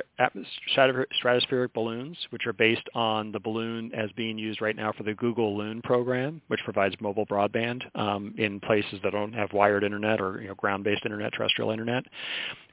stratospheric 0.78 1.74
balloons, 1.74 2.18
which 2.30 2.46
are 2.46 2.54
based 2.54 2.88
on 2.94 3.32
the 3.32 3.40
balloon 3.40 3.92
as 3.96 4.12
being 4.12 4.38
used 4.38 4.62
right 4.62 4.76
now 4.76 4.92
for 4.92 5.02
the 5.02 5.16
Google 5.16 5.58
Loon 5.58 5.82
program, 5.82 6.40
which 6.50 6.60
provides 6.64 6.94
mobile 7.02 7.26
broadband 7.26 7.82
um, 8.00 8.36
in 8.38 8.60
places 8.60 9.00
that 9.04 9.12
don't 9.12 9.34
have 9.34 9.54
wired 9.54 9.84
internet 9.84 10.22
or 10.22 10.40
you 10.42 10.48
know, 10.50 10.56
ground-based 10.56 11.04
internet, 11.04 11.34
terrestrial 11.34 11.72
internet. 11.72 12.04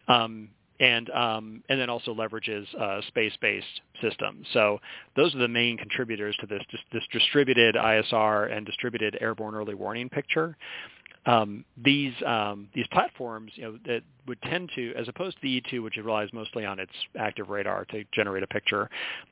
Um, 0.08 0.50
and 0.80 1.10
um, 1.10 1.62
and 1.68 1.80
then 1.80 1.88
also 1.88 2.14
leverages 2.14 2.64
uh, 2.80 3.00
space-based 3.08 3.80
systems. 4.00 4.46
So 4.52 4.78
those 5.16 5.34
are 5.34 5.38
the 5.38 5.48
main 5.48 5.76
contributors 5.76 6.36
to 6.40 6.46
this 6.46 6.62
this 6.92 7.02
distributed 7.12 7.76
ISR 7.76 8.54
and 8.54 8.66
distributed 8.66 9.18
airborne 9.20 9.54
early 9.54 9.74
warning 9.74 10.08
picture. 10.08 10.56
Um, 11.26 11.64
these 11.82 12.12
um, 12.26 12.68
these 12.74 12.86
platforms, 12.88 13.52
you 13.54 13.62
know, 13.86 14.00
would 14.26 14.40
tend 14.42 14.70
to, 14.74 14.94
as 14.96 15.08
opposed 15.08 15.36
to 15.36 15.42
the 15.42 15.60
E2, 15.60 15.82
which 15.82 15.96
relies 15.96 16.28
mostly 16.32 16.64
on 16.64 16.78
its 16.78 16.92
active 17.18 17.48
radar 17.48 17.84
to 17.86 18.04
generate 18.12 18.42
a 18.42 18.46
picture, 18.46 18.88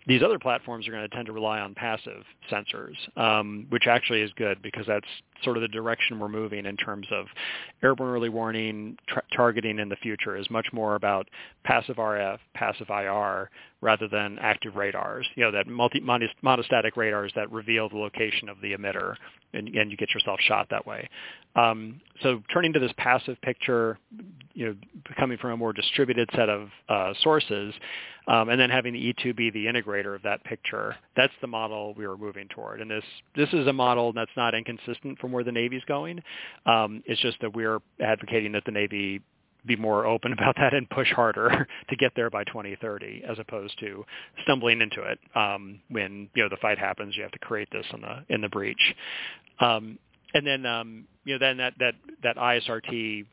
these 0.06 0.22
other 0.22 0.38
platforms 0.38 0.86
are 0.86 0.90
going 0.90 1.08
to 1.08 1.14
tend 1.14 1.26
to 1.26 1.32
rely 1.32 1.60
on 1.60 1.74
passive 1.74 2.22
sensors, 2.50 2.94
um, 3.16 3.66
which 3.70 3.86
actually 3.86 4.20
is 4.20 4.30
good 4.36 4.60
because 4.62 4.86
that's 4.86 5.06
sort 5.42 5.56
of 5.56 5.62
the 5.62 5.68
direction 5.68 6.18
we're 6.18 6.28
moving 6.28 6.66
in 6.66 6.76
terms 6.76 7.06
of 7.10 7.26
airborne 7.82 8.14
early 8.14 8.28
warning 8.28 8.96
tra- 9.08 9.22
targeting 9.34 9.78
in 9.78 9.88
the 9.88 9.96
future 9.96 10.36
is 10.36 10.48
much 10.50 10.66
more 10.72 10.94
about 10.94 11.28
passive 11.64 11.96
RF, 11.96 12.38
passive 12.54 12.88
IR, 12.90 13.50
rather 13.80 14.06
than 14.08 14.38
active 14.40 14.76
radars, 14.76 15.26
you 15.34 15.44
know, 15.44 15.50
that 15.50 15.66
multi, 15.66 16.00
monostatic 16.00 16.96
radars 16.96 17.32
that 17.34 17.50
reveal 17.50 17.88
the 17.88 17.96
location 17.96 18.48
of 18.48 18.60
the 18.60 18.72
emitter 18.72 19.16
and, 19.54 19.68
and 19.68 19.90
you 19.90 19.96
get 19.96 20.10
yourself 20.14 20.38
shot 20.40 20.68
that 20.70 20.86
way. 20.86 21.08
Um, 21.56 22.00
so 22.22 22.42
turning 22.52 22.72
to 22.74 22.78
this 22.78 22.92
passive 22.96 23.40
picture, 23.42 23.98
you 24.54 24.66
know, 24.66 24.76
coming 25.18 25.38
from 25.38 25.52
a 25.52 25.56
more 25.56 25.72
distributed 25.72 26.28
set 26.34 26.48
of 26.48 26.68
uh, 26.88 27.12
sources, 27.22 27.74
um, 28.28 28.48
and 28.48 28.60
then 28.60 28.70
having 28.70 28.92
the 28.92 29.14
E2 29.14 29.34
be 29.34 29.50
the 29.50 29.66
integrator 29.66 30.14
of 30.14 30.22
that 30.22 30.44
picture. 30.44 30.94
That's 31.16 31.32
the 31.40 31.46
model 31.46 31.94
we 31.94 32.06
were 32.06 32.16
moving 32.16 32.48
toward. 32.48 32.80
And 32.80 32.90
this 32.90 33.04
this 33.34 33.48
is 33.52 33.66
a 33.66 33.72
model 33.72 34.12
that's 34.12 34.30
not 34.36 34.54
inconsistent 34.54 35.18
from 35.18 35.32
where 35.32 35.44
the 35.44 35.52
Navy's 35.52 35.84
going. 35.88 36.22
Um, 36.66 37.02
it's 37.06 37.20
just 37.20 37.40
that 37.40 37.54
we're 37.54 37.80
advocating 38.00 38.52
that 38.52 38.64
the 38.64 38.72
Navy 38.72 39.22
be 39.64 39.76
more 39.76 40.06
open 40.06 40.32
about 40.38 40.56
that 40.56 40.74
and 40.74 40.88
push 40.90 41.10
harder 41.12 41.66
to 41.88 41.96
get 41.96 42.12
there 42.16 42.30
by 42.30 42.44
2030 42.44 43.22
as 43.28 43.38
opposed 43.38 43.78
to 43.80 44.04
stumbling 44.42 44.80
into 44.80 45.02
it 45.02 45.18
um, 45.34 45.80
when 45.88 46.28
you 46.34 46.42
know 46.42 46.48
the 46.48 46.56
fight 46.60 46.78
happens 46.78 47.16
you 47.16 47.22
have 47.22 47.32
to 47.32 47.38
create 47.38 47.68
this 47.72 47.86
in 47.92 48.00
the 48.00 48.24
in 48.28 48.40
the 48.40 48.48
breach 48.48 48.94
um, 49.60 49.98
and 50.34 50.46
then 50.46 50.66
um, 50.66 51.04
you 51.24 51.34
know 51.34 51.38
then 51.38 51.56
that 51.58 51.74
that 51.78 51.94
that 52.22 52.36
ISRT 52.36 53.26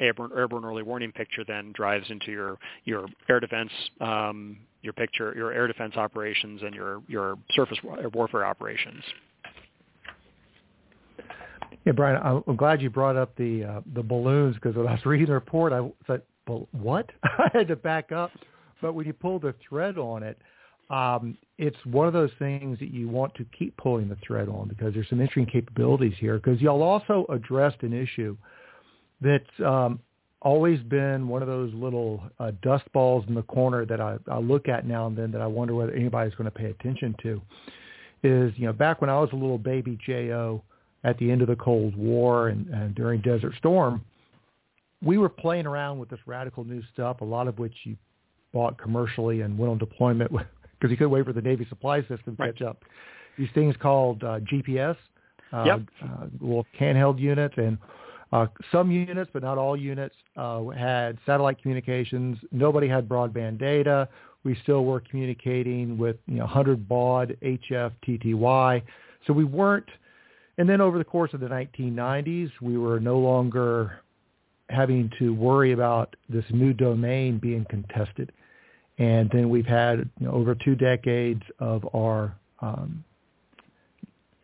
airborne, 0.00 0.30
airborne 0.36 0.64
early 0.64 0.82
warning 0.82 1.12
picture 1.12 1.44
then 1.46 1.72
drives 1.72 2.10
into 2.10 2.30
your 2.30 2.58
your 2.84 3.06
air 3.28 3.40
defense 3.40 3.70
um, 4.00 4.58
your 4.82 4.92
picture 4.92 5.32
your 5.36 5.52
air 5.52 5.66
defense 5.66 5.96
operations 5.96 6.62
and 6.62 6.74
your 6.74 7.02
your 7.08 7.38
surface 7.54 7.78
warfare 8.12 8.44
operations. 8.44 9.02
Yeah, 11.84 11.92
Bryan, 11.92 12.42
I'm 12.46 12.56
glad 12.56 12.80
you 12.80 12.90
brought 12.90 13.16
up 13.16 13.34
the 13.36 13.64
uh, 13.64 13.80
the 13.94 14.02
balloons 14.02 14.54
because 14.54 14.76
when 14.76 14.86
I 14.86 14.92
was 14.92 15.04
reading 15.04 15.26
the 15.26 15.32
report, 15.32 15.72
I 15.72 15.90
said, 16.06 16.22
"Well, 16.46 16.68
what?" 16.72 17.10
I 17.24 17.50
had 17.52 17.68
to 17.68 17.76
back 17.76 18.12
up. 18.12 18.30
But 18.80 18.94
when 18.94 19.06
you 19.06 19.12
pull 19.12 19.38
the 19.38 19.54
thread 19.68 19.96
on 19.96 20.22
it, 20.22 20.38
um, 20.92 21.38
it's 21.56 21.76
one 21.86 22.06
of 22.06 22.12
those 22.12 22.30
things 22.38 22.78
that 22.78 22.92
you 22.92 23.08
want 23.08 23.34
to 23.36 23.46
keep 23.58 23.74
pulling 23.78 24.08
the 24.08 24.16
thread 24.24 24.48
on 24.48 24.68
because 24.68 24.92
there's 24.92 25.08
some 25.08 25.20
interesting 25.20 25.46
capabilities 25.46 26.12
here. 26.18 26.36
Because 26.36 26.60
y'all 26.60 26.82
also 26.82 27.24
addressed 27.30 27.82
an 27.82 27.94
issue 27.94 28.36
that's 29.22 29.44
um, 29.64 30.00
always 30.42 30.80
been 30.80 31.28
one 31.28 31.40
of 31.40 31.48
those 31.48 31.72
little 31.72 32.22
uh, 32.38 32.52
dust 32.62 32.84
balls 32.92 33.24
in 33.26 33.34
the 33.34 33.42
corner 33.42 33.86
that 33.86 34.00
I, 34.00 34.18
I 34.30 34.38
look 34.38 34.68
at 34.68 34.86
now 34.86 35.06
and 35.06 35.16
then 35.16 35.32
that 35.32 35.40
I 35.40 35.46
wonder 35.46 35.74
whether 35.74 35.92
anybody's 35.92 36.34
going 36.34 36.50
to 36.50 36.56
pay 36.56 36.66
attention 36.66 37.16
to. 37.22 37.40
Is 38.24 38.52
you 38.56 38.66
know 38.66 38.72
back 38.72 39.00
when 39.00 39.10
I 39.10 39.18
was 39.18 39.30
a 39.32 39.36
little 39.36 39.58
baby 39.58 39.98
JO 40.06 40.62
at 41.04 41.18
the 41.18 41.30
end 41.30 41.42
of 41.42 41.48
the 41.48 41.56
Cold 41.56 41.96
War 41.96 42.48
and, 42.48 42.68
and 42.68 42.94
during 42.94 43.20
Desert 43.20 43.54
Storm, 43.58 44.04
we 45.02 45.18
were 45.18 45.28
playing 45.28 45.66
around 45.66 45.98
with 45.98 46.08
this 46.08 46.20
radical 46.26 46.64
new 46.64 46.82
stuff, 46.92 47.20
a 47.20 47.24
lot 47.24 47.48
of 47.48 47.58
which 47.58 47.74
you 47.82 47.96
bought 48.52 48.78
commercially 48.78 49.40
and 49.40 49.58
went 49.58 49.72
on 49.72 49.78
deployment 49.78 50.30
because 50.82 50.90
he 50.90 50.96
couldn't 50.96 51.12
wait 51.12 51.24
for 51.24 51.32
the 51.32 51.40
Navy 51.40 51.64
supply 51.68 52.00
system 52.00 52.34
to 52.36 52.42
Right. 52.42 52.58
catch 52.58 52.62
up. 52.62 52.84
These 53.38 53.50
things 53.52 53.76
called 53.76 54.24
uh, 54.24 54.40
GPS, 54.40 54.96
uh, 55.52 55.64
Yep. 55.64 55.80
uh, 56.02 56.26
little 56.40 56.66
handheld 56.78 57.20
units, 57.20 57.56
and 57.56 57.78
uh, 58.32 58.48
some 58.72 58.90
units, 58.90 59.30
but 59.32 59.42
not 59.42 59.58
all 59.58 59.76
units, 59.76 60.16
uh, 60.36 60.64
had 60.70 61.18
satellite 61.24 61.62
communications. 61.62 62.36
Nobody 62.50 62.88
had 62.88 63.08
broadband 63.08 63.58
data. 63.58 64.08
We 64.42 64.56
still 64.56 64.84
were 64.84 64.98
communicating 65.00 65.96
with 65.96 66.16
you 66.26 66.38
know 66.38 66.46
100 66.46 66.88
baud 66.88 67.36
HF 67.42 67.92
TTY. 68.04 68.82
So 69.26 69.32
we 69.32 69.44
weren't. 69.44 69.88
And 70.58 70.68
then 70.68 70.80
over 70.80 70.98
the 70.98 71.04
course 71.04 71.32
of 71.32 71.38
the 71.40 71.48
1990s, 71.48 72.50
we 72.60 72.76
were 72.76 72.98
no 72.98 73.18
longer 73.18 74.00
having 74.68 75.10
to 75.20 75.32
worry 75.32 75.72
about 75.72 76.16
this 76.28 76.44
new 76.50 76.72
domain 76.72 77.38
being 77.38 77.64
contested. 77.70 78.32
And 78.98 79.30
then 79.30 79.48
we've 79.48 79.66
had 79.66 80.08
you 80.20 80.26
know, 80.26 80.32
over 80.32 80.54
two 80.54 80.74
decades 80.74 81.42
of 81.58 81.82
our 81.94 82.34
um, 82.60 83.04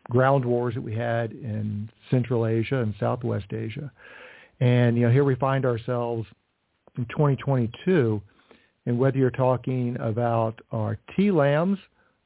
ground 0.09 0.43
wars 0.43 0.73
that 0.73 0.81
we 0.81 0.95
had 0.95 1.31
in 1.31 1.89
Central 2.09 2.47
Asia 2.47 2.81
and 2.81 2.93
Southwest 2.99 3.53
Asia. 3.53 3.91
And 4.59 4.97
you 4.97 5.03
know, 5.03 5.11
here 5.11 5.23
we 5.23 5.35
find 5.35 5.65
ourselves 5.65 6.27
in 6.97 7.05
2022, 7.05 8.21
and 8.85 8.99
whether 8.99 9.17
you're 9.17 9.29
talking 9.29 9.95
about 9.99 10.59
our 10.71 10.97
TLAMs 11.17 11.77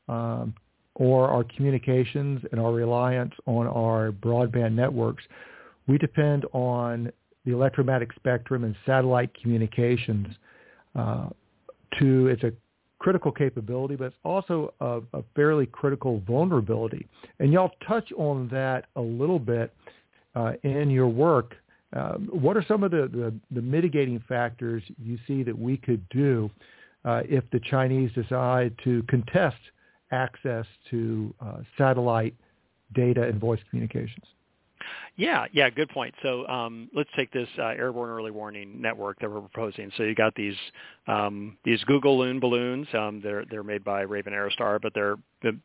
um, 0.08 0.56
or 0.96 1.28
our 1.30 1.44
communications 1.56 2.42
and 2.52 2.60
our 2.60 2.72
reliance 2.72 3.34
on 3.46 3.68
our 3.68 4.12
broadband 4.12 4.74
networks, 4.74 5.24
we 5.88 5.98
depend 5.98 6.46
on 6.54 7.12
the 7.46 7.52
electromagnetic 7.52 8.14
spectrum 8.16 8.64
and 8.64 8.76
satellite 8.86 9.30
communications 9.42 10.28
uh, 10.96 11.28
to 12.00 12.28
it's 12.28 12.44
a 12.44 12.52
critical 13.00 13.32
capability, 13.32 13.96
but 13.98 14.06
it's 14.06 14.16
also 14.24 14.74
a, 14.80 15.02
a 15.18 15.24
fairly 15.36 15.66
critical 15.66 16.22
vulnerability. 16.26 17.06
And 17.40 17.52
y'all 17.52 17.72
touch 17.86 18.12
on 18.14 18.48
that 18.50 18.86
a 18.96 19.02
little 19.02 19.40
bit 19.40 19.74
uh, 20.36 20.54
in 20.64 20.90
your 20.90 21.10
work. 21.10 21.56
Um, 21.94 22.30
what 22.32 22.56
are 22.56 22.66
some 22.66 22.82
of 22.82 22.92
the, 22.92 23.10
the, 23.12 23.34
the, 23.52 23.62
mitigating 23.62 24.24
factors 24.28 24.82
you 24.98 25.20
see 25.28 25.44
that 25.44 25.58
we 25.58 25.78
could 25.78 26.08
do 26.10 26.50
uh, 27.06 27.22
if 27.26 27.44
the 27.52 27.60
Chinese 27.70 28.10
decide 28.14 28.74
to 28.84 29.04
contest 29.04 29.58
access 30.12 30.66
to 30.90 31.34
uh, 31.40 31.58
satellite 31.78 32.34
data 32.96 33.24
and 33.24 33.40
voice 33.40 33.60
communications? 33.70 34.26
Yeah, 35.16 35.46
yeah, 35.54 35.70
good 35.70 35.90
point. 35.90 36.16
So 36.24 36.48
um, 36.48 36.90
let's 36.96 37.10
take 37.16 37.32
this 37.32 37.48
uh, 37.60 37.68
airborne 37.68 38.10
early 38.10 38.32
warning 38.32 38.82
network 38.82 39.20
that 39.20 39.30
we're 39.30 39.42
proposing. 39.42 39.92
So 39.96 40.04
you 40.04 40.16
got 40.16 40.34
these 40.34 40.56
um, 41.08 41.56
these 41.64 41.84
Google 41.84 42.18
Loon 42.18 42.40
balloons. 42.40 42.88
Um, 42.94 43.22
they're 43.24 43.46
they're 43.50 43.64
made 43.64 43.84
by 43.84 44.02
Raven 44.02 44.34
Aerostar, 44.34 44.82
but 44.82 44.94
they're 44.96 45.18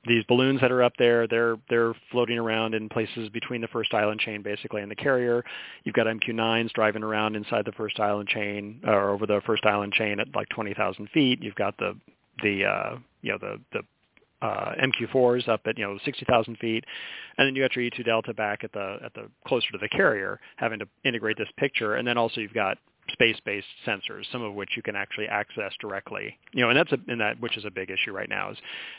these 0.07 0.25
balloons 0.29 0.61
that 0.61 0.71
are 0.71 0.83
up 0.83 0.93
there. 0.99 1.27
They're 1.27 1.57
they're 1.71 1.95
floating 2.11 2.39
around 2.39 2.75
in 2.75 2.91
places 2.91 3.31
between 3.31 3.62
the 3.62 3.69
first 3.69 3.95
island 3.95 4.21
chain, 4.21 4.43
basically, 4.43 4.83
and 4.83 4.91
the 4.91 4.97
carrier. 4.97 5.43
You've 5.85 5.95
got 5.95 6.07
MQ9s 6.07 6.71
driving 6.73 7.03
around 7.03 7.35
inside 7.35 7.64
the 7.64 7.73
first 7.73 7.99
island 8.01 8.29
chain 8.29 8.83
or 8.87 9.11
over 9.11 9.27
the 9.27 9.41
first 9.47 9.64
island 9.64 9.95
chain 9.95 10.21
at 10.21 10.29
like 10.35 10.51
20,000 10.51 11.09
feet. 11.11 11.43
You've 11.43 11.55
got 11.55 11.77
the 11.79 11.97
the 12.43 12.66
uh, 12.66 12.97
you 13.23 13.33
know 13.33 13.39
the 13.39 13.61
the 13.73 13.81
uh, 14.43 14.72
MQ4s 14.82 15.49
up 15.49 15.61
at 15.66 15.78
you 15.78 15.84
know 15.84 15.99
60,000 16.05 16.57
feet, 16.59 16.84
and 17.36 17.47
then 17.47 17.57
you 17.57 17.62
got 17.62 17.74
your 17.74 17.84
E2 17.91 18.05
Delta 18.05 18.34
back 18.34 18.64
at 18.64 18.72
the 18.72 18.99
at 19.05 19.14
the 19.14 19.28
closer 19.47 19.70
to 19.72 19.78
the 19.78 19.89
carrier, 19.89 20.41
having 20.57 20.78
to 20.78 20.89
integrate 21.05 21.39
this 21.39 21.49
picture, 21.57 21.97
and 21.97 22.07
then 22.07 22.18
also 22.18 22.41
you've 22.41 22.55
got 22.55 22.78
space-based 23.12 23.66
sensors, 23.86 24.30
some 24.30 24.43
of 24.43 24.55
which 24.55 24.70
you 24.76 24.82
can 24.82 24.95
actually 24.95 25.26
access 25.28 25.72
directly. 25.80 26.36
You 26.53 26.62
know, 26.62 26.70
and 26.70 26.78
that's 26.78 26.93
a 26.93 26.99
and 27.09 27.20
that 27.20 27.41
which 27.41 27.57
is 27.57 27.64
a 27.64 27.70
big 27.70 27.91
issue 27.91 28.12
right 28.12 28.28
now. 28.28 28.51
Is 28.51 28.59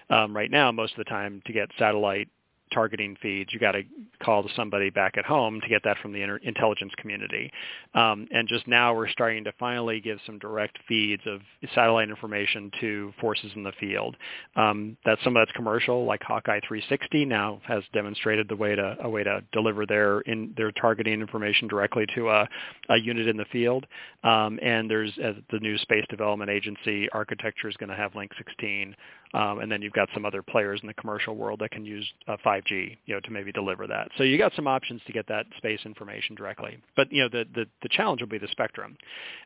um, 0.09 0.35
right 0.35 0.51
now 0.51 0.71
most 0.71 0.93
of 0.93 0.97
the 0.97 1.09
time 1.09 1.41
to 1.45 1.53
get 1.53 1.69
satellite 1.77 2.27
targeting 2.73 3.15
feeds, 3.21 3.51
you 3.53 3.59
got 3.59 3.73
to 3.73 3.83
call 4.23 4.43
to 4.43 4.49
somebody 4.55 4.89
back 4.89 5.17
at 5.17 5.25
home 5.25 5.59
to 5.61 5.67
get 5.67 5.81
that 5.83 5.97
from 6.01 6.13
the 6.13 6.21
inter- 6.21 6.39
intelligence 6.43 6.93
community. 6.97 7.51
Um, 7.93 8.27
and 8.31 8.47
just 8.47 8.67
now 8.67 8.93
we're 8.93 9.09
starting 9.09 9.43
to 9.45 9.51
finally 9.59 10.01
give 10.01 10.19
some 10.25 10.39
direct 10.39 10.77
feeds 10.87 11.21
of 11.25 11.41
satellite 11.73 12.09
information 12.09 12.71
to 12.81 13.13
forces 13.19 13.51
in 13.55 13.63
the 13.63 13.71
field. 13.79 14.15
Um, 14.55 14.97
that's 15.05 15.23
some 15.23 15.35
of 15.35 15.41
that's 15.41 15.55
commercial, 15.55 16.05
like 16.05 16.21
HawkEye 16.21 16.61
360 16.67 17.25
now 17.25 17.61
has 17.65 17.83
demonstrated 17.93 18.47
the 18.47 18.55
way 18.55 18.75
to 18.75 18.97
a 19.01 19.09
way 19.09 19.23
to 19.23 19.41
deliver 19.51 19.85
their 19.85 20.21
in 20.21 20.53
their 20.57 20.71
targeting 20.71 21.21
information 21.21 21.67
directly 21.67 22.05
to 22.15 22.29
a, 22.29 22.47
a 22.89 22.97
unit 22.97 23.27
in 23.27 23.37
the 23.37 23.45
field. 23.51 23.85
Um, 24.23 24.59
and 24.61 24.89
there's 24.89 25.11
uh, 25.23 25.33
the 25.51 25.59
new 25.59 25.77
Space 25.77 26.05
Development 26.09 26.49
Agency 26.49 27.09
architecture 27.11 27.69
is 27.69 27.77
going 27.77 27.89
to 27.89 27.95
have 27.95 28.15
Link 28.15 28.31
16. 28.37 28.95
Um, 29.33 29.59
and 29.59 29.71
then 29.71 29.81
you've 29.81 29.93
got 29.93 30.09
some 30.13 30.25
other 30.25 30.41
players 30.41 30.79
in 30.81 30.87
the 30.87 30.93
commercial 30.95 31.35
world 31.35 31.59
that 31.59 31.71
can 31.71 31.85
use 31.85 32.07
uh, 32.27 32.37
5G, 32.61 32.97
you 33.05 33.13
know, 33.13 33.19
to 33.21 33.31
maybe 33.31 33.51
deliver 33.51 33.87
that. 33.87 34.09
So 34.17 34.23
you 34.23 34.37
got 34.37 34.53
some 34.55 34.67
options 34.67 35.01
to 35.07 35.13
get 35.13 35.27
that 35.27 35.45
space 35.57 35.79
information 35.85 36.35
directly. 36.35 36.77
But 36.95 37.11
you 37.11 37.23
know, 37.23 37.29
the 37.29 37.45
the, 37.53 37.65
the 37.81 37.89
challenge 37.89 38.21
will 38.21 38.27
be 38.27 38.37
the 38.37 38.47
spectrum, 38.51 38.97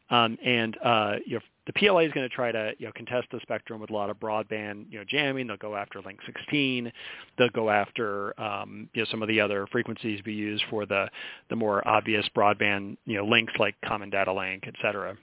um, 0.09 0.37
and 0.43 0.77
uh, 0.83 1.15
you 1.25 1.35
know, 1.35 1.41
the 1.65 1.73
PLA 1.73 1.99
is 1.99 2.11
going 2.11 2.27
to 2.27 2.35
try 2.35 2.51
to 2.51 2.73
you 2.77 2.87
know 2.87 2.91
contest 2.95 3.27
the 3.31 3.39
spectrum 3.41 3.79
with 3.79 3.89
a 3.89 3.93
lot 3.93 4.09
of 4.09 4.19
broadband 4.19 4.85
you 4.89 4.99
know 4.99 5.05
jamming. 5.07 5.47
They'll 5.47 5.57
go 5.57 5.75
after 5.75 6.01
Link 6.01 6.19
16. 6.25 6.91
They'll 7.37 7.49
go 7.49 7.69
after 7.69 8.39
um, 8.39 8.89
you 8.93 9.01
know 9.01 9.07
some 9.09 9.21
of 9.21 9.27
the 9.27 9.39
other 9.39 9.67
frequencies 9.71 10.21
we 10.25 10.33
use 10.33 10.61
for 10.69 10.85
the 10.85 11.09
the 11.49 11.55
more 11.55 11.85
obvious 11.87 12.25
broadband 12.35 12.97
you 13.05 13.17
know 13.17 13.25
links 13.25 13.53
like 13.59 13.75
Common 13.85 14.09
Data 14.09 14.33
Link, 14.33 14.63
et 14.67 14.75
cetera. 14.81 15.17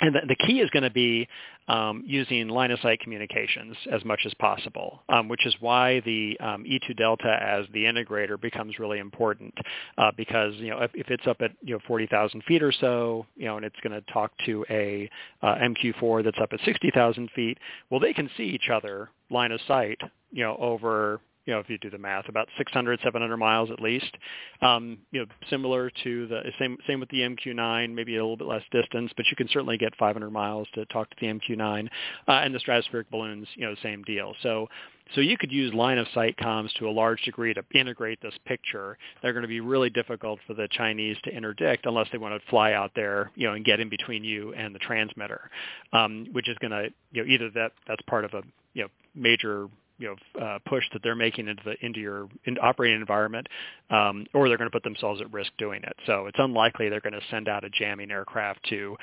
And 0.00 0.14
the, 0.14 0.34
key 0.34 0.60
is 0.60 0.68
going 0.70 0.82
to 0.82 0.90
be 0.90 1.28
um, 1.68 2.02
using 2.04 2.48
line-of-sight 2.48 3.00
communications 3.00 3.76
as 3.92 4.04
much 4.04 4.20
as 4.26 4.34
possible, 4.34 5.02
um, 5.08 5.28
which 5.28 5.46
is 5.46 5.54
why 5.60 6.00
the 6.00 6.36
um, 6.40 6.64
E2 6.64 6.96
Delta 6.96 7.38
as 7.40 7.66
the 7.72 7.84
integrator 7.84 8.40
becomes 8.40 8.78
really 8.78 8.98
important 8.98 9.54
uh, 9.98 10.10
because 10.16 10.54
you 10.56 10.70
know 10.70 10.78
if, 10.78 10.90
if, 10.94 11.08
it's 11.08 11.26
up 11.26 11.36
at 11.40 11.52
you 11.62 11.74
know 11.74 11.80
40,000 11.86 12.42
feet 12.44 12.62
or 12.62 12.72
so, 12.72 13.26
you 13.36 13.44
know, 13.44 13.56
and 13.56 13.64
it's 13.64 13.76
going 13.82 13.92
to 13.92 14.12
talk 14.12 14.32
to 14.46 14.64
a 14.70 15.08
uh, 15.42 15.54
MQ4 15.56 16.24
that's 16.24 16.38
up 16.42 16.52
at 16.52 16.60
60,000 16.64 17.30
feet, 17.36 17.58
well, 17.90 18.00
they 18.00 18.12
can 18.12 18.28
see 18.36 18.44
each 18.44 18.70
other 18.72 19.08
line 19.30 19.52
of 19.52 19.60
sight, 19.68 19.98
you 20.32 20.42
know, 20.42 20.56
over 20.58 21.20
you 21.46 21.52
know, 21.52 21.60
if 21.60 21.68
you 21.68 21.78
do 21.78 21.90
the 21.90 21.98
math, 21.98 22.28
about 22.28 22.48
600, 22.56 23.00
700 23.02 23.36
miles 23.36 23.70
at 23.70 23.80
least. 23.80 24.16
Um, 24.60 24.98
you 25.10 25.20
know, 25.20 25.26
similar 25.50 25.90
to 26.04 26.26
the 26.28 26.42
same 26.58 26.76
same 26.86 27.00
with 27.00 27.08
the 27.08 27.20
MQ9, 27.20 27.94
maybe 27.94 28.16
a 28.16 28.22
little 28.22 28.36
bit 28.36 28.46
less 28.46 28.62
distance, 28.70 29.12
but 29.16 29.26
you 29.30 29.36
can 29.36 29.48
certainly 29.48 29.76
get 29.76 29.94
500 29.96 30.30
miles 30.30 30.68
to 30.74 30.84
talk 30.86 31.10
to 31.10 31.16
the 31.20 31.26
MQ9, 31.26 31.88
uh, 32.28 32.32
and 32.32 32.54
the 32.54 32.60
stratospheric 32.60 33.04
balloons, 33.10 33.46
you 33.54 33.66
know, 33.66 33.74
same 33.82 34.02
deal. 34.02 34.34
So. 34.42 34.68
So 35.16 35.20
you 35.20 35.36
could 35.36 35.52
use 35.52 35.74
line 35.74 35.98
of 35.98 36.06
sight 36.14 36.36
comms 36.38 36.72
to 36.78 36.88
a 36.88 36.90
large 36.90 37.20
degree 37.22 37.52
to 37.52 37.62
integrate 37.74 38.22
this 38.22 38.32
picture. 38.46 38.96
They're 39.20 39.34
going 39.34 39.42
to 39.42 39.48
be 39.48 39.60
really 39.60 39.90
difficult 39.90 40.38
for 40.46 40.54
the 40.54 40.68
Chinese 40.70 41.18
to 41.24 41.30
interdict 41.30 41.84
unless 41.84 42.06
they 42.12 42.18
want 42.18 42.40
to 42.40 42.48
fly 42.48 42.72
out 42.72 42.92
there, 42.94 43.30
you 43.34 43.46
know, 43.46 43.52
and 43.52 43.64
get 43.64 43.78
in 43.78 43.90
between 43.90 44.24
you 44.24 44.54
and 44.54 44.74
the 44.74 44.78
transmitter, 44.78 45.50
um, 45.92 46.28
which 46.32 46.48
is 46.48 46.56
going 46.62 46.70
to, 46.70 46.88
you 47.10 47.22
know, 47.24 47.30
either 47.30 47.50
that 47.50 47.72
that's 47.86 48.00
part 48.02 48.24
of 48.24 48.32
a 48.32 48.42
you 48.74 48.82
know 48.82 48.88
major 49.14 49.68
you 50.02 50.16
know 50.36 50.44
uh, 50.44 50.58
push 50.66 50.84
that 50.92 51.02
they're 51.02 51.14
making 51.14 51.48
into 51.48 51.62
the 51.64 51.86
into 51.86 52.00
your 52.00 52.28
in 52.44 52.58
operating 52.60 53.00
environment, 53.00 53.46
um, 53.90 54.26
or 54.34 54.48
they're 54.48 54.58
going 54.58 54.70
to 54.70 54.74
put 54.74 54.82
themselves 54.82 55.20
at 55.20 55.32
risk 55.32 55.52
doing 55.58 55.82
it. 55.84 55.94
So 56.06 56.26
it's 56.26 56.38
unlikely 56.38 56.88
they're 56.88 57.00
going 57.00 57.12
to 57.12 57.20
send 57.30 57.48
out 57.48 57.64
a 57.64 57.70
jamming 57.70 58.10
aircraft 58.10 58.64
to, 58.70 58.96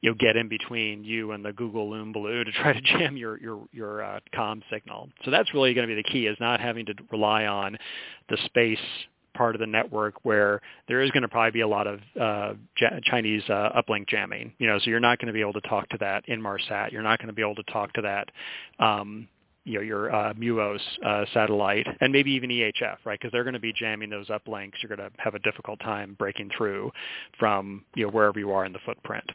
you 0.00 0.10
know, 0.10 0.14
get 0.18 0.36
in 0.36 0.48
between 0.48 1.04
you 1.04 1.32
and 1.32 1.44
the 1.44 1.52
Google 1.52 1.90
Loon 1.90 2.12
Baloo 2.12 2.44
to 2.44 2.52
try 2.52 2.72
to 2.72 2.80
jam 2.98 3.16
your 3.16 3.38
your 3.38 3.66
your 3.72 4.02
uh, 4.02 4.20
com 4.34 4.62
signal. 4.72 5.10
So 5.24 5.30
that's 5.30 5.52
really 5.52 5.74
going 5.74 5.86
to 5.86 5.94
be 5.94 6.00
the 6.00 6.08
key: 6.08 6.26
is 6.26 6.38
not 6.40 6.60
having 6.60 6.86
to 6.86 6.94
rely 7.12 7.44
on 7.44 7.76
the 8.30 8.38
space 8.46 8.78
part 9.34 9.54
of 9.54 9.60
the 9.60 9.66
network 9.66 10.14
where 10.22 10.62
there 10.88 11.02
is 11.02 11.10
going 11.10 11.22
to 11.22 11.28
probably 11.28 11.50
be 11.50 11.60
a 11.60 11.68
lot 11.68 11.86
of 11.86 12.00
uh, 12.18 12.54
Chinese 13.04 13.42
uh, 13.50 13.68
uplink 13.78 14.08
jamming. 14.08 14.54
You 14.58 14.66
know, 14.66 14.78
so 14.78 14.88
you're 14.88 14.98
not 14.98 15.18
going 15.18 15.26
to 15.26 15.34
be 15.34 15.42
able 15.42 15.52
to 15.52 15.60
talk 15.62 15.86
to 15.90 15.98
that 15.98 16.26
Inmarsat. 16.26 16.90
You're 16.90 17.02
not 17.02 17.18
going 17.18 17.28
to 17.28 17.34
be 17.34 17.42
able 17.42 17.56
to 17.56 17.62
talk 17.64 17.92
to 17.92 18.00
that. 18.00 18.30
Um, 18.82 19.28
you 19.66 19.74
know 19.74 19.80
your 19.82 20.14
uh, 20.14 20.32
MUOS 20.34 20.80
uh, 21.04 21.24
satellite 21.34 21.86
and 22.00 22.12
maybe 22.12 22.30
even 22.30 22.48
EHF, 22.48 22.98
right? 23.04 23.18
Because 23.18 23.32
they're 23.32 23.44
going 23.44 23.54
to 23.54 23.60
be 23.60 23.72
jamming 23.72 24.08
those 24.08 24.28
uplinks. 24.28 24.72
You're 24.82 24.96
going 24.96 25.10
to 25.10 25.14
have 25.18 25.34
a 25.34 25.40
difficult 25.40 25.80
time 25.80 26.14
breaking 26.18 26.50
through 26.56 26.90
from 27.38 27.84
you 27.94 28.04
know 28.04 28.10
wherever 28.10 28.38
you 28.38 28.52
are 28.52 28.64
in 28.64 28.72
the 28.72 28.78
footprint. 28.86 29.28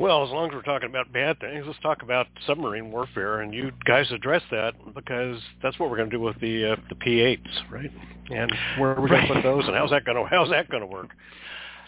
Well, 0.00 0.24
as 0.24 0.30
long 0.30 0.48
as 0.48 0.54
we're 0.54 0.62
talking 0.62 0.90
about 0.90 1.12
bad 1.12 1.38
things, 1.38 1.64
let's 1.68 1.78
talk 1.78 2.02
about 2.02 2.26
submarine 2.48 2.90
warfare, 2.90 3.42
and 3.42 3.54
you 3.54 3.70
guys 3.86 4.10
address 4.10 4.42
that 4.50 4.74
because 4.92 5.38
that's 5.62 5.78
what 5.78 5.88
we're 5.88 5.96
going 5.96 6.10
to 6.10 6.16
do 6.16 6.20
with 6.20 6.38
the 6.40 6.72
uh, 6.72 6.76
the 6.88 6.96
P8s, 6.96 7.70
right? 7.70 7.90
And 8.30 8.52
where 8.78 8.96
are 8.96 9.00
we 9.00 9.08
going 9.08 9.28
to 9.28 9.34
put 9.34 9.42
those, 9.44 9.64
and 9.66 9.76
how's 9.76 9.90
that 9.90 10.04
going 10.04 10.16
to 10.16 10.28
how's 10.28 10.50
that 10.50 10.68
going 10.68 10.80
to 10.80 10.86
work? 10.88 11.10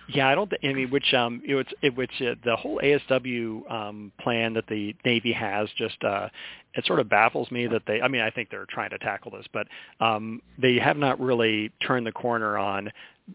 Yeah, 0.08 0.28
I 0.28 0.34
don't. 0.34 0.48
Th- 0.50 0.60
I 0.64 0.72
mean, 0.72 0.90
which 0.90 1.12
um, 1.14 1.42
know, 1.44 1.58
it's 1.58 1.72
it, 1.82 1.96
which 1.96 2.10
uh, 2.20 2.34
the 2.44 2.56
whole 2.56 2.80
ASW 2.82 3.70
um, 3.70 4.12
plan 4.20 4.54
that 4.54 4.66
the 4.68 4.94
Navy 5.04 5.32
has 5.32 5.68
just 5.76 6.02
uh, 6.04 6.28
it 6.74 6.86
sort 6.86 7.00
of 7.00 7.08
baffles 7.08 7.50
me 7.50 7.66
that 7.66 7.82
they. 7.86 8.00
I 8.00 8.08
mean, 8.08 8.20
I 8.20 8.30
think 8.30 8.50
they're 8.50 8.66
trying 8.68 8.90
to 8.90 8.98
tackle 8.98 9.32
this, 9.32 9.46
but 9.52 9.66
um, 10.00 10.42
they 10.60 10.76
have 10.78 10.96
not 10.96 11.20
really 11.20 11.72
turned 11.86 12.06
the 12.06 12.12
corner 12.12 12.56
on 12.56 12.90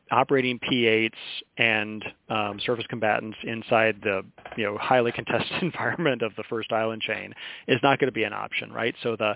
operating 0.09 0.57
P-8s 0.59 1.11
and 1.57 2.05
um, 2.29 2.59
surface 2.65 2.85
combatants 2.89 3.37
inside 3.43 3.97
the 4.03 4.23
you 4.55 4.65
know 4.65 4.77
highly 4.77 5.11
contested 5.15 5.51
environment 5.61 6.21
of 6.21 6.31
the 6.37 6.43
first 6.49 6.71
island 6.71 7.01
chain 7.01 7.33
is 7.67 7.79
not 7.83 7.99
going 7.99 8.07
to 8.07 8.13
be 8.13 8.23
an 8.23 8.33
option, 8.33 8.71
right? 8.71 8.95
So 9.03 9.15
the 9.17 9.35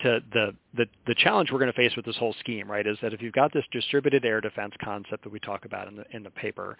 to 0.00 0.20
the, 0.32 0.54
the 0.76 0.86
the 1.06 1.14
challenge 1.14 1.50
we're 1.52 1.58
going 1.58 1.72
to 1.72 1.76
face 1.76 1.94
with 1.96 2.04
this 2.04 2.16
whole 2.16 2.34
scheme, 2.40 2.70
right, 2.70 2.86
is 2.86 2.98
that 3.02 3.12
if 3.12 3.22
you've 3.22 3.32
got 3.32 3.52
this 3.52 3.64
distributed 3.72 4.24
air 4.24 4.40
defense 4.40 4.74
concept 4.82 5.24
that 5.24 5.32
we 5.32 5.38
talk 5.40 5.64
about 5.64 5.88
in 5.88 5.96
the 5.96 6.04
in 6.10 6.22
the 6.22 6.30
paper, 6.30 6.76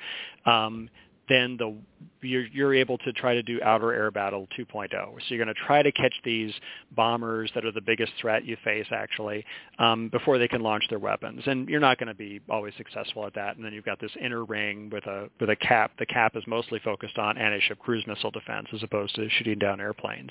um, 0.46 0.88
then 1.28 1.56
the 1.56 1.74
you're, 2.20 2.46
you're 2.46 2.74
able 2.74 2.98
to 2.98 3.12
try 3.12 3.34
to 3.34 3.42
do 3.42 3.60
outer 3.62 3.92
air 3.92 4.10
battle 4.10 4.46
2.0. 4.58 4.90
So 4.90 5.20
you're 5.28 5.42
going 5.42 5.54
to 5.54 5.60
try 5.66 5.82
to 5.82 5.92
catch 5.92 6.14
these 6.24 6.52
bombers 6.92 7.50
that 7.54 7.64
are 7.64 7.72
the 7.72 7.80
biggest 7.80 8.12
threat 8.20 8.44
you 8.44 8.56
face 8.64 8.86
actually 8.90 9.44
um, 9.78 10.08
before 10.08 10.38
they 10.38 10.48
can 10.48 10.62
launch 10.62 10.84
their 10.88 10.98
weapons. 10.98 11.42
And 11.46 11.68
you're 11.68 11.80
not 11.80 11.98
going 11.98 12.08
to 12.08 12.14
be 12.14 12.40
always 12.48 12.72
successful 12.76 13.26
at 13.26 13.34
that. 13.34 13.56
And 13.56 13.64
then 13.64 13.72
you've 13.72 13.84
got 13.84 14.00
this 14.00 14.12
inner 14.20 14.44
ring 14.44 14.90
with 14.90 15.06
a 15.06 15.28
with 15.40 15.50
a 15.50 15.56
cap. 15.56 15.92
The 15.98 16.06
cap 16.06 16.36
is 16.36 16.44
mostly 16.46 16.80
focused 16.82 17.18
on 17.18 17.38
anti-ship 17.38 17.78
cruise 17.78 18.04
missile 18.06 18.30
defense 18.30 18.68
as 18.72 18.82
opposed 18.82 19.14
to 19.16 19.28
shooting 19.30 19.58
down 19.58 19.80
airplanes. 19.80 20.30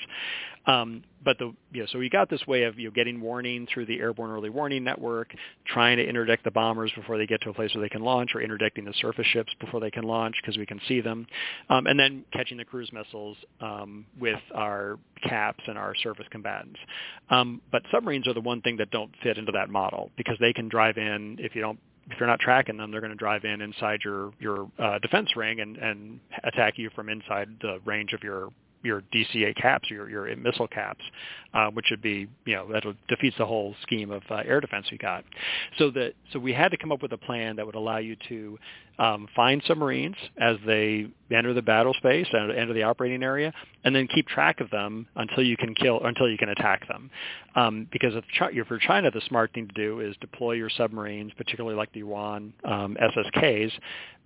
Um, 0.65 1.03
but 1.23 1.37
the 1.39 1.53
you 1.71 1.81
know, 1.81 1.87
so 1.91 1.99
we 1.99 2.09
got 2.09 2.29
this 2.29 2.45
way 2.47 2.63
of 2.63 2.77
you 2.79 2.89
know, 2.89 2.93
getting 2.93 3.21
warning 3.21 3.67
through 3.73 3.85
the 3.85 3.99
airborne 3.99 4.31
early 4.31 4.49
warning 4.49 4.83
network, 4.83 5.33
trying 5.67 5.97
to 5.97 6.07
interdict 6.07 6.43
the 6.43 6.51
bombers 6.51 6.91
before 6.95 7.17
they 7.17 7.25
get 7.25 7.41
to 7.41 7.49
a 7.49 7.53
place 7.53 7.73
where 7.73 7.81
they 7.81 7.89
can 7.89 8.01
launch, 8.01 8.31
or 8.35 8.41
interdicting 8.41 8.85
the 8.85 8.93
surface 8.99 9.27
ships 9.27 9.51
before 9.59 9.79
they 9.79 9.91
can 9.91 10.03
launch 10.03 10.35
because 10.41 10.57
we 10.57 10.65
can 10.65 10.79
see 10.87 11.01
them, 11.01 11.25
um, 11.69 11.87
and 11.87 11.99
then 11.99 12.23
catching 12.33 12.57
the 12.57 12.65
cruise 12.65 12.91
missiles 12.93 13.37
um, 13.61 14.05
with 14.19 14.39
our 14.53 14.99
caps 15.27 15.63
and 15.67 15.77
our 15.77 15.95
surface 15.95 16.25
combatants. 16.31 16.79
Um, 17.29 17.61
but 17.71 17.81
submarines 17.91 18.27
are 18.27 18.33
the 18.33 18.41
one 18.41 18.61
thing 18.61 18.77
that 18.77 18.91
don't 18.91 19.11
fit 19.23 19.37
into 19.37 19.51
that 19.53 19.69
model 19.69 20.11
because 20.17 20.37
they 20.39 20.53
can 20.53 20.69
drive 20.69 20.97
in 20.97 21.37
if 21.39 21.55
you 21.55 21.61
don't 21.61 21.79
if 22.09 22.19
you're 22.19 22.27
not 22.27 22.39
tracking 22.39 22.77
them, 22.77 22.91
they're 22.91 23.01
going 23.01 23.11
to 23.11 23.17
drive 23.17 23.45
in 23.45 23.61
inside 23.61 24.01
your 24.03 24.33
your 24.39 24.69
uh, 24.79 24.99
defense 24.99 25.35
ring 25.35 25.59
and 25.59 25.77
and 25.77 26.19
attack 26.43 26.77
you 26.77 26.89
from 26.95 27.09
inside 27.09 27.47
the 27.61 27.79
range 27.85 28.13
of 28.13 28.23
your 28.23 28.49
your 28.83 29.01
DCA 29.13 29.55
caps, 29.55 29.89
your 29.89 30.09
your 30.09 30.35
missile 30.35 30.67
caps, 30.67 31.01
uh, 31.53 31.69
which 31.71 31.87
would 31.89 32.01
be 32.01 32.27
you 32.45 32.55
know 32.55 32.71
that 32.71 32.83
defeats 33.07 33.37
the 33.37 33.45
whole 33.45 33.75
scheme 33.81 34.11
of 34.11 34.21
uh, 34.29 34.41
air 34.45 34.59
defense 34.59 34.85
we 34.91 34.97
got. 34.97 35.23
So 35.77 35.89
that 35.91 36.13
so 36.31 36.39
we 36.39 36.53
had 36.53 36.69
to 36.71 36.77
come 36.77 36.91
up 36.91 37.01
with 37.01 37.13
a 37.13 37.17
plan 37.17 37.55
that 37.55 37.65
would 37.65 37.75
allow 37.75 37.97
you 37.97 38.15
to 38.29 38.59
um, 38.99 39.27
find 39.35 39.61
submarines 39.67 40.15
as 40.39 40.57
they 40.65 41.07
enter 41.31 41.53
the 41.53 41.61
battle 41.61 41.93
space 41.95 42.27
and 42.31 42.51
enter 42.51 42.73
the 42.73 42.83
operating 42.83 43.23
area, 43.23 43.51
and 43.83 43.95
then 43.95 44.07
keep 44.07 44.27
track 44.27 44.59
of 44.61 44.69
them 44.69 45.07
until 45.15 45.43
you 45.43 45.57
can 45.57 45.73
kill 45.73 46.03
until 46.03 46.29
you 46.29 46.37
can 46.37 46.49
attack 46.49 46.87
them. 46.87 47.09
Um, 47.55 47.87
because 47.91 48.13
if, 48.15 48.67
for 48.67 48.77
China, 48.77 49.09
the 49.11 49.21
smart 49.27 49.51
thing 49.53 49.67
to 49.67 49.73
do 49.73 49.99
is 49.99 50.15
deploy 50.21 50.53
your 50.53 50.69
submarines, 50.69 51.31
particularly 51.37 51.75
like 51.75 51.91
the 51.93 51.99
Yuan 51.99 52.53
um, 52.65 52.95
SSKs, 53.01 53.71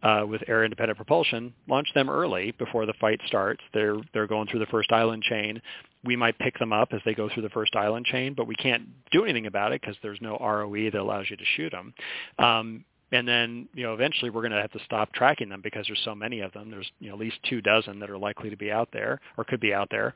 uh, 0.04 0.24
with 0.28 0.42
air 0.48 0.64
independent 0.64 0.98
propulsion, 0.98 1.54
launch 1.68 1.88
them 1.96 2.10
early 2.10 2.52
before 2.60 2.86
the 2.86 2.94
fight 3.00 3.20
starts. 3.26 3.62
They're 3.74 3.98
they're 4.14 4.28
going 4.28 4.48
through 4.48 4.60
the 4.60 4.68
first 4.68 4.92
island 4.92 5.24
chain. 5.24 5.62
We 6.04 6.16
might 6.16 6.38
pick 6.40 6.58
them 6.60 6.72
up 6.72 6.90
as 6.92 7.02
they 7.06 7.14
go 7.14 7.30
through 7.34 7.44
the 7.44 7.50
first 7.50 7.76
island 7.76 8.06
chain, 8.06 8.34
but 8.36 8.48
we 8.48 8.56
can't 8.56 8.84
do 9.12 9.24
anything 9.24 9.48
about 9.48 9.72
it 9.72 9.82
because 9.82 9.96
there's 10.04 10.20
no 10.22 10.38
ROE 10.40 10.92
that 10.92 10.96
allows 10.96 11.26
you 11.30 11.38
to 11.38 11.44
shoot 11.56 11.72
them. 11.72 11.94
Um, 12.38 12.86
and 13.12 13.28
then 13.28 13.68
you 13.74 13.84
know 13.84 13.94
eventually 13.94 14.30
we're 14.30 14.42
going 14.42 14.52
to 14.52 14.62
have 14.62 14.72
to 14.72 14.84
stop 14.86 15.12
tracking 15.14 15.50
them 15.50 15.62
because 15.62 15.86
there's 15.88 16.02
so 16.04 16.16
many 16.16 16.42
of 16.42 16.52
them. 16.54 16.70
There's 16.72 16.90
you 17.00 17.10
know 17.10 17.16
at 17.16 17.20
least 17.20 17.38
two 17.50 17.62
dozen 17.62 18.00
that 18.00 18.10
are 18.10 18.18
likely 18.18 18.50
to 18.50 18.58
be 18.58 18.72
out 18.72 18.90
there 18.92 19.20
or 19.38 19.44
could 19.44 19.60
be 19.60 19.74
out 19.74 19.90
there, 19.90 20.14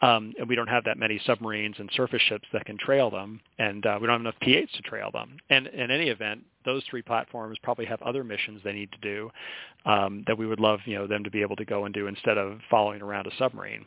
um, 0.00 0.32
and 0.38 0.48
we 0.48 0.54
don't 0.56 0.68
have 0.68 0.84
that 0.84 0.98
many 0.98 1.20
submarines 1.24 1.76
and 1.78 1.90
surface 1.94 2.22
ships 2.22 2.46
that 2.52 2.64
can 2.64 2.78
trail 2.78 3.10
them, 3.10 3.40
and 3.58 3.86
uh, 3.86 3.98
we 4.00 4.06
don't 4.06 4.14
have 4.14 4.20
enough 4.20 4.40
P-8s 4.40 4.72
to 4.72 4.82
trail 4.82 5.10
them. 5.12 5.36
And 5.50 5.68
in 5.68 5.90
any 5.90 6.08
event, 6.08 6.42
those 6.64 6.82
three 6.90 7.02
platforms 7.02 7.58
probably 7.62 7.86
have 7.86 8.02
other 8.02 8.24
missions 8.24 8.60
they 8.64 8.72
need 8.72 8.90
to 8.92 8.98
do 8.98 9.30
um, 9.86 10.24
that 10.26 10.38
we 10.38 10.46
would 10.46 10.60
love 10.60 10.80
you 10.84 10.96
know 10.96 11.06
them 11.06 11.24
to 11.24 11.30
be 11.30 11.42
able 11.42 11.56
to 11.56 11.64
go 11.64 11.84
and 11.84 11.94
do 11.94 12.06
instead 12.06 12.38
of 12.38 12.58
following 12.70 13.02
around 13.02 13.26
a 13.26 13.36
submarine. 13.38 13.84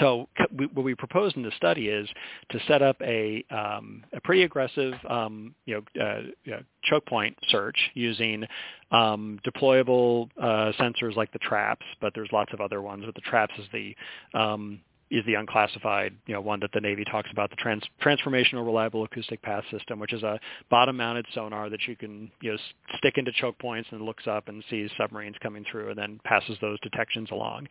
So 0.00 0.28
what 0.74 0.84
we 0.84 0.94
proposed 0.94 1.36
in 1.36 1.42
the 1.42 1.52
study 1.56 1.88
is 1.88 2.08
to 2.50 2.60
set 2.68 2.82
up 2.82 3.00
a, 3.02 3.44
um, 3.50 4.04
a 4.12 4.20
pretty 4.20 4.42
aggressive, 4.42 4.94
um, 5.08 5.54
you 5.64 5.82
know, 5.96 6.02
uh, 6.02 6.60
choke 6.84 7.06
point 7.06 7.36
search 7.48 7.78
using 7.94 8.44
um, 8.90 9.38
deployable 9.46 10.28
uh, 10.40 10.72
sensors 10.78 11.16
like 11.16 11.32
the 11.32 11.38
TRAPS, 11.38 11.84
but 12.00 12.12
there's 12.14 12.28
lots 12.32 12.52
of 12.52 12.60
other 12.60 12.82
ones. 12.82 13.04
But 13.06 13.14
the 13.14 13.22
TRAPS 13.22 13.54
is 13.58 13.66
the 13.72 13.96
um, 14.38 14.80
is 15.10 15.24
the 15.26 15.34
unclassified, 15.34 16.14
you 16.26 16.34
know, 16.34 16.40
one 16.40 16.60
that 16.60 16.70
the 16.72 16.80
Navy 16.80 17.04
talks 17.04 17.30
about, 17.30 17.50
the 17.50 17.56
trans- 17.56 17.88
transformational 18.02 18.64
reliable 18.64 19.04
acoustic 19.04 19.40
path 19.42 19.64
system, 19.70 19.98
which 20.00 20.12
is 20.12 20.22
a 20.22 20.38
bottom-mounted 20.70 21.26
sonar 21.34 21.70
that 21.70 21.86
you 21.86 21.96
can, 21.96 22.30
you 22.40 22.52
know, 22.52 22.58
stick 22.98 23.16
into 23.16 23.32
choke 23.32 23.58
points 23.58 23.88
and 23.92 24.02
looks 24.02 24.26
up 24.26 24.48
and 24.48 24.64
sees 24.68 24.90
submarines 24.98 25.36
coming 25.42 25.64
through 25.70 25.90
and 25.90 25.98
then 25.98 26.20
passes 26.24 26.56
those 26.60 26.78
detections 26.80 27.28
along. 27.30 27.66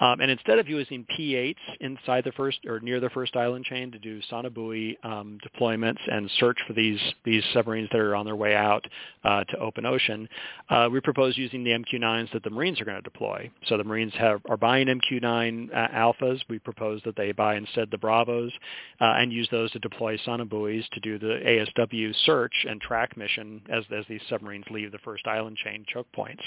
Um, 0.00 0.20
and 0.20 0.30
instead 0.30 0.58
of 0.58 0.68
using 0.68 1.06
P-8s 1.16 1.54
inside 1.80 2.24
the 2.24 2.32
first 2.32 2.58
or 2.66 2.80
near 2.80 2.98
the 2.98 3.10
first 3.10 3.36
island 3.36 3.64
chain 3.64 3.92
to 3.92 3.98
do 3.98 4.20
sonobuoy 4.30 4.96
um, 5.04 5.38
deployments 5.46 6.00
and 6.10 6.28
search 6.40 6.58
for 6.66 6.72
these 6.72 6.98
these 7.24 7.44
submarines 7.52 7.88
that 7.92 8.00
are 8.00 8.16
on 8.16 8.24
their 8.24 8.34
way 8.34 8.56
out 8.56 8.84
uh, 9.24 9.44
to 9.44 9.58
open 9.58 9.86
ocean, 9.86 10.28
uh, 10.70 10.88
we 10.90 11.00
propose 11.00 11.38
using 11.38 11.62
the 11.62 11.70
MQ-9s 11.70 12.32
that 12.32 12.42
the 12.42 12.50
Marines 12.50 12.80
are 12.80 12.84
going 12.84 12.96
to 12.96 13.02
deploy. 13.02 13.50
So 13.66 13.76
the 13.76 13.84
Marines 13.84 14.12
have, 14.18 14.40
are 14.48 14.56
buying 14.56 14.88
MQ-9 14.88 15.74
uh, 15.74 15.88
alphas. 15.88 16.40
We 16.48 16.58
propose 16.72 17.00
that 17.04 17.16
they 17.16 17.32
buy 17.32 17.56
instead 17.56 17.90
the 17.90 17.98
Bravos 17.98 18.52
uh, 19.00 19.14
and 19.16 19.32
use 19.32 19.48
those 19.50 19.70
to 19.72 19.78
deploy 19.78 20.16
sonobuoys 20.18 20.88
to 20.90 21.00
do 21.00 21.18
the 21.18 21.40
ASW 21.44 22.14
search 22.24 22.54
and 22.68 22.80
track 22.80 23.16
mission 23.16 23.62
as, 23.70 23.84
as 23.96 24.04
these 24.08 24.20
submarines 24.28 24.64
leave 24.70 24.92
the 24.92 24.98
first 24.98 25.26
island 25.26 25.56
chain 25.56 25.84
choke 25.88 26.10
points. 26.12 26.42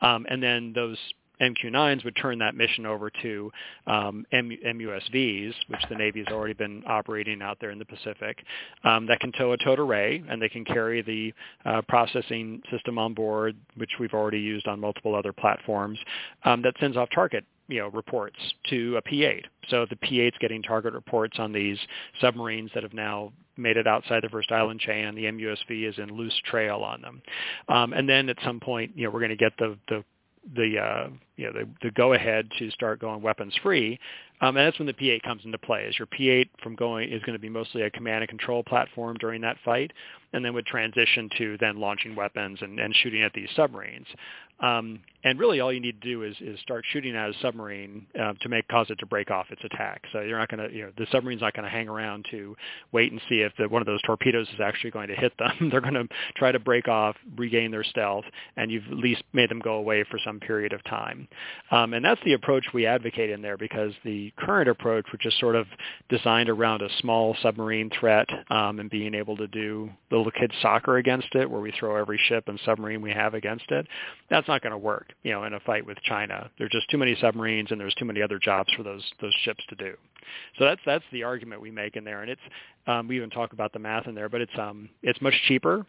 Um, 0.00 0.26
and 0.28 0.42
then 0.42 0.72
those 0.74 0.98
MQ-9s 1.42 2.04
would 2.04 2.16
turn 2.16 2.38
that 2.38 2.54
mission 2.54 2.86
over 2.86 3.10
to 3.22 3.50
um, 3.86 4.24
MUSVs, 4.32 5.54
which 5.68 5.80
the 5.88 5.96
Navy 5.96 6.20
has 6.24 6.32
already 6.32 6.54
been 6.54 6.82
operating 6.86 7.42
out 7.42 7.58
there 7.60 7.70
in 7.70 7.78
the 7.78 7.84
Pacific, 7.84 8.38
um, 8.84 9.06
that 9.06 9.20
can 9.20 9.32
tow 9.32 9.52
a 9.52 9.56
towed 9.58 9.78
array 9.78 10.22
and 10.28 10.40
they 10.40 10.48
can 10.48 10.64
carry 10.64 11.02
the 11.02 11.32
uh, 11.68 11.82
processing 11.88 12.62
system 12.70 12.98
on 12.98 13.12
board, 13.12 13.56
which 13.76 13.90
we've 13.98 14.14
already 14.14 14.38
used 14.38 14.66
on 14.68 14.78
multiple 14.78 15.14
other 15.14 15.32
platforms, 15.32 15.98
um, 16.44 16.62
that 16.62 16.74
sends 16.80 16.96
off 16.96 17.08
target 17.14 17.44
you 17.72 17.78
know, 17.78 17.88
reports 17.88 18.36
to 18.68 18.96
a 18.98 19.02
P-8. 19.02 19.44
So 19.70 19.86
the 19.88 19.96
P-8's 19.96 20.36
getting 20.40 20.62
target 20.62 20.92
reports 20.92 21.38
on 21.38 21.52
these 21.52 21.78
submarines 22.20 22.70
that 22.74 22.82
have 22.82 22.92
now 22.92 23.32
made 23.56 23.78
it 23.78 23.86
outside 23.86 24.22
the 24.22 24.28
first 24.28 24.52
island 24.52 24.80
chain, 24.80 25.06
and 25.06 25.16
the 25.16 25.24
MUSV 25.24 25.88
is 25.88 25.98
in 25.98 26.14
loose 26.14 26.38
trail 26.44 26.82
on 26.82 27.00
them. 27.00 27.22
Um, 27.68 27.94
and 27.94 28.06
then 28.06 28.28
at 28.28 28.36
some 28.44 28.60
point, 28.60 28.92
you 28.94 29.04
know, 29.04 29.10
we're 29.10 29.20
going 29.20 29.30
to 29.30 29.36
get 29.36 29.56
the 29.58 29.78
the 29.88 30.04
the 30.54 30.78
uh, 30.78 31.08
you 31.42 31.50
know 31.50 31.60
the, 31.60 31.68
the 31.82 31.90
go 31.90 32.12
ahead 32.12 32.48
to 32.58 32.70
start 32.70 33.00
going 33.00 33.20
weapons 33.20 33.52
free, 33.62 33.98
um, 34.40 34.56
and 34.56 34.66
that's 34.66 34.78
when 34.78 34.86
the 34.86 34.92
P8 34.92 35.22
comes 35.22 35.42
into 35.44 35.58
play. 35.58 35.86
As 35.88 35.98
your 35.98 36.06
P8 36.06 36.48
from 36.62 36.76
going 36.76 37.10
is 37.10 37.20
going 37.22 37.34
to 37.34 37.40
be 37.40 37.48
mostly 37.48 37.82
a 37.82 37.90
command 37.90 38.22
and 38.22 38.28
control 38.28 38.62
platform 38.62 39.16
during 39.18 39.40
that 39.42 39.56
fight, 39.64 39.92
and 40.32 40.44
then 40.44 40.54
would 40.54 40.66
transition 40.66 41.28
to 41.38 41.56
then 41.58 41.78
launching 41.78 42.14
weapons 42.14 42.58
and, 42.62 42.78
and 42.78 42.94
shooting 43.02 43.22
at 43.22 43.32
these 43.32 43.48
submarines. 43.56 44.06
Um, 44.62 45.00
and 45.24 45.38
really, 45.40 45.60
all 45.60 45.72
you 45.72 45.80
need 45.80 46.00
to 46.00 46.08
do 46.08 46.22
is, 46.22 46.36
is 46.40 46.58
start 46.60 46.84
shooting 46.92 47.16
at 47.16 47.30
a 47.30 47.32
submarine 47.42 48.06
uh, 48.20 48.34
to 48.42 48.48
make 48.48 48.66
cause 48.68 48.86
it 48.90 48.98
to 49.00 49.06
break 49.06 49.30
off 49.30 49.46
its 49.50 49.62
attack. 49.64 50.02
So 50.12 50.20
you're 50.20 50.38
not 50.38 50.48
going 50.48 50.68
to, 50.68 50.74
you 50.74 50.84
know, 50.84 50.92
the 50.96 51.06
submarine's 51.10 51.42
not 51.42 51.54
going 51.54 51.64
to 51.64 51.70
hang 51.70 51.88
around 51.88 52.26
to 52.30 52.56
wait 52.92 53.10
and 53.10 53.20
see 53.28 53.40
if 53.40 53.52
the, 53.58 53.68
one 53.68 53.82
of 53.82 53.86
those 53.86 54.02
torpedoes 54.02 54.48
is 54.54 54.60
actually 54.60 54.90
going 54.90 55.08
to 55.08 55.14
hit 55.14 55.32
them. 55.38 55.68
They're 55.70 55.80
going 55.80 55.94
to 55.94 56.08
try 56.36 56.52
to 56.52 56.60
break 56.60 56.86
off, 56.86 57.16
regain 57.36 57.72
their 57.72 57.84
stealth, 57.84 58.24
and 58.56 58.70
you've 58.70 58.86
at 58.86 58.98
least 58.98 59.24
made 59.32 59.50
them 59.50 59.60
go 59.60 59.74
away 59.74 60.04
for 60.08 60.18
some 60.24 60.38
period 60.38 60.72
of 60.72 60.82
time. 60.84 61.28
Um, 61.70 61.94
and 61.94 62.04
that's 62.04 62.20
the 62.24 62.34
approach 62.34 62.64
we 62.72 62.86
advocate 62.86 63.30
in 63.30 63.42
there 63.42 63.56
because 63.56 63.92
the 64.04 64.32
current 64.38 64.68
approach, 64.68 65.06
which 65.12 65.26
is 65.26 65.34
sort 65.38 65.56
of 65.56 65.66
designed 66.08 66.48
around 66.48 66.82
a 66.82 66.88
small 67.00 67.36
submarine 67.42 67.90
threat 67.98 68.28
um, 68.50 68.78
and 68.78 68.90
being 68.90 69.14
able 69.14 69.36
to 69.36 69.46
do 69.48 69.90
little 70.10 70.30
kids 70.30 70.52
soccer 70.60 70.96
against 70.98 71.34
it, 71.34 71.50
where 71.50 71.60
we 71.60 71.72
throw 71.78 71.96
every 71.96 72.20
ship 72.28 72.44
and 72.48 72.60
submarine 72.64 73.02
we 73.02 73.10
have 73.10 73.34
against 73.34 73.70
it, 73.70 73.86
that's 74.30 74.48
not 74.48 74.62
going 74.62 74.72
to 74.72 74.78
work. 74.78 75.12
You 75.22 75.32
know, 75.32 75.44
in 75.44 75.54
a 75.54 75.60
fight 75.60 75.86
with 75.86 75.98
China, 76.02 76.50
there's 76.58 76.70
just 76.70 76.90
too 76.90 76.98
many 76.98 77.16
submarines 77.20 77.70
and 77.70 77.80
there's 77.80 77.94
too 77.94 78.04
many 78.04 78.22
other 78.22 78.38
jobs 78.38 78.72
for 78.76 78.82
those 78.82 79.02
those 79.20 79.34
ships 79.44 79.64
to 79.68 79.76
do. 79.76 79.94
So 80.58 80.64
that's 80.64 80.80
that's 80.84 81.04
the 81.12 81.24
argument 81.24 81.60
we 81.60 81.70
make 81.70 81.96
in 81.96 82.04
there, 82.04 82.22
and 82.22 82.30
it's 82.30 82.40
um, 82.86 83.08
we 83.08 83.16
even 83.16 83.30
talk 83.30 83.52
about 83.52 83.72
the 83.72 83.78
math 83.78 84.06
in 84.06 84.14
there, 84.14 84.28
but 84.28 84.40
it's 84.40 84.58
um 84.58 84.88
it's 85.02 85.20
much 85.20 85.34
cheaper 85.46 85.86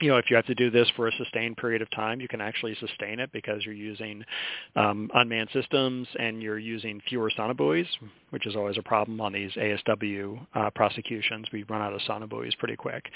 you 0.00 0.08
know, 0.08 0.16
if 0.16 0.30
you 0.30 0.36
have 0.36 0.46
to 0.46 0.54
do 0.54 0.70
this 0.70 0.88
for 0.94 1.08
a 1.08 1.12
sustained 1.12 1.56
period 1.56 1.82
of 1.82 1.90
time, 1.90 2.20
you 2.20 2.28
can 2.28 2.40
actually 2.40 2.76
sustain 2.78 3.18
it 3.18 3.32
because 3.32 3.64
you're 3.64 3.74
using 3.74 4.24
um, 4.76 5.10
unmanned 5.14 5.48
systems 5.52 6.06
and 6.20 6.40
you're 6.40 6.58
using 6.58 7.00
fewer 7.08 7.30
sonobuoys, 7.36 7.86
which 8.30 8.46
is 8.46 8.54
always 8.54 8.78
a 8.78 8.82
problem 8.82 9.20
on 9.20 9.32
these 9.32 9.50
ASW 9.52 10.46
uh, 10.54 10.70
prosecutions. 10.70 11.46
We 11.52 11.64
run 11.64 11.82
out 11.82 11.92
of 11.92 12.00
sonobuoys 12.02 12.56
pretty 12.58 12.76
quick. 12.76 13.06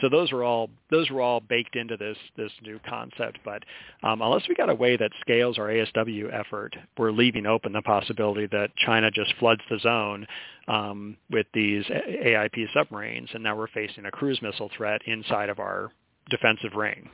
So 0.00 0.08
those 0.08 0.32
are 0.32 0.42
all 0.42 0.70
those 0.90 1.08
were 1.10 1.20
all 1.20 1.40
baked 1.40 1.76
into 1.76 1.96
this 1.96 2.16
this 2.36 2.52
new 2.62 2.80
concept. 2.88 3.38
But 3.44 3.62
um, 4.02 4.20
unless 4.20 4.48
we 4.48 4.56
got 4.56 4.70
a 4.70 4.74
way 4.74 4.96
that 4.96 5.12
scales 5.20 5.56
our 5.58 5.68
ASW 5.68 6.32
effort, 6.32 6.74
we're 6.98 7.12
leaving 7.12 7.46
open 7.46 7.72
the 7.72 7.82
possibility 7.82 8.46
that 8.46 8.74
China 8.76 9.10
just 9.10 9.34
floods 9.38 9.62
the 9.70 9.78
zone 9.78 10.26
um, 10.66 11.16
with 11.30 11.46
these 11.54 11.84
AIP 11.84 12.66
submarines, 12.74 13.28
and 13.34 13.42
now 13.42 13.56
we're 13.56 13.68
facing 13.68 14.06
a 14.06 14.10
cruise 14.10 14.40
missile 14.42 14.70
threat 14.76 15.02
inside 15.06 15.48
of 15.48 15.58
our 15.58 15.92
defensive 16.30 16.72
ring. 16.74 17.08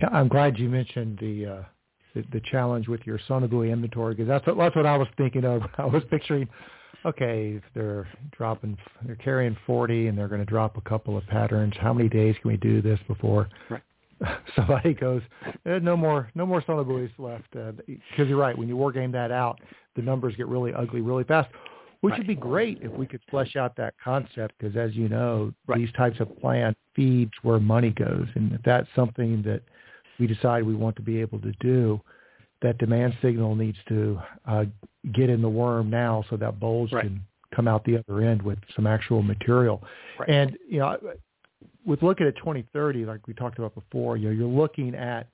Yeah, 0.00 0.08
I'm 0.12 0.28
glad 0.28 0.58
you 0.58 0.68
mentioned 0.68 1.18
the 1.20 1.46
uh, 1.46 1.62
the, 2.14 2.24
the 2.32 2.40
challenge 2.50 2.88
with 2.88 3.00
your 3.04 3.18
sonobuoy 3.28 3.72
inventory 3.72 4.14
because 4.14 4.28
that's 4.28 4.46
what, 4.46 4.56
that's 4.56 4.76
what 4.76 4.86
I 4.86 4.96
was 4.96 5.08
thinking 5.16 5.44
of. 5.44 5.62
I 5.78 5.84
was 5.84 6.02
picturing, 6.10 6.48
okay, 7.04 7.54
if 7.56 7.62
they're 7.74 8.08
dropping, 8.36 8.78
they're 9.04 9.16
carrying 9.16 9.56
40 9.66 10.08
and 10.08 10.16
they're 10.16 10.28
going 10.28 10.40
to 10.40 10.46
drop 10.46 10.76
a 10.76 10.80
couple 10.80 11.16
of 11.16 11.26
patterns. 11.26 11.74
How 11.78 11.92
many 11.92 12.08
days 12.08 12.36
can 12.40 12.50
we 12.50 12.56
do 12.56 12.80
this 12.80 12.98
before 13.06 13.48
right. 13.68 13.82
somebody 14.56 14.94
goes, 14.94 15.22
eh, 15.66 15.78
no 15.82 15.96
more, 15.96 16.30
no 16.34 16.46
more 16.46 16.62
sonobuoys 16.62 17.10
left? 17.18 17.50
Because 17.52 17.98
uh, 18.18 18.22
you're 18.22 18.38
right, 18.38 18.56
when 18.56 18.68
you 18.68 18.76
war 18.76 18.92
game 18.92 19.12
that 19.12 19.30
out, 19.30 19.60
the 19.96 20.02
numbers 20.02 20.34
get 20.36 20.46
really 20.48 20.72
ugly 20.72 21.00
really 21.00 21.24
fast. 21.24 21.48
Which 22.04 22.18
would 22.18 22.26
be 22.26 22.34
great 22.34 22.78
if 22.82 22.92
we 22.92 23.06
could 23.06 23.20
flesh 23.30 23.56
out 23.56 23.76
that 23.76 23.94
concept 24.02 24.54
because, 24.58 24.76
as 24.76 24.94
you 24.94 25.08
know, 25.08 25.52
right. 25.66 25.78
these 25.78 25.92
types 25.92 26.20
of 26.20 26.38
plans 26.40 26.76
feeds 26.94 27.32
where 27.42 27.58
money 27.58 27.90
goes, 27.90 28.26
and 28.34 28.52
if 28.52 28.62
that's 28.62 28.88
something 28.94 29.42
that 29.42 29.62
we 30.18 30.26
decide 30.26 30.62
we 30.62 30.74
want 30.74 30.96
to 30.96 31.02
be 31.02 31.20
able 31.20 31.40
to 31.40 31.52
do, 31.60 32.00
that 32.62 32.78
demand 32.78 33.16
signal 33.20 33.54
needs 33.54 33.78
to 33.88 34.18
uh, 34.46 34.64
get 35.12 35.28
in 35.28 35.42
the 35.42 35.48
worm 35.48 35.90
now 35.90 36.24
so 36.30 36.36
that 36.36 36.58
bulge 36.60 36.92
right. 36.92 37.04
can 37.04 37.20
come 37.54 37.68
out 37.68 37.84
the 37.84 37.96
other 37.96 38.20
end 38.22 38.42
with 38.42 38.58
some 38.74 38.86
actual 38.86 39.22
material. 39.22 39.82
Right. 40.18 40.28
And 40.28 40.56
you 40.68 40.78
know, 40.78 40.96
with 41.84 42.02
looking 42.02 42.26
at 42.26 42.36
2030, 42.36 43.04
like 43.04 43.26
we 43.26 43.34
talked 43.34 43.58
about 43.58 43.74
before, 43.74 44.16
you 44.16 44.28
know, 44.28 44.34
you're 44.34 44.46
looking 44.46 44.94
at 44.94 45.28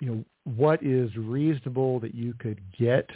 you 0.00 0.08
know 0.08 0.24
what 0.44 0.82
is 0.82 1.14
reasonable 1.16 2.00
that 2.00 2.14
you 2.14 2.34
could 2.38 2.60
get, 2.78 3.08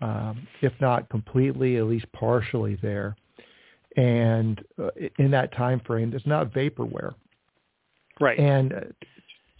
um, 0.00 0.46
if 0.62 0.72
not 0.80 1.08
completely, 1.08 1.76
at 1.76 1.84
least 1.84 2.06
partially 2.12 2.78
there. 2.82 3.16
And 3.96 4.62
uh, 4.80 4.90
in 5.18 5.30
that 5.32 5.52
time 5.56 5.80
frame, 5.84 6.12
it's 6.14 6.26
not 6.26 6.52
vaporware. 6.52 7.14
Right. 8.20 8.38
And 8.38 8.72
uh, 8.72 8.80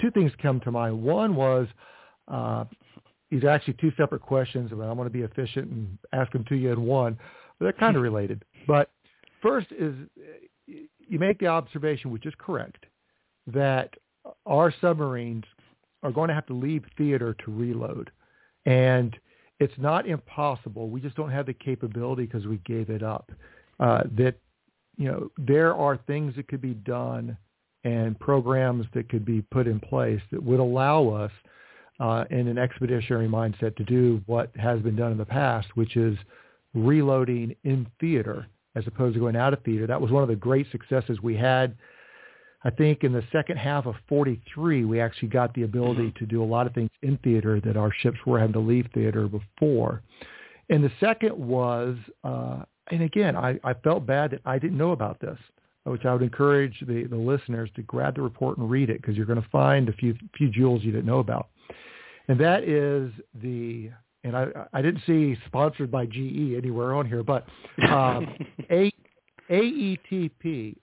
two 0.01 0.11
things 0.11 0.33
come 0.41 0.61
to 0.61 0.71
mind. 0.71 1.03
One 1.03 1.35
was 1.35 1.67
uh, 2.29 2.65
these 3.31 3.45
are 3.45 3.49
actually 3.49 3.75
two 3.75 3.93
separate 3.97 4.23
questions, 4.23 4.71
but 4.73 4.83
I'm 4.83 4.97
going 4.97 5.07
to 5.07 5.13
be 5.13 5.23
efficient 5.23 5.71
and 5.71 5.99
ask 6.13 6.33
them 6.33 6.45
to 6.49 6.57
you 6.57 6.73
in 6.73 6.83
one. 6.83 7.19
They're 7.61 7.73
kind 7.73 7.97
of 7.97 8.03
related. 8.11 8.45
But 8.67 8.91
first 9.43 9.69
is 9.73 9.95
you 10.67 11.19
make 11.19 11.39
the 11.39 11.47
observation, 11.47 12.11
which 12.11 12.27
is 12.27 12.35
correct, 12.39 12.87
that 13.47 13.95
our 14.47 14.73
submarines 14.81 15.45
are 16.03 16.13
going 16.13 16.29
to 16.29 16.35
have 16.35 16.47
to 16.47 16.55
leave 16.55 16.85
theater 16.97 17.35
to 17.45 17.51
reload. 17.51 18.11
And 18.67 19.17
it's 19.61 19.75
not 19.77 20.07
impossible. 20.07 20.89
We 20.89 21.01
just 21.01 21.17
don't 21.17 21.31
have 21.31 21.47
the 21.47 21.55
capability 21.55 22.27
because 22.27 22.47
we 22.47 22.59
gave 22.59 22.91
it 22.91 23.03
up. 23.03 23.31
Uh, 23.81 24.03
that, 24.17 24.35
you 24.97 25.09
know, 25.09 25.31
there 25.37 25.75
are 25.75 25.99
things 26.07 26.35
that 26.37 26.49
could 26.49 26.61
be 26.61 26.75
done 26.75 27.37
and 27.85 28.19
programs 28.19 28.87
that 28.95 29.09
could 29.09 29.25
be 29.25 29.43
put 29.43 29.67
in 29.67 29.81
place 29.81 30.21
that 30.33 30.43
would 30.43 30.61
allow 30.61 31.09
us 31.09 31.31
uh, 32.01 32.25
in 32.31 32.49
an 32.49 32.59
expeditionary 32.59 33.29
mindset 33.29 33.77
to 33.77 33.85
do 33.85 34.21
what 34.27 34.51
has 34.57 34.81
been 34.81 34.97
done 34.97 35.13
in 35.13 35.19
the 35.19 35.25
past, 35.25 35.69
which 35.75 35.97
is 35.97 36.17
reloading 36.75 37.55
in 37.65 37.87
theater 38.01 38.47
as 38.77 38.87
opposed 38.87 39.15
to 39.15 39.21
going 39.21 39.37
out 39.37 39.53
of 39.53 39.63
theater. 39.63 39.87
That 39.87 40.01
was 40.01 40.11
one 40.11 40.23
of 40.23 40.29
the 40.29 40.37
great 40.37 40.67
successes 40.71 41.21
we 41.23 41.37
had. 41.37 41.77
I 42.65 42.71
think 42.71 43.05
in 43.05 43.13
the 43.13 43.23
second 43.31 43.57
half 43.57 43.87
of 43.87 43.95
43, 44.09 44.85
we 44.85 45.01
actually 45.01 45.29
got 45.29 45.55
the 45.55 45.63
ability 45.63 46.13
to 46.19 46.27
do 46.27 46.43
a 46.43 46.45
lot 46.45 46.67
of 46.67 46.75
things 46.75 46.91
in 47.03 47.17
theater 47.19 47.61
that 47.61 47.77
our 47.77 47.93
ships 48.01 48.19
were 48.27 48.39
having 48.39 48.55
to 48.55 48.59
leave 48.59 48.87
theater 48.93 49.29
before. 49.29 50.03
And 50.69 50.83
the 50.83 50.91
second 50.99 51.39
was, 51.39 51.97
uh, 52.25 52.63
and 52.91 53.03
again, 53.03 53.37
I, 53.37 53.59
I 53.63 53.75
felt 53.75 54.07
bad 54.07 54.33
that 54.33 54.41
I 54.45 54.59
didn't 54.59 54.77
know 54.77 54.91
about 54.91 55.21
this 55.21 55.39
which 55.89 56.05
I 56.05 56.13
would 56.13 56.23
encourage 56.23 56.79
the, 56.81 57.05
the 57.05 57.17
listeners 57.17 57.71
to 57.77 57.83
grab 57.83 58.17
the 58.17 58.23
report 58.23 58.59
and 58.59 58.71
read 58.71 58.91
it 58.91 59.01
because 59.01 59.17
you're 59.17 59.27
going 59.27 59.43
to 59.43 59.49
find 59.49 59.89
a 59.89 59.93
few 59.93 60.15
few 60.37 60.51
jewels 60.51 60.83
you 60.83 60.93
didn't 60.93 61.07
know 61.07 61.19
about. 61.19 61.49
And 62.29 62.39
that 62.41 62.65
is 62.65 63.11
the 63.43 63.91
and 64.25 64.37
I 64.37 64.47
I 64.73 64.83
didn't 64.83 65.03
see 65.07 65.37
sponsored 65.47 65.91
by 65.91 66.07
GE 66.07 66.55
anywhere 66.57 66.95
on 66.95 67.07
here, 67.07 67.23
but 67.23 67.47
um, 67.89 68.35
A, 68.71 68.93
AETP 69.51 70.77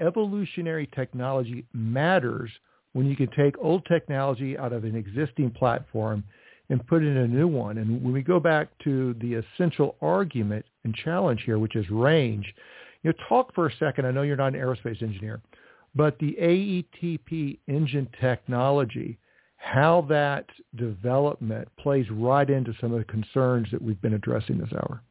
evolutionary 0.00 0.88
technology 0.94 1.64
matters 1.72 2.50
when 2.92 3.06
you 3.06 3.16
can 3.16 3.28
take 3.36 3.54
old 3.58 3.84
technology 3.86 4.56
out 4.56 4.72
of 4.72 4.84
an 4.84 4.94
existing 4.94 5.50
platform 5.50 6.24
and 6.70 6.86
put 6.86 7.02
it 7.02 7.08
in 7.08 7.16
a 7.18 7.28
new 7.28 7.46
one. 7.46 7.78
And 7.78 8.02
when 8.02 8.12
we 8.12 8.22
go 8.22 8.40
back 8.40 8.68
to 8.84 9.14
the 9.20 9.34
essential 9.34 9.96
argument 10.00 10.64
and 10.84 10.94
challenge 10.94 11.42
here, 11.44 11.58
which 11.58 11.76
is 11.76 11.88
range, 11.90 12.46
you 13.02 13.10
know, 13.10 13.26
talk 13.28 13.54
for 13.54 13.66
a 13.66 13.76
second. 13.76 14.06
I 14.06 14.10
know 14.10 14.22
you're 14.22 14.36
not 14.36 14.54
an 14.54 14.60
aerospace 14.60 15.02
engineer, 15.02 15.40
but 15.94 16.18
the 16.18 16.36
AETP 16.40 17.58
engine 17.68 18.08
technology, 18.20 19.18
how 19.56 20.06
that 20.08 20.46
development 20.76 21.68
plays 21.78 22.06
right 22.10 22.48
into 22.48 22.72
some 22.80 22.92
of 22.92 22.98
the 22.98 23.04
concerns 23.04 23.68
that 23.72 23.82
we've 23.82 24.00
been 24.00 24.14
addressing 24.14 24.58
this 24.58 24.72
hour. 24.72 25.02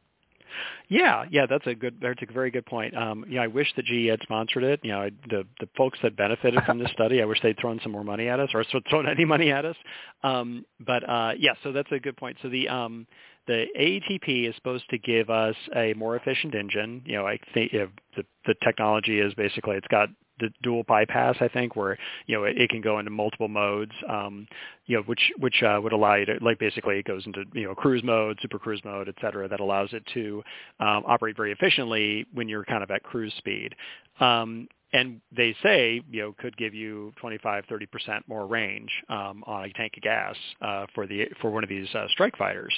Yeah, 0.88 1.24
yeah, 1.30 1.46
that's 1.46 1.66
a 1.66 1.74
good. 1.74 1.96
That's 2.00 2.20
a 2.22 2.32
very 2.32 2.50
good 2.50 2.66
point. 2.66 2.96
Um, 2.96 3.24
yeah, 3.28 3.42
I 3.42 3.46
wish 3.46 3.72
that 3.76 3.84
GE 3.86 4.08
had 4.10 4.20
sponsored 4.22 4.64
it. 4.64 4.80
You 4.82 4.92
know, 4.92 5.00
I, 5.02 5.10
the 5.28 5.44
the 5.60 5.68
folks 5.76 5.98
that 6.02 6.16
benefited 6.16 6.62
from 6.64 6.78
this 6.78 6.90
study, 6.92 7.22
I 7.22 7.24
wish 7.24 7.40
they'd 7.42 7.58
thrown 7.58 7.80
some 7.82 7.92
more 7.92 8.04
money 8.04 8.28
at 8.28 8.40
us, 8.40 8.50
or 8.54 8.64
thrown 8.90 9.08
any 9.08 9.24
money 9.24 9.50
at 9.50 9.64
us. 9.64 9.76
Um, 10.22 10.64
but 10.80 11.08
uh, 11.08 11.32
yeah, 11.38 11.52
so 11.62 11.72
that's 11.72 11.90
a 11.92 11.98
good 11.98 12.16
point. 12.16 12.36
So 12.42 12.48
the 12.48 12.68
um, 12.68 13.06
the 13.46 13.66
AETP 13.78 14.48
is 14.48 14.54
supposed 14.56 14.88
to 14.90 14.98
give 14.98 15.30
us 15.30 15.56
a 15.76 15.94
more 15.94 16.16
efficient 16.16 16.54
engine. 16.54 17.02
You 17.04 17.16
know, 17.16 17.26
I 17.26 17.38
think 17.52 17.72
you 17.72 17.80
know, 17.80 17.88
the 18.16 18.24
the 18.46 18.54
technology 18.62 19.20
is 19.20 19.34
basically 19.34 19.76
it's 19.76 19.88
got 19.88 20.08
the 20.40 20.50
dual 20.62 20.82
bypass, 20.84 21.36
I 21.40 21.48
think, 21.48 21.76
where 21.76 21.96
you 22.26 22.36
know 22.36 22.44
it, 22.44 22.58
it 22.58 22.70
can 22.70 22.80
go 22.80 22.98
into 22.98 23.10
multiple 23.10 23.48
modes, 23.48 23.92
um, 24.08 24.46
you 24.86 24.96
know, 24.96 25.02
which 25.02 25.32
which 25.38 25.62
uh, 25.62 25.78
would 25.82 25.92
allow 25.92 26.14
you 26.14 26.26
to 26.26 26.38
like 26.40 26.58
basically 26.58 26.98
it 26.98 27.04
goes 27.04 27.24
into 27.26 27.44
you 27.52 27.64
know 27.64 27.74
cruise 27.74 28.02
mode, 28.02 28.38
super 28.40 28.58
cruise 28.58 28.80
mode, 28.84 29.08
et 29.08 29.14
cetera, 29.20 29.48
that 29.48 29.60
allows 29.60 29.92
it 29.92 30.04
to 30.14 30.42
um, 30.80 31.04
operate 31.06 31.36
very 31.36 31.52
efficiently 31.52 32.26
when 32.32 32.48
you're 32.48 32.64
kind 32.64 32.82
of 32.82 32.90
at 32.90 33.02
cruise 33.02 33.34
speed. 33.38 33.74
Um, 34.20 34.68
and 34.94 35.20
they 35.36 35.54
say 35.62 36.00
you 36.10 36.22
know 36.22 36.34
could 36.38 36.56
give 36.56 36.72
you 36.72 37.12
25 37.20 37.64
30 37.68 37.86
percent 37.86 38.24
more 38.28 38.46
range 38.46 38.90
um, 39.08 39.42
on 39.46 39.64
a 39.64 39.72
tank 39.72 39.92
of 39.96 40.02
gas 40.02 40.36
uh, 40.62 40.86
for 40.94 41.06
the 41.06 41.26
for 41.42 41.50
one 41.50 41.62
of 41.62 41.68
these 41.68 41.92
uh, 41.94 42.06
strike 42.08 42.36
fighters. 42.38 42.72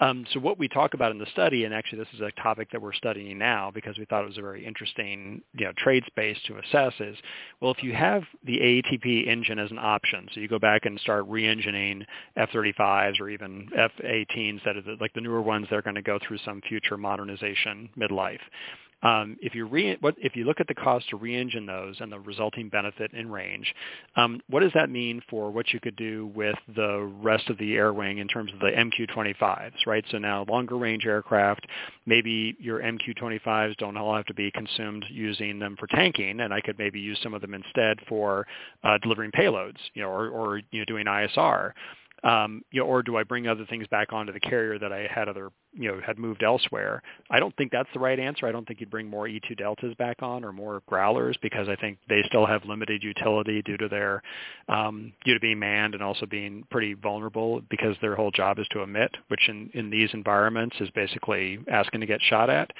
Um, 0.00 0.26
so 0.32 0.40
what 0.40 0.58
we 0.58 0.68
talk 0.68 0.94
about 0.94 1.12
in 1.12 1.18
the 1.18 1.26
study, 1.32 1.64
and 1.64 1.72
actually 1.72 1.98
this 1.98 2.08
is 2.14 2.20
a 2.20 2.32
topic 2.42 2.68
that 2.72 2.82
we're 2.82 2.92
studying 2.92 3.38
now 3.38 3.70
because 3.72 3.96
we 3.96 4.04
thought 4.04 4.24
it 4.24 4.28
was 4.28 4.38
a 4.38 4.42
very 4.42 4.64
interesting 4.64 5.40
you 5.54 5.64
know 5.64 5.72
trade 5.78 6.04
space 6.06 6.36
to 6.46 6.58
assess 6.58 6.92
is 7.00 7.16
well 7.60 7.70
if 7.70 7.82
you 7.82 7.94
have 7.94 8.22
the 8.44 8.58
AETP 8.58 9.26
engine 9.26 9.58
as 9.58 9.70
an 9.70 9.78
option, 9.78 10.28
so 10.34 10.40
you 10.40 10.48
go 10.48 10.58
back 10.58 10.84
and 10.84 11.00
start 11.00 11.24
re-engineering 11.28 12.04
F-35s 12.36 13.20
or 13.20 13.30
even 13.30 13.68
F-18s 13.76 14.62
that 14.64 14.76
are 14.76 14.82
the, 14.82 14.96
like 15.00 15.14
the 15.14 15.20
newer 15.20 15.40
ones 15.40 15.66
that 15.70 15.76
are 15.76 15.82
going 15.82 15.94
to 15.94 16.02
go 16.02 16.18
through 16.26 16.38
some 16.44 16.60
future 16.68 16.98
modernization 16.98 17.88
midlife. 17.98 18.40
Um, 19.04 19.36
if 19.40 19.54
you 19.54 19.66
re- 19.66 19.98
what, 20.00 20.14
if 20.18 20.34
you 20.34 20.44
look 20.44 20.60
at 20.60 20.66
the 20.66 20.74
cost 20.74 21.08
to 21.10 21.16
re-engine 21.16 21.66
those 21.66 21.96
and 22.00 22.10
the 22.10 22.18
resulting 22.18 22.68
benefit 22.68 23.12
in 23.12 23.30
range, 23.30 23.72
um, 24.16 24.40
what 24.48 24.60
does 24.60 24.72
that 24.74 24.90
mean 24.90 25.20
for 25.28 25.50
what 25.50 25.72
you 25.72 25.80
could 25.80 25.96
do 25.96 26.32
with 26.34 26.56
the 26.74 27.00
rest 27.20 27.50
of 27.50 27.58
the 27.58 27.74
air 27.74 27.92
wing 27.92 28.18
in 28.18 28.26
terms 28.26 28.50
of 28.52 28.60
the 28.60 28.70
MQ-25s, 28.70 29.86
right? 29.86 30.04
So 30.10 30.18
now 30.18 30.44
longer 30.48 30.78
range 30.78 31.04
aircraft, 31.04 31.66
maybe 32.06 32.56
your 32.58 32.80
MQ-25s 32.80 33.76
don't 33.76 33.96
all 33.96 34.16
have 34.16 34.24
to 34.26 34.34
be 34.34 34.50
consumed 34.50 35.04
using 35.10 35.58
them 35.58 35.76
for 35.78 35.86
tanking, 35.88 36.40
and 36.40 36.52
I 36.52 36.60
could 36.60 36.78
maybe 36.78 36.98
use 36.98 37.18
some 37.22 37.34
of 37.34 37.42
them 37.42 37.54
instead 37.54 37.98
for 38.08 38.46
uh, 38.82 38.98
delivering 38.98 39.30
payloads, 39.32 39.78
you 39.94 40.02
know, 40.02 40.08
or, 40.08 40.28
or 40.28 40.58
you 40.70 40.80
know 40.80 40.84
doing 40.86 41.06
ISR 41.06 41.72
um, 42.24 42.62
you 42.70 42.80
know, 42.80 42.86
or 42.86 43.02
do 43.02 43.16
I 43.16 43.22
bring 43.22 43.46
other 43.46 43.66
things 43.68 43.86
back 43.88 44.12
onto 44.12 44.32
the 44.32 44.40
carrier 44.40 44.78
that 44.78 44.92
I 44.92 45.06
had 45.14 45.28
other, 45.28 45.50
you 45.74 45.90
know, 45.90 46.00
had 46.04 46.18
moved 46.18 46.42
elsewhere? 46.42 47.02
I 47.30 47.38
don't 47.38 47.54
think 47.56 47.70
that's 47.70 47.88
the 47.92 48.00
right 48.00 48.18
answer. 48.18 48.46
I 48.46 48.52
don't 48.52 48.66
think 48.66 48.80
you'd 48.80 48.90
bring 48.90 49.08
more 49.08 49.26
E2 49.26 49.58
deltas 49.58 49.94
back 49.96 50.22
on 50.22 50.42
or 50.42 50.52
more 50.52 50.82
growlers 50.86 51.36
because 51.42 51.68
I 51.68 51.76
think 51.76 51.98
they 52.08 52.22
still 52.26 52.46
have 52.46 52.64
limited 52.64 53.02
utility 53.02 53.60
due 53.62 53.76
to 53.76 53.88
their, 53.88 54.22
um, 54.70 55.12
due 55.26 55.34
to 55.34 55.40
being 55.40 55.58
manned 55.58 55.92
and 55.92 56.02
also 56.02 56.24
being 56.24 56.64
pretty 56.70 56.94
vulnerable 56.94 57.60
because 57.68 57.94
their 58.00 58.16
whole 58.16 58.30
job 58.30 58.58
is 58.58 58.66
to 58.72 58.80
emit, 58.80 59.10
which 59.28 59.48
in, 59.48 59.70
in 59.74 59.90
these 59.90 60.08
environments 60.14 60.76
is 60.80 60.88
basically 60.90 61.58
asking 61.70 62.00
to 62.00 62.06
get 62.06 62.22
shot 62.22 62.48
at. 62.48 62.70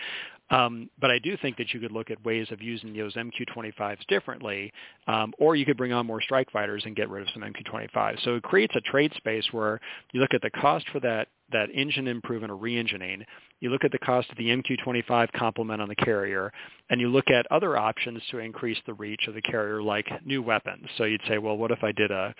Um, 0.50 0.90
but 1.00 1.10
I 1.10 1.18
do 1.18 1.36
think 1.40 1.56
that 1.56 1.72
you 1.72 1.80
could 1.80 1.92
look 1.92 2.10
at 2.10 2.22
ways 2.24 2.48
of 2.50 2.60
using 2.60 2.94
those 2.94 3.14
MQ-25s 3.14 4.06
differently, 4.08 4.72
um, 5.06 5.32
or 5.38 5.56
you 5.56 5.64
could 5.64 5.76
bring 5.76 5.92
on 5.92 6.06
more 6.06 6.20
strike 6.20 6.50
fighters 6.50 6.82
and 6.84 6.94
get 6.94 7.08
rid 7.08 7.22
of 7.22 7.28
some 7.32 7.42
MQ-25s. 7.42 8.22
So 8.24 8.34
it 8.36 8.42
creates 8.42 8.74
a 8.76 8.80
trade 8.80 9.12
space 9.16 9.46
where 9.52 9.80
you 10.12 10.20
look 10.20 10.34
at 10.34 10.42
the 10.42 10.50
cost 10.50 10.86
for 10.90 11.00
that 11.00 11.28
that 11.52 11.68
engine 11.74 12.08
improvement 12.08 12.50
or 12.50 12.56
re-engineering, 12.56 13.24
you 13.60 13.70
look 13.70 13.84
at 13.84 13.92
the 13.92 13.98
cost 13.98 14.28
of 14.30 14.36
the 14.38 14.48
MQ-25 14.48 15.30
complement 15.32 15.80
on 15.80 15.88
the 15.88 15.94
carrier, 15.94 16.50
and 16.88 17.00
you 17.00 17.08
look 17.08 17.30
at 17.30 17.46
other 17.50 17.76
options 17.76 18.22
to 18.30 18.38
increase 18.38 18.78
the 18.86 18.94
reach 18.94 19.28
of 19.28 19.34
the 19.34 19.42
carrier, 19.42 19.82
like 19.82 20.06
new 20.24 20.42
weapons. 20.42 20.86
So 20.96 21.04
you'd 21.04 21.20
say, 21.28 21.38
well, 21.38 21.56
what 21.56 21.70
if 21.70 21.84
I 21.84 21.92
did 21.92 22.10
a, 22.10 22.34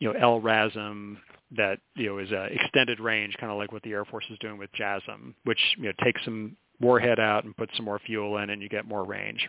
you 0.00 0.12
know, 0.12 0.18
LRASM 0.18 1.16
that 1.56 1.78
you 1.96 2.06
know 2.06 2.18
is 2.18 2.30
a 2.30 2.44
extended 2.44 3.00
range, 3.00 3.36
kind 3.40 3.50
of 3.50 3.58
like 3.58 3.72
what 3.72 3.82
the 3.82 3.92
Air 3.92 4.04
Force 4.04 4.24
is 4.30 4.38
doing 4.38 4.58
with 4.58 4.70
JASSM, 4.78 5.34
which 5.44 5.58
you 5.78 5.84
know 5.84 5.92
takes 6.02 6.24
some 6.24 6.56
warhead 6.80 7.20
out 7.20 7.44
and 7.44 7.56
put 7.56 7.70
some 7.76 7.84
more 7.84 7.98
fuel 7.98 8.38
in 8.38 8.50
and 8.50 8.62
you 8.62 8.68
get 8.68 8.86
more 8.86 9.04
range. 9.04 9.48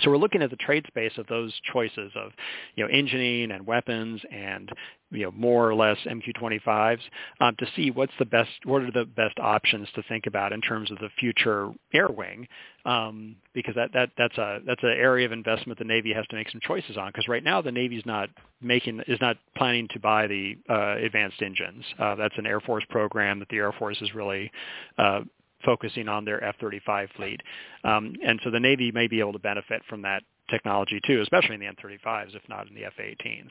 So 0.00 0.10
we're 0.10 0.16
looking 0.16 0.42
at 0.42 0.50
the 0.50 0.56
trade 0.56 0.84
space 0.86 1.12
of 1.18 1.26
those 1.26 1.52
choices 1.72 2.10
of, 2.16 2.32
you 2.74 2.84
know, 2.84 2.90
engineering 2.92 3.52
and 3.52 3.66
weapons 3.66 4.20
and, 4.32 4.70
you 5.10 5.24
know, 5.24 5.30
more 5.32 5.68
or 5.68 5.74
less 5.74 5.98
MQ-25s 6.06 6.98
um, 7.40 7.54
to 7.58 7.66
see 7.76 7.90
what's 7.90 8.12
the 8.18 8.24
best, 8.24 8.50
what 8.64 8.82
are 8.82 8.90
the 8.90 9.04
best 9.04 9.38
options 9.38 9.88
to 9.94 10.02
think 10.04 10.26
about 10.26 10.52
in 10.52 10.60
terms 10.60 10.90
of 10.90 10.98
the 10.98 11.08
future 11.20 11.70
air 11.92 12.08
wing, 12.08 12.48
um, 12.86 13.36
because 13.54 13.74
that, 13.74 13.90
that 13.92 14.10
that's 14.16 14.36
a 14.38 14.60
that's 14.66 14.82
an 14.82 14.90
area 14.90 15.26
of 15.26 15.32
investment 15.32 15.78
the 15.78 15.84
Navy 15.84 16.12
has 16.12 16.26
to 16.28 16.36
make 16.36 16.50
some 16.50 16.60
choices 16.66 16.96
on. 16.96 17.08
Because 17.08 17.28
right 17.28 17.44
now 17.44 17.60
the 17.60 17.72
Navy's 17.72 18.06
not 18.06 18.30
making 18.60 19.02
is 19.06 19.20
not 19.20 19.36
planning 19.56 19.88
to 19.92 20.00
buy 20.00 20.26
the 20.26 20.56
uh, 20.68 20.96
advanced 20.96 21.42
engines. 21.42 21.84
Uh, 21.98 22.14
that's 22.14 22.36
an 22.38 22.46
Air 22.46 22.60
Force 22.60 22.84
program 22.88 23.38
that 23.40 23.48
the 23.50 23.58
Air 23.58 23.72
Force 23.72 24.00
is 24.00 24.14
really 24.14 24.50
uh, 24.98 25.20
focusing 25.64 26.08
on 26.08 26.24
their 26.24 26.42
F-35 26.44 27.08
fleet. 27.16 27.40
Um, 27.84 28.14
and 28.24 28.40
so 28.44 28.50
the 28.50 28.60
Navy 28.60 28.90
may 28.92 29.06
be 29.06 29.20
able 29.20 29.32
to 29.32 29.38
benefit 29.38 29.82
from 29.88 30.02
that 30.02 30.22
technology 30.50 31.00
too, 31.06 31.20
especially 31.20 31.54
in 31.54 31.60
the 31.60 31.66
M-35s, 31.66 32.34
if 32.34 32.42
not 32.48 32.68
in 32.68 32.74
the 32.74 32.84
F-18s. 32.84 33.50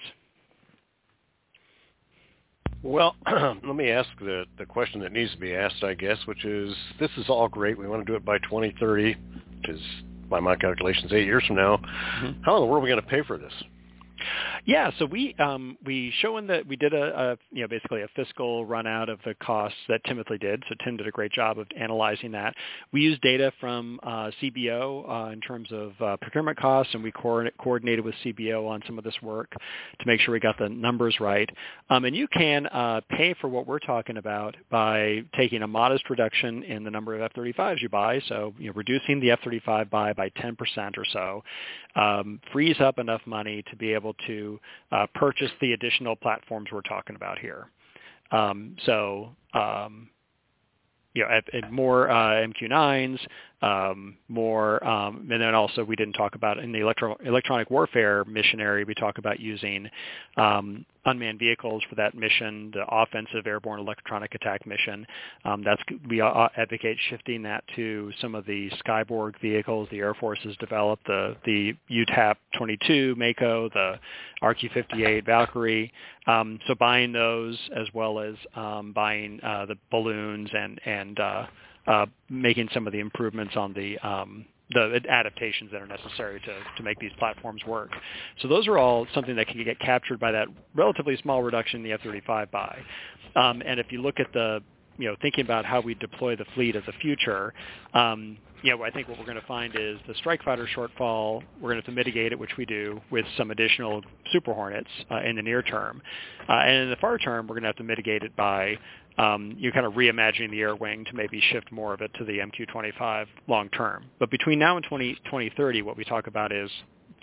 Well, 2.84 3.16
let 3.32 3.76
me 3.76 3.92
ask 3.92 4.10
the, 4.20 4.46
the 4.58 4.66
question 4.66 5.02
that 5.02 5.12
needs 5.12 5.32
to 5.32 5.38
be 5.38 5.56
asked, 5.56 5.84
I 5.84 5.94
guess, 5.94 6.18
which 6.26 6.46
is, 6.46 6.74
this 7.00 7.12
is 7.18 7.30
all 7.30 7.48
great. 7.48 7.78
We 7.78 7.88
want 7.88 8.06
to 8.06 8.12
do 8.12 8.16
it 8.16 8.26
by 8.26 8.40
2030, 8.40 9.16
which 9.58 9.70
is, 9.70 9.82
by 10.30 10.40
my 10.40 10.56
calculations, 10.56 11.12
eight 11.14 11.26
years 11.26 11.44
from 11.46 11.58
now. 11.58 11.78
Mm-hmm. 11.78 12.42
How 12.44 12.56
in 12.56 12.62
the 12.62 12.66
world 12.66 12.82
are 12.82 12.86
we 12.86 12.90
going 12.90 13.02
to 13.02 13.08
pay 13.08 13.22
for 13.22 13.38
this? 13.38 13.54
Yeah, 14.66 14.92
so 15.00 15.06
we 15.06 15.36
um, 15.36 15.78
we 15.86 16.14
show 16.22 16.38
in 16.38 16.48
that 16.48 16.68
we 16.68 16.76
did 16.76 16.94
a, 16.94 17.32
a 17.32 17.38
you 17.52 17.62
know 17.62 17.68
basically 17.68 18.02
a 18.02 18.08
fiscal 18.16 18.66
run 18.66 18.88
out 18.88 19.10
of 19.10 19.20
the 19.26 19.34
costs 19.36 19.78
that 19.90 20.04
Timothy 20.06 20.38
did. 20.38 20.64
So 20.70 20.76
Tim 20.84 20.98
did 20.98 21.08
a 21.08 21.12
great 21.12 21.32
job 21.32 21.58
of 21.60 21.68
analyzing 21.80 22.32
that. 22.32 22.54
We 22.92 23.02
used 23.02 23.22
data 23.22 23.52
from 23.60 24.00
uh, 24.04 24.32
CBO 24.42 25.10
uh, 25.10 25.32
in 25.32 25.42
terms 25.42 25.70
of 25.72 25.94
uh, 26.02 26.18
procurement 26.22 26.58
costs, 26.58 26.94
and 26.94 27.04
we 27.04 27.12
co- 27.12 27.50
coordinated 27.60 28.06
with 28.06 28.16
CBO 28.24 28.70
on 28.70 28.82
some 28.86 28.98
of 28.98 29.04
this 29.04 29.16
work 29.22 29.52
to 29.52 30.06
make 30.06 30.20
sure 30.22 30.34
we 30.34 30.40
got 30.40 30.58
the 30.58 30.70
numbers 30.70 31.18
right. 31.20 31.50
Um, 31.90 32.06
and 32.06 32.16
you 32.16 32.28
can 32.28 32.68
uh, 32.68 33.02
pay 33.10 33.34
for 33.42 33.48
what 33.48 33.68
we're 33.68 33.80
talking 33.80 34.18
about 34.18 34.56
by 34.70 35.22
taking 35.36 35.64
a 35.64 35.68
modest 35.68 36.10
reduction 36.10 36.64
in 36.64 36.84
the 36.84 36.92
number 36.92 37.16
of 37.16 37.22
F-35s 37.22 37.82
you 37.82 37.90
buy. 37.90 38.22
So 38.28 38.54
you 38.58 38.68
know, 38.68 38.74
reducing 38.76 39.20
the 39.20 39.32
F-35 39.32 39.90
buy 39.90 40.14
by 40.14 40.30
10% 40.30 40.58
or 40.98 41.06
so 41.12 41.44
um, 41.96 42.40
frees 42.52 42.80
up 42.80 43.00
enough 43.00 43.22
money 43.26 43.64
to 43.70 43.76
be 43.76 43.94
able 43.94 44.14
to 44.28 44.60
uh, 44.92 45.08
purchase 45.16 45.52
the 45.60 45.74
additional 45.74 46.16
platforms 46.16 46.70
we're 46.72 46.82
talking 46.82 47.16
about 47.16 47.40
here. 47.40 47.68
Um, 48.32 48.76
so 48.86 49.36
um, 49.54 50.10
you 51.14 51.24
know, 51.24 51.30
at, 51.30 51.54
at 51.54 51.72
more 51.72 52.10
uh, 52.10 52.48
MQ9s, 52.48 53.20
um, 53.62 54.18
more, 54.28 54.84
um, 54.86 55.28
and 55.32 55.42
then 55.42 55.54
also 55.54 55.84
we 55.84 55.96
didn't 55.96 56.14
talk 56.14 56.36
about 56.36 56.58
in 56.58 56.72
the 56.72 56.80
electro- 56.80 57.18
electronic 57.24 57.70
warfare 57.70 58.24
missionary, 58.26 58.84
we 58.84 58.96
talk 58.96 59.18
about 59.18 59.40
using 59.40 59.90
um, 60.38 60.86
unmanned 61.06 61.40
vehicles 61.40 61.84
for 61.90 61.96
that 61.96 62.16
mission, 62.16 62.72
the 62.74 62.86
offensive 62.90 63.46
airborne 63.48 63.80
electronic 63.80 64.34
attack 64.36 64.66
mission. 64.66 65.06
Um, 65.46 65.64
that's 65.64 65.82
we 66.10 66.22
advocate 66.22 66.98
shifting 67.10 67.44
that 67.44 67.64
to 67.76 68.12
some 68.22 68.36
of 68.36 68.46
the 68.46 68.70
Skyborg 68.86 69.40
vehicles 69.42 69.88
the 69.92 70.00
Air 70.00 70.14
Force 70.14 70.40
has 70.44 70.56
developed, 70.58 71.06
the 71.06 71.36
the 71.46 71.74
UTAP-22 71.90 73.18
Mako, 73.18 73.70
the 73.70 74.00
RQ-58 74.44 75.26
Valkyrie. 75.26 75.92
Um, 76.28 76.60
so 76.68 76.76
buying 76.76 77.12
those 77.12 77.58
as 77.76 77.88
well 77.94 78.20
as 78.20 78.36
um, 78.56 78.92
buying 78.94 79.40
uh, 79.44 79.66
the 79.66 79.76
balloons 79.90 80.50
and 80.54 80.80
and 80.86 81.20
uh, 81.20 81.46
uh, 81.88 82.06
making 82.30 82.70
some 82.74 82.88
of 82.88 82.94
the 82.94 83.00
improvements 83.00 83.56
on 83.56 83.74
the 83.74 83.98
um, 84.00 84.46
the 84.74 85.02
adaptations 85.10 85.70
that 85.72 85.82
are 85.82 85.88
necessary 85.88 86.40
to, 86.40 86.58
to 86.78 86.84
make 86.84 86.98
these 87.00 87.12
platforms 87.20 87.62
work. 87.66 87.92
So 88.42 88.48
those 88.48 88.68
are 88.68 88.78
all 88.78 89.06
something 89.14 89.36
that 89.36 89.48
can 89.48 89.64
get 89.64 89.80
captured 89.80 90.20
by 90.20 90.32
that 90.32 90.48
relatively 90.76 91.18
small 91.18 91.44
reduction 91.44 91.82
in 91.82 91.84
the 91.84 91.92
F-35 91.94 92.52
buy. 92.52 92.80
Um, 93.36 93.62
and 93.66 93.80
if 93.80 93.92
you 93.92 94.02
look 94.02 94.20
at 94.20 94.32
the, 94.34 94.62
you 94.98 95.10
know, 95.10 95.16
thinking 95.22 95.44
about 95.44 95.66
how 95.66 95.82
we 95.82 95.94
deploy 95.96 96.36
the 96.36 96.46
fleet 96.56 96.76
of 96.76 96.86
the 96.86 96.94
future, 97.02 97.54
um, 97.94 98.38
you 98.64 98.76
know, 98.76 98.84
I 98.84 98.92
think 98.92 99.08
what 99.08 99.18
we're 99.18 99.26
going 99.26 99.40
to 99.40 99.48
find 99.48 99.76
is 99.76 99.98
the 100.08 100.14
strike 100.16 100.44
fighter 100.44 100.68
shortfall, 100.76 101.42
we're 101.60 101.70
going 101.72 101.82
to 101.82 101.82
have 101.82 101.86
to 101.86 101.92
mitigate 101.92 102.32
it, 102.32 102.40
which 102.40 102.58
we 102.58 102.66
do, 102.66 103.02
with 103.10 103.26
some 103.38 103.52
additional 103.52 104.02
Super 104.32 104.54
Hornets 104.54 104.90
uh, 105.10 105.22
in 105.22 105.36
the 105.36 105.42
near 105.42 105.62
term. 105.62 106.02
Uh, 106.48 106.54
and 106.54 106.84
in 106.84 106.90
the 106.90 106.96
far 106.98 107.18
term, 107.18 107.48
we're 107.48 107.56
going 107.56 107.64
to 107.64 107.70
have 107.70 107.76
to 107.78 107.84
mitigate 107.84 108.24
it 108.24 108.36
by 108.36 108.78
um, 109.18 109.56
you're 109.58 109.72
kind 109.72 109.86
of 109.86 109.94
reimagining 109.94 110.52
the 110.52 110.62
air 110.62 110.76
wing 110.76 111.06
to 111.06 111.14
maybe 111.16 111.42
shift 111.52 111.72
more 111.72 111.94
of 111.94 112.02
it 112.02 112.12
to 112.18 112.26
the 112.26 112.40
MQ-25 112.40 113.26
long 113.48 113.70
term. 113.70 114.06
But 114.20 114.32
between 114.32 114.60
now 114.60 114.78
and 114.78 114.86
20, 114.86 115.16
2030, 115.26 115.82
what 115.82 115.98
we 115.98 116.04
talk 116.04 116.28
about 116.28 116.52
is 116.52 116.70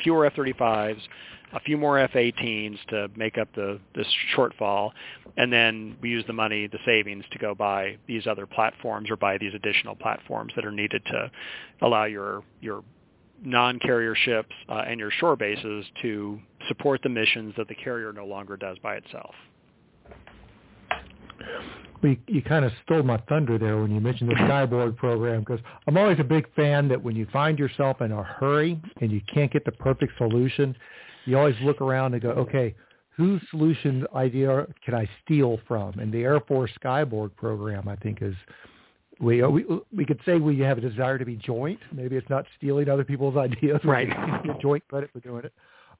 fewer 0.02 0.26
F-35s, 0.26 1.00
a 1.52 1.60
few 1.60 1.76
more 1.76 1.98
F-18s 1.98 2.78
to 2.88 3.08
make 3.16 3.38
up 3.38 3.48
the 3.54 3.80
this 3.94 4.06
shortfall, 4.36 4.90
and 5.36 5.52
then 5.52 5.96
we 6.00 6.10
use 6.10 6.24
the 6.26 6.32
money, 6.32 6.66
the 6.66 6.78
savings, 6.84 7.24
to 7.32 7.38
go 7.38 7.54
buy 7.54 7.96
these 8.06 8.26
other 8.26 8.46
platforms 8.46 9.10
or 9.10 9.16
buy 9.16 9.38
these 9.38 9.54
additional 9.54 9.94
platforms 9.94 10.52
that 10.56 10.64
are 10.64 10.72
needed 10.72 11.02
to 11.06 11.30
allow 11.82 12.04
your 12.04 12.42
your 12.60 12.82
non-carrier 13.44 14.14
ships 14.14 14.52
uh, 14.68 14.84
and 14.86 14.98
your 14.98 15.10
shore 15.12 15.36
bases 15.36 15.84
to 16.02 16.40
support 16.66 17.00
the 17.02 17.08
missions 17.08 17.54
that 17.56 17.68
the 17.68 17.74
carrier 17.74 18.12
no 18.12 18.26
longer 18.26 18.56
does 18.56 18.76
by 18.82 18.96
itself. 18.96 19.34
Well, 22.02 22.12
you, 22.12 22.18
you 22.26 22.42
kind 22.42 22.64
of 22.64 22.72
stole 22.84 23.02
my 23.02 23.18
thunder 23.28 23.58
there 23.58 23.80
when 23.80 23.92
you 23.92 24.00
mentioned 24.00 24.30
the 24.30 24.34
Skyborg 24.36 24.96
program 24.96 25.40
because 25.40 25.60
I'm 25.86 25.96
always 25.96 26.18
a 26.20 26.24
big 26.24 26.52
fan 26.54 26.88
that 26.88 27.02
when 27.02 27.16
you 27.16 27.26
find 27.32 27.58
yourself 27.58 28.00
in 28.00 28.12
a 28.12 28.22
hurry 28.22 28.80
and 29.00 29.10
you 29.10 29.20
can't 29.32 29.52
get 29.52 29.64
the 29.64 29.72
perfect 29.72 30.12
solution, 30.18 30.76
you 31.28 31.38
always 31.38 31.56
look 31.62 31.80
around 31.80 32.14
and 32.14 32.22
go, 32.22 32.30
okay, 32.30 32.74
whose 33.10 33.42
solution 33.50 34.06
idea 34.14 34.66
can 34.84 34.94
I 34.94 35.08
steal 35.24 35.58
from? 35.68 35.98
And 35.98 36.12
the 36.12 36.22
Air 36.22 36.40
Force 36.40 36.70
Skyborg 36.82 37.36
program, 37.36 37.86
I 37.88 37.96
think, 37.96 38.22
is 38.22 38.34
we 39.20 39.42
we 39.42 39.64
we 39.94 40.06
could 40.06 40.20
say 40.24 40.36
we 40.36 40.58
have 40.60 40.78
a 40.78 40.80
desire 40.80 41.18
to 41.18 41.24
be 41.24 41.36
joint. 41.36 41.80
Maybe 41.92 42.16
it's 42.16 42.30
not 42.30 42.46
stealing 42.56 42.88
other 42.88 43.04
people's 43.04 43.36
ideas. 43.48 43.80
Right. 43.84 44.08
get 44.44 44.60
joint 44.60 44.86
credit 44.88 45.10
for 45.12 45.20
doing 45.20 45.44
it. 45.44 45.52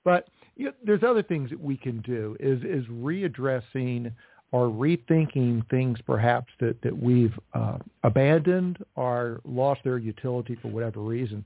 But 0.05 0.29
you 0.57 0.67
know, 0.67 0.73
there's 0.85 1.03
other 1.03 1.23
things 1.23 1.51
that 1.51 1.61
we 1.61 1.77
can 1.77 2.01
do. 2.01 2.37
Is 2.41 2.63
is 2.63 2.87
readdressing 2.87 4.13
or 4.51 4.69
rethinking 4.69 5.69
things 5.69 5.99
perhaps 6.07 6.53
that 6.61 6.81
that 6.83 6.97
we've 6.97 7.39
uh, 7.53 7.79
abandoned 8.05 8.79
or 8.95 9.41
lost 9.45 9.83
their 9.85 9.99
utility 9.99 10.57
for 10.63 10.69
whatever 10.69 11.01
reason. 11.01 11.45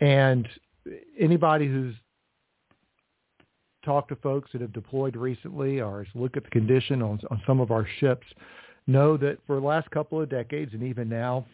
And 0.00 0.48
anybody 1.18 1.66
who's 1.66 1.94
talked 3.84 4.08
to 4.10 4.16
folks 4.16 4.50
that 4.52 4.60
have 4.60 4.72
deployed 4.72 5.16
recently 5.16 5.80
or 5.80 6.06
look 6.14 6.36
at 6.36 6.44
the 6.44 6.50
condition 6.50 7.02
on, 7.02 7.20
on 7.30 7.42
some 7.46 7.60
of 7.60 7.70
our 7.70 7.86
ships 7.98 8.26
know 8.86 9.16
that 9.16 9.38
for 9.46 9.56
the 9.60 9.66
last 9.66 9.90
couple 9.90 10.20
of 10.20 10.28
decades 10.28 10.72
and 10.74 10.82
even 10.82 11.08
now, 11.08 11.44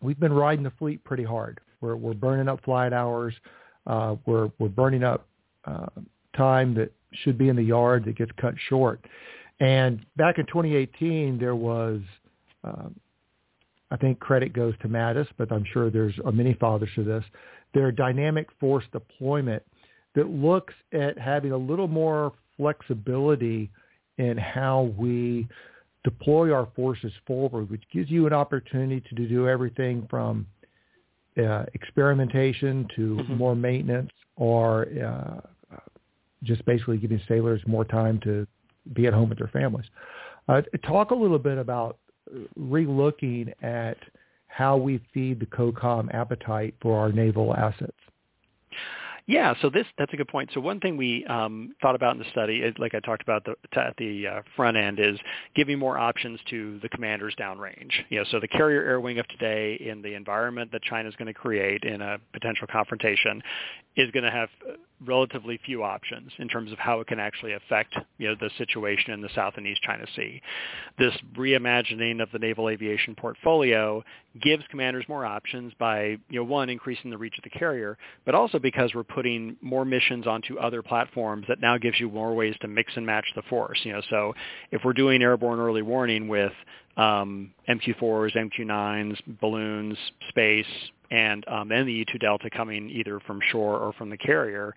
we've 0.00 0.20
been 0.20 0.32
riding 0.32 0.64
the 0.64 0.72
fleet 0.78 1.02
pretty 1.04 1.24
hard. 1.24 1.60
We're, 1.80 1.96
we're 1.96 2.14
burning 2.14 2.48
up 2.48 2.64
flight 2.64 2.92
hours. 2.92 3.34
Uh, 3.86 4.16
we're, 4.26 4.50
we're 4.58 4.68
burning 4.68 5.04
up 5.04 5.26
uh, 5.64 5.86
time 6.36 6.74
that 6.74 6.92
should 7.12 7.38
be 7.38 7.48
in 7.48 7.56
the 7.56 7.62
yard 7.62 8.04
that 8.04 8.16
gets 8.16 8.30
cut 8.40 8.54
short. 8.68 9.04
And 9.60 10.04
back 10.16 10.38
in 10.38 10.46
2018, 10.46 11.38
there 11.38 11.56
was, 11.56 12.00
uh, 12.64 12.88
I 13.90 13.96
think 13.96 14.20
credit 14.20 14.52
goes 14.52 14.74
to 14.82 14.88
Mattis, 14.88 15.26
but 15.36 15.50
I'm 15.50 15.64
sure 15.72 15.90
there's 15.90 16.14
many 16.32 16.54
fathers 16.54 16.90
to 16.96 17.04
this. 17.04 17.24
Their 17.74 17.90
dynamic 17.90 18.48
force 18.60 18.84
deployment 18.92 19.62
that 20.14 20.28
looks 20.28 20.74
at 20.92 21.18
having 21.18 21.52
a 21.52 21.56
little 21.56 21.88
more 21.88 22.32
flexibility 22.56 23.70
in 24.18 24.36
how 24.36 24.92
we 24.96 25.46
deploy 26.04 26.52
our 26.52 26.68
forces 26.74 27.12
forward, 27.26 27.70
which 27.70 27.82
gives 27.92 28.10
you 28.10 28.26
an 28.26 28.32
opportunity 28.32 29.02
to 29.14 29.28
do 29.28 29.48
everything 29.48 30.06
from 30.10 30.46
uh, 31.38 31.64
experimentation 31.74 32.86
to 32.96 33.16
mm-hmm. 33.16 33.34
more 33.34 33.54
maintenance 33.54 34.10
or 34.36 34.86
uh, 35.04 35.76
just 36.42 36.64
basically 36.64 36.98
giving 36.98 37.20
sailors 37.28 37.60
more 37.66 37.84
time 37.84 38.20
to 38.20 38.46
be 38.94 39.06
at 39.06 39.12
home 39.12 39.28
with 39.28 39.38
their 39.38 39.48
families. 39.48 39.86
Uh, 40.48 40.62
talk 40.84 41.10
a 41.10 41.14
little 41.14 41.38
bit 41.38 41.58
about 41.58 41.98
relooking 42.58 43.52
at 43.62 43.96
how 44.46 44.76
we 44.76 45.00
feed 45.12 45.40
the 45.40 45.46
COCOM 45.46 46.12
appetite 46.14 46.74
for 46.80 46.98
our 46.98 47.12
naval 47.12 47.54
assets. 47.54 47.92
Yeah, 49.28 49.52
so 49.60 49.68
this 49.68 49.84
that's 49.98 50.12
a 50.14 50.16
good 50.16 50.26
point. 50.26 50.48
So 50.54 50.60
one 50.60 50.80
thing 50.80 50.96
we 50.96 51.22
um, 51.26 51.74
thought 51.82 51.94
about 51.94 52.14
in 52.14 52.18
the 52.18 52.30
study, 52.30 52.62
like 52.78 52.94
I 52.94 53.00
talked 53.00 53.22
about 53.22 53.44
the, 53.44 53.56
at 53.78 53.94
the 53.98 54.26
uh, 54.26 54.42
front 54.56 54.78
end, 54.78 54.98
is 54.98 55.18
giving 55.54 55.78
more 55.78 55.98
options 55.98 56.40
to 56.48 56.78
the 56.80 56.88
commanders 56.88 57.34
downrange. 57.38 57.92
You 58.08 58.20
know, 58.20 58.24
so 58.30 58.40
the 58.40 58.48
carrier 58.48 58.82
air 58.82 59.00
wing 59.00 59.18
of 59.18 59.28
today 59.28 59.74
in 59.74 60.00
the 60.00 60.14
environment 60.14 60.72
that 60.72 60.82
China 60.82 61.10
is 61.10 61.14
going 61.16 61.26
to 61.26 61.34
create 61.34 61.84
in 61.84 62.00
a 62.00 62.16
potential 62.32 62.66
confrontation 62.72 63.42
is 63.96 64.10
going 64.12 64.24
to 64.24 64.30
have 64.30 64.48
relatively 65.04 65.60
few 65.64 65.82
options 65.82 66.32
in 66.38 66.48
terms 66.48 66.72
of 66.72 66.78
how 66.78 67.00
it 67.00 67.06
can 67.06 67.20
actually 67.20 67.52
affect 67.52 67.94
you 68.16 68.28
know 68.28 68.34
the 68.40 68.50
situation 68.56 69.12
in 69.12 69.20
the 69.20 69.28
South 69.34 69.54
and 69.58 69.66
East 69.66 69.82
China 69.82 70.06
Sea. 70.16 70.40
This 70.98 71.12
reimagining 71.36 72.22
of 72.22 72.30
the 72.32 72.38
naval 72.38 72.70
aviation 72.70 73.14
portfolio 73.14 74.02
gives 74.40 74.64
commanders 74.70 75.04
more 75.08 75.24
options 75.24 75.72
by 75.78 76.18
you 76.28 76.40
know 76.40 76.44
one 76.44 76.68
increasing 76.68 77.10
the 77.10 77.18
reach 77.18 77.36
of 77.38 77.44
the 77.44 77.50
carrier, 77.50 77.96
but 78.24 78.34
also 78.34 78.58
because 78.58 78.94
we're 78.94 79.04
putting 79.04 79.56
more 79.60 79.84
missions 79.84 80.26
onto 80.26 80.58
other 80.58 80.82
platforms 80.82 81.46
that 81.48 81.60
now 81.60 81.78
gives 81.78 81.98
you 82.00 82.08
more 82.10 82.34
ways 82.34 82.54
to 82.60 82.68
mix 82.68 82.92
and 82.96 83.04
match 83.04 83.26
the 83.34 83.42
force. 83.42 83.78
You 83.84 83.94
know, 83.94 84.02
so 84.10 84.34
if 84.70 84.82
we're 84.84 84.92
doing 84.92 85.22
airborne 85.22 85.60
early 85.60 85.82
warning 85.82 86.28
with 86.28 86.52
um, 86.96 87.52
MQ4s, 87.68 88.36
MQ9s, 88.36 89.16
balloons, 89.40 89.96
space, 90.28 90.66
and 91.10 91.46
um, 91.48 91.68
then 91.68 91.86
the 91.86 92.04
E2 92.04 92.20
Delta 92.20 92.50
coming 92.50 92.90
either 92.90 93.20
from 93.20 93.40
shore 93.50 93.78
or 93.78 93.92
from 93.94 94.10
the 94.10 94.16
carrier, 94.16 94.74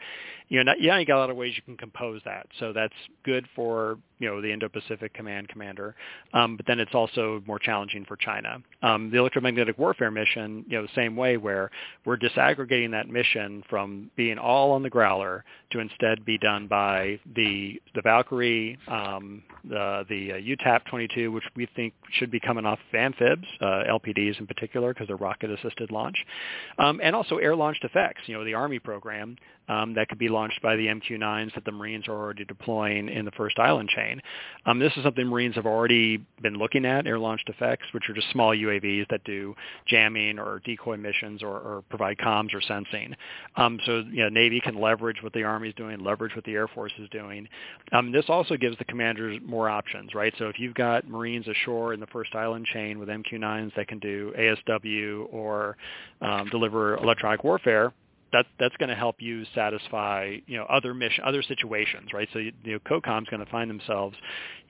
you 0.51 0.61
know, 0.65 0.73
yeah, 0.77 0.99
you 0.99 1.05
got 1.05 1.15
a 1.15 1.19
lot 1.19 1.29
of 1.29 1.37
ways 1.37 1.53
you 1.55 1.61
can 1.61 1.77
compose 1.77 2.21
that. 2.25 2.45
So 2.59 2.73
that's 2.73 2.93
good 3.23 3.47
for 3.55 3.97
you 4.19 4.27
know 4.27 4.41
the 4.41 4.51
Indo-Pacific 4.51 5.13
Command 5.13 5.47
commander, 5.47 5.95
um, 6.33 6.57
but 6.57 6.65
then 6.67 6.77
it's 6.81 6.93
also 6.93 7.41
more 7.47 7.57
challenging 7.57 8.03
for 8.03 8.17
China. 8.17 8.57
Um, 8.83 9.09
the 9.11 9.17
electromagnetic 9.17 9.77
warfare 9.79 10.11
mission, 10.11 10.65
you 10.67 10.77
know, 10.77 10.83
the 10.83 10.93
same 10.93 11.15
way 11.15 11.37
where 11.37 11.71
we're 12.05 12.17
disaggregating 12.17 12.91
that 12.91 13.07
mission 13.07 13.63
from 13.69 14.11
being 14.17 14.37
all 14.37 14.73
on 14.73 14.83
the 14.83 14.89
Growler 14.89 15.45
to 15.71 15.79
instead 15.79 16.25
be 16.25 16.37
done 16.37 16.67
by 16.67 17.17
the 17.33 17.81
the 17.95 18.01
Valkyrie, 18.01 18.77
um, 18.89 19.43
the 19.63 20.05
the 20.09 20.33
uh, 20.33 20.35
UTAP-22, 20.35 21.31
which 21.31 21.45
we 21.55 21.65
think 21.77 21.93
should 22.11 22.29
be 22.29 22.41
coming 22.41 22.65
off 22.65 22.79
of 22.91 22.99
amphibs, 22.99 23.45
uh, 23.61 23.83
LPDs 23.89 24.37
in 24.37 24.45
particular, 24.47 24.93
because 24.93 25.07
they're 25.07 25.15
rocket-assisted 25.15 25.91
launch, 25.91 26.17
um, 26.77 26.99
and 27.01 27.15
also 27.15 27.37
air-launched 27.37 27.85
effects. 27.85 28.23
You 28.25 28.37
know, 28.37 28.43
the 28.43 28.53
Army 28.53 28.79
program 28.79 29.37
um, 29.71 29.93
that 29.93 30.09
could 30.09 30.19
be 30.19 30.27
launched 30.27 30.61
by 30.61 30.75
the 30.75 30.87
MQ-9s 30.87 31.55
that 31.55 31.63
the 31.63 31.71
Marines 31.71 32.07
are 32.09 32.13
already 32.13 32.43
deploying 32.43 33.07
in 33.07 33.23
the 33.23 33.31
first 33.31 33.57
island 33.57 33.87
chain. 33.87 34.21
Um, 34.65 34.79
this 34.79 34.91
is 34.97 35.03
something 35.03 35.25
Marines 35.25 35.55
have 35.55 35.65
already 35.65 36.17
been 36.41 36.55
looking 36.55 36.85
at, 36.85 37.07
air-launched 37.07 37.47
effects, 37.47 37.85
which 37.93 38.09
are 38.09 38.13
just 38.13 38.29
small 38.31 38.51
UAVs 38.51 39.07
that 39.09 39.23
do 39.23 39.55
jamming 39.87 40.39
or 40.39 40.61
decoy 40.65 40.97
missions 40.97 41.41
or, 41.41 41.57
or 41.57 41.83
provide 41.89 42.17
comms 42.17 42.53
or 42.53 42.61
sensing. 42.61 43.15
Um, 43.55 43.79
so 43.85 44.03
you 44.11 44.23
know, 44.23 44.29
Navy 44.29 44.59
can 44.59 44.75
leverage 44.75 45.23
what 45.23 45.31
the 45.31 45.43
Army 45.43 45.69
is 45.69 45.75
doing, 45.75 46.03
leverage 46.03 46.35
what 46.35 46.43
the 46.43 46.53
Air 46.53 46.67
Force 46.67 46.91
is 46.99 47.07
doing. 47.09 47.47
Um, 47.93 48.11
this 48.11 48.25
also 48.27 48.57
gives 48.57 48.77
the 48.77 48.85
commanders 48.85 49.39
more 49.45 49.69
options, 49.69 50.13
right? 50.13 50.33
So 50.37 50.49
if 50.49 50.59
you've 50.59 50.73
got 50.75 51.07
Marines 51.07 51.47
ashore 51.47 51.93
in 51.93 52.01
the 52.01 52.07
first 52.07 52.35
island 52.35 52.65
chain 52.65 52.99
with 52.99 53.07
MQ-9s 53.07 53.73
that 53.75 53.87
can 53.87 53.99
do 53.99 54.33
ASW 54.37 55.33
or 55.33 55.77
um, 56.19 56.49
deliver 56.49 56.97
electronic 56.97 57.45
warfare, 57.45 57.93
that 58.33 58.45
that's 58.59 58.75
going 58.77 58.89
to 58.89 58.95
help 58.95 59.17
you 59.19 59.43
satisfy 59.53 60.35
you 60.47 60.57
know 60.57 60.65
other 60.65 60.93
mission 60.93 61.23
other 61.25 61.41
situations 61.41 62.09
right? 62.13 62.27
So 62.33 62.39
you, 62.39 62.51
you 62.63 62.73
know 62.73 62.79
COCOM's 62.79 63.29
going 63.29 63.43
to 63.43 63.51
find 63.51 63.69
themselves 63.69 64.15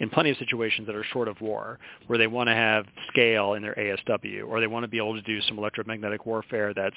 in 0.02 0.10
plenty 0.10 0.30
of 0.30 0.38
situations 0.38 0.86
that 0.88 0.96
are 0.96 1.04
short 1.06 1.28
of 1.28 1.40
war 1.40 1.80
where 2.08 2.18
they 2.18 2.28
want 2.28 2.50
to 2.50 2.54
have 2.54 2.86
scale 3.08 3.54
in 3.54 3.62
their 3.62 3.76
ASW 3.76 4.46
or 4.46 4.60
they 4.60 4.68
want 4.68 4.84
to 4.84 4.88
be 4.88 4.98
able 4.98 5.14
to 5.14 5.22
do 5.22 5.40
some 5.44 5.58
electromagnetic 5.58 6.26
warfare 6.26 6.74
that's 6.74 6.96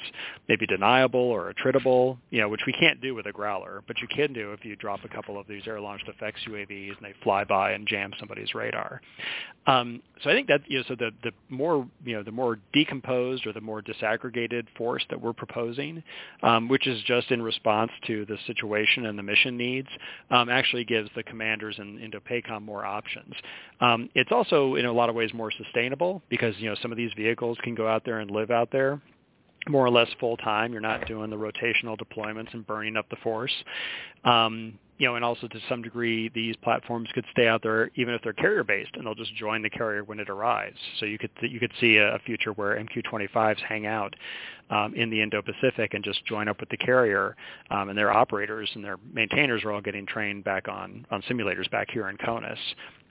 maybe 0.48 0.66
deniable 0.66 1.20
or 1.20 1.52
attritable 1.52 2.18
you 2.30 2.40
know 2.40 2.48
which 2.48 2.62
we 2.66 2.72
can't 2.72 3.00
do 3.00 3.14
with 3.14 3.26
a 3.26 3.32
growler 3.32 3.82
but 3.86 4.00
you 4.00 4.08
can 4.08 4.32
do 4.32 4.52
if 4.52 4.64
you 4.64 4.74
drop 4.74 5.04
a 5.04 5.08
couple 5.08 5.38
of 5.38 5.46
these 5.46 5.62
air 5.66 5.80
launched 5.80 6.08
effects 6.08 6.40
UAVs 6.48 6.96
and 6.96 7.04
they 7.06 7.14
fly 7.22 7.44
by 7.44 7.72
and 7.72 7.86
jam 7.86 8.12
somebody's 8.18 8.54
radar. 8.54 9.00
Um, 9.66 10.02
so 10.22 10.30
I 10.30 10.34
think 10.34 10.48
that 10.48 10.62
you 10.66 10.78
know 10.78 10.84
so 10.88 10.96
the 10.96 11.10
the 11.22 11.32
more 11.48 11.86
you 12.04 12.16
know 12.16 12.22
the 12.22 12.32
more 12.32 12.58
decomposed 12.72 13.46
or 13.46 13.52
the 13.52 13.60
more 13.60 13.80
disaggregated 13.82 14.66
force 14.76 15.04
that 15.10 15.20
we're 15.20 15.32
proposing 15.32 16.02
um, 16.42 16.68
which 16.68 16.86
is 16.86 17.02
just 17.04 17.30
in 17.30 17.42
response 17.42 17.90
to 18.06 18.24
the 18.26 18.36
situation 18.46 19.06
and 19.06 19.18
the 19.18 19.22
mission 19.22 19.56
needs, 19.56 19.88
um, 20.30 20.48
actually 20.48 20.84
gives 20.84 21.08
the 21.16 21.22
commanders 21.22 21.76
in 21.78 21.98
Indo-PACOM 21.98 22.62
more 22.62 22.84
options. 22.94 23.34
Um, 23.80 24.08
it's 24.14 24.32
also 24.32 24.76
in 24.76 24.86
a 24.86 24.92
lot 24.92 25.08
of 25.08 25.14
ways 25.14 25.30
more 25.34 25.50
sustainable 25.50 26.22
because 26.28 26.54
you 26.58 26.68
know 26.68 26.76
some 26.80 26.90
of 26.92 26.96
these 26.96 27.10
vehicles 27.16 27.58
can 27.62 27.74
go 27.74 27.86
out 27.86 28.02
there 28.04 28.20
and 28.20 28.30
live 28.30 28.50
out 28.50 28.70
there 28.70 29.00
more 29.68 29.84
or 29.84 29.90
less 29.90 30.08
full 30.20 30.36
time. 30.36 30.72
You're 30.72 30.80
not 30.80 31.06
doing 31.06 31.30
the 31.30 31.36
rotational 31.36 31.98
deployments 31.98 32.52
and 32.52 32.66
burning 32.66 32.96
up 32.96 33.08
the 33.10 33.16
force. 33.16 33.52
Um, 34.24 34.78
you 34.96 35.08
know, 35.08 35.16
and 35.16 35.24
also 35.24 35.48
to 35.48 35.58
some 35.68 35.82
degree, 35.82 36.30
these 36.34 36.54
platforms 36.56 37.08
could 37.14 37.24
stay 37.32 37.48
out 37.48 37.62
there 37.62 37.90
even 37.96 38.14
if 38.14 38.22
they're 38.22 38.32
carrier 38.32 38.62
based, 38.62 38.90
and 38.94 39.04
they'll 39.04 39.14
just 39.14 39.34
join 39.34 39.60
the 39.60 39.70
carrier 39.70 40.04
when 40.04 40.20
it 40.20 40.30
arrives. 40.30 40.78
So 41.00 41.06
you 41.06 41.18
could 41.18 41.30
you 41.42 41.58
could 41.58 41.72
see 41.80 41.96
a, 41.96 42.18
future 42.24 42.52
where 42.52 42.76
MQ-25s 42.76 43.58
hang 43.60 43.86
out 43.86 44.14
um, 44.70 44.94
in 44.94 45.10
the 45.10 45.20
Indo-Pacific 45.20 45.94
and 45.94 46.04
just 46.04 46.24
join 46.26 46.48
up 46.48 46.60
with 46.60 46.68
the 46.68 46.76
carrier, 46.76 47.36
um, 47.70 47.88
and 47.88 47.98
their 47.98 48.12
operators 48.12 48.70
and 48.74 48.84
their 48.84 48.98
maintainers 49.12 49.64
are 49.64 49.72
all 49.72 49.80
getting 49.80 50.06
trained 50.06 50.44
back 50.44 50.68
on 50.68 51.04
on 51.10 51.22
simulators 51.22 51.68
back 51.72 51.90
here 51.90 52.08
in 52.08 52.16
CONUS. 52.16 52.58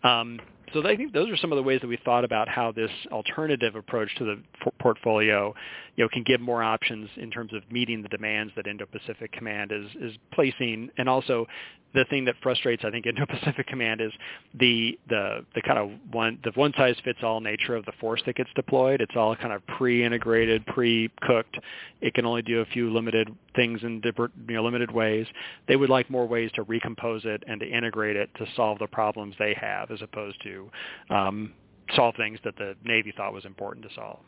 Um, 0.03 0.39
so 0.73 0.85
I 0.87 0.95
think 0.95 1.13
those 1.13 1.29
are 1.29 1.37
some 1.37 1.51
of 1.51 1.57
the 1.57 1.63
ways 1.63 1.81
that 1.81 1.87
we 1.87 1.97
thought 2.03 2.25
about 2.25 2.49
how 2.49 2.71
this 2.71 2.89
alternative 3.11 3.75
approach 3.75 4.09
to 4.17 4.25
the 4.25 4.41
portfolio, 4.83 5.55
you 5.95 6.03
know, 6.03 6.09
can 6.09 6.23
give 6.23 6.41
more 6.41 6.61
options 6.61 7.09
in 7.15 7.31
terms 7.31 7.53
of 7.53 7.63
meeting 7.71 8.03
the 8.03 8.09
demands 8.09 8.51
that 8.55 8.67
Indo-Pacific 8.67 9.31
Command 9.31 9.71
is 9.71 9.87
is 9.99 10.17
placing, 10.31 10.89
and 10.97 11.07
also 11.07 11.47
the 11.93 12.05
thing 12.09 12.25
that 12.25 12.35
frustrates 12.43 12.83
I 12.83 12.91
think 12.91 13.05
Indo-Pacific 13.11 13.65
Command 13.65 14.01
is 14.01 14.11
the 14.53 14.99
the 15.07 15.45
the 15.55 15.61
kind 15.61 15.79
of 15.79 15.91
one 16.11 16.37
the 16.43 16.51
one 16.55 16.73
size 16.75 16.95
fits 17.03 17.19
all 17.23 17.39
nature 17.39 17.75
of 17.75 17.85
the 17.85 17.93
force 17.99 18.21
that 18.25 18.35
gets 18.35 18.49
deployed. 18.55 18.99
It's 18.99 19.15
all 19.15 19.35
kind 19.35 19.53
of 19.53 19.65
pre-integrated, 19.67 20.65
pre-cooked. 20.65 21.57
It 22.01 22.13
can 22.13 22.25
only 22.25 22.41
do 22.41 22.59
a 22.59 22.65
few 22.65 22.91
limited 22.93 23.29
things 23.55 23.81
in 23.83 24.01
different 24.01 24.33
you 24.47 24.55
know 24.55 24.63
limited 24.63 24.91
ways. 24.91 25.25
They 25.67 25.77
would 25.77 25.89
like 25.89 26.09
more 26.09 26.27
ways 26.27 26.51
to 26.55 26.63
recompose 26.63 27.21
it 27.23 27.43
and 27.47 27.59
to 27.61 27.65
integrate 27.67 28.17
it 28.17 28.29
to 28.37 28.45
solve 28.55 28.79
the 28.79 28.87
problems 28.87 29.35
they 29.39 29.55
have, 29.59 29.91
as 29.91 30.01
opposed 30.01 30.41
to 30.43 30.69
um, 31.09 31.53
solve 31.95 32.15
things 32.15 32.39
that 32.43 32.57
the 32.57 32.75
Navy 32.83 33.13
thought 33.15 33.33
was 33.33 33.45
important 33.45 33.87
to 33.87 33.93
solve. 33.95 34.19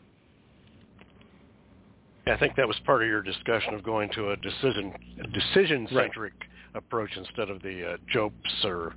I 2.28 2.38
think 2.38 2.56
that 2.56 2.68
was 2.68 2.78
part 2.86 3.04
of 3.04 3.08
your 3.08 3.22
discussion 3.22 3.76
of 3.76 3.84
going 3.84 4.10
to 4.16 4.32
a 4.32 4.38
decision 4.38 4.94
decision 5.34 5.88
centric 5.92 6.34
right 6.34 6.50
approach 6.76 7.10
instead 7.16 7.50
of 7.50 7.62
the 7.62 7.94
uh, 7.94 7.98
JOPES 8.14 8.66
or 8.66 8.94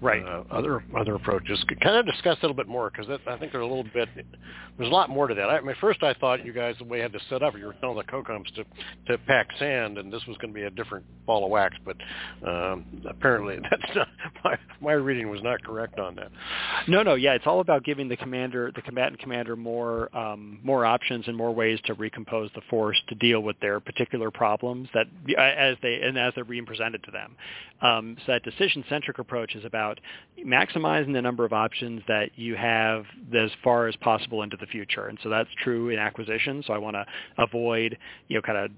right. 0.00 0.22
uh, 0.24 0.44
other 0.50 0.84
other 0.98 1.14
approaches. 1.14 1.62
Kind 1.82 1.96
of 1.96 2.06
discuss 2.06 2.38
a 2.38 2.42
little 2.42 2.56
bit 2.56 2.68
more 2.68 2.90
because 2.90 3.18
I 3.26 3.36
think 3.36 3.52
there's 3.52 3.62
a 3.62 3.66
little 3.66 3.84
bit 3.94 4.08
there's 4.78 4.90
a 4.90 4.94
lot 4.94 5.10
more 5.10 5.28
to 5.28 5.34
that. 5.34 5.50
I, 5.50 5.60
mean, 5.60 5.76
first 5.80 6.02
I 6.02 6.14
thought 6.14 6.44
you 6.44 6.52
guys 6.52 6.74
the 6.78 6.84
way 6.84 6.98
you 6.98 7.02
had 7.02 7.12
to 7.12 7.20
set 7.28 7.42
up, 7.42 7.56
you 7.56 7.66
were 7.66 7.74
telling 7.80 7.96
the 7.96 8.04
COCOMs 8.04 8.54
to 8.54 8.64
to 9.08 9.18
pack 9.26 9.48
sand, 9.58 9.98
and 9.98 10.12
this 10.12 10.24
was 10.26 10.36
going 10.38 10.52
to 10.52 10.58
be 10.58 10.64
a 10.64 10.70
different 10.70 11.04
ball 11.26 11.44
of 11.44 11.50
wax, 11.50 11.76
but 11.84 11.96
um, 12.46 12.84
apparently 13.08 13.58
that's 13.70 13.94
not 13.94 14.08
my 14.44 14.58
my 14.80 14.92
reading 14.92 15.28
was 15.28 15.42
not 15.42 15.62
correct 15.62 15.98
on 15.98 16.14
that. 16.16 16.30
No, 16.88 17.02
no, 17.02 17.14
yeah, 17.14 17.34
it's 17.34 17.46
all 17.46 17.60
about 17.60 17.84
giving 17.84 18.08
the 18.08 18.16
commander, 18.16 18.72
the 18.74 18.82
combatant 18.82 19.18
commander, 19.20 19.54
more 19.54 20.14
um, 20.16 20.58
more 20.62 20.84
options 20.84 21.28
and 21.28 21.36
more 21.36 21.54
ways 21.54 21.78
to 21.84 21.94
recompose 21.94 22.50
the 22.54 22.62
force 22.70 23.00
to 23.08 23.14
deal 23.16 23.40
with 23.40 23.58
their 23.60 23.80
particular 23.80 24.30
problems 24.30 24.88
that 24.94 25.06
as 25.38 25.76
they 25.82 26.00
and 26.00 26.18
as 26.18 26.32
they're 26.34 26.44
being 26.44 26.66
presented 26.66 27.02
to 27.04 27.10
them 27.10 27.19
them. 27.20 27.36
Um, 27.82 28.16
so 28.26 28.32
that 28.32 28.42
decision-centric 28.42 29.18
approach 29.18 29.54
is 29.54 29.64
about 29.64 30.00
maximizing 30.46 31.12
the 31.12 31.22
number 31.22 31.44
of 31.44 31.52
options 31.52 32.02
that 32.08 32.30
you 32.36 32.54
have 32.56 33.04
as 33.34 33.50
far 33.64 33.88
as 33.88 33.96
possible 33.96 34.42
into 34.42 34.56
the 34.58 34.66
future. 34.66 35.06
And 35.06 35.18
so 35.22 35.28
that's 35.28 35.48
true 35.62 35.88
in 35.88 35.98
acquisition. 35.98 36.62
So 36.66 36.72
I 36.72 36.78
want 36.78 36.96
to 36.96 37.06
avoid, 37.38 37.96
you 38.28 38.36
know, 38.36 38.42
kind 38.42 38.58
of 38.58 38.70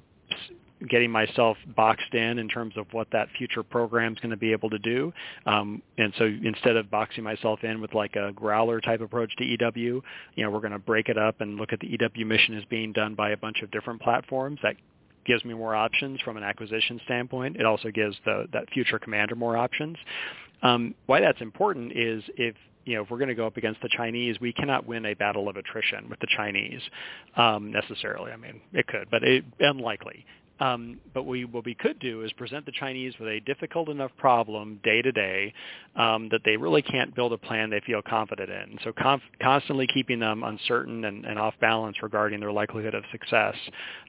getting 0.89 1.11
myself 1.11 1.57
boxed 1.77 2.13
in 2.13 2.39
in 2.39 2.49
terms 2.49 2.75
of 2.77 2.87
what 2.93 3.07
that 3.13 3.29
future 3.39 3.63
program 3.63 4.13
is 4.15 4.19
going 4.19 4.31
to 4.31 4.37
be 4.37 4.53
able 4.53 4.71
to 4.71 4.79
do. 4.79 5.13
Um, 5.47 5.83
and 5.99 6.13
so 6.19 6.25
instead 6.25 6.77
of 6.77 6.91
boxing 6.91 7.25
myself 7.25 7.63
in 7.63 7.81
with 7.81 7.95
like 7.95 8.17
a 8.17 8.33
growler 8.33 8.81
type 8.81 9.01
approach 9.01 9.31
to 9.37 9.45
EW, 9.45 10.03
you 10.35 10.45
know, 10.45 10.51
we're 10.51 10.61
going 10.61 10.73
to 10.73 10.79
break 10.79 11.09
it 11.09 11.19
up 11.19 11.41
and 11.41 11.57
look 11.57 11.73
at 11.73 11.81
the 11.81 11.87
EW 11.87 12.27
mission 12.27 12.57
as 12.57 12.65
being 12.65 12.93
done 12.93 13.15
by 13.15 13.31
a 13.31 13.37
bunch 13.37 13.63
of 13.63 13.71
different 13.71 14.01
platforms 14.01 14.59
that 14.63 14.77
gives 15.25 15.45
me 15.45 15.55
more 15.55 15.75
options 15.75 16.21
from 16.21 16.37
an 16.37 16.43
acquisition 16.43 17.01
standpoint. 17.05 17.57
It 17.57 17.67
also 17.67 17.91
gives 17.91 18.17
the, 18.25 18.47
that 18.53 18.69
future 18.71 18.99
commander 18.99 19.35
more 19.35 19.57
options. 19.57 19.97
Um, 20.63 20.95
why 21.07 21.21
that's 21.21 21.41
important 21.41 21.93
is 21.93 22.23
if 22.37 22.55
you 22.85 22.97
know 22.97 23.03
if 23.03 23.11
we're 23.11 23.19
going 23.19 23.29
to 23.29 23.35
go 23.35 23.47
up 23.47 23.57
against 23.57 23.81
the 23.83 23.89
Chinese, 23.97 24.41
we 24.41 24.53
cannot 24.53 24.87
win 24.87 25.07
a 25.07 25.15
battle 25.15 25.49
of 25.49 25.57
attrition 25.57 26.09
with 26.09 26.21
the 26.21 26.29
Chinese 26.37 26.81
um, 27.37 27.73
necessarily. 27.73 28.33
I 28.33 28.37
mean, 28.37 28.61
it 28.73 28.87
could, 28.87 29.09
but 29.11 29.23
it, 29.23 29.45
unlikely. 29.61 30.25
Um, 30.63 31.01
but 31.13 31.25
we, 31.25 31.45
what 31.45 31.65
we 31.65 31.75
could 31.75 31.99
do 31.99 32.23
is 32.23 32.33
present 32.35 32.67
the 32.67 32.73
Chinese 32.73 33.15
with 33.19 33.29
a 33.29 33.41
difficult 33.41 33.89
enough 33.89 34.13
problem 34.17 34.79
day 34.85 35.03
to 35.03 35.11
day 35.11 35.53
um, 35.97 36.29
that 36.31 36.43
they 36.45 36.57
really 36.57 36.83
can't 36.83 37.13
build 37.17 37.33
a 37.33 37.39
plan 37.39 37.69
they 37.69 37.81
feel 37.81 38.01
confident 38.01 38.49
in. 38.49 38.79
So 38.85 38.93
conf- 38.93 39.23
constantly 39.43 39.89
keeping 39.93 40.21
them 40.21 40.45
uncertain 40.45 41.05
and, 41.05 41.25
and, 41.25 41.37
off 41.37 41.55
balance 41.61 41.97
regarding 42.01 42.39
their 42.39 42.53
likelihood 42.53 42.95
of 42.95 43.03
success 43.11 43.57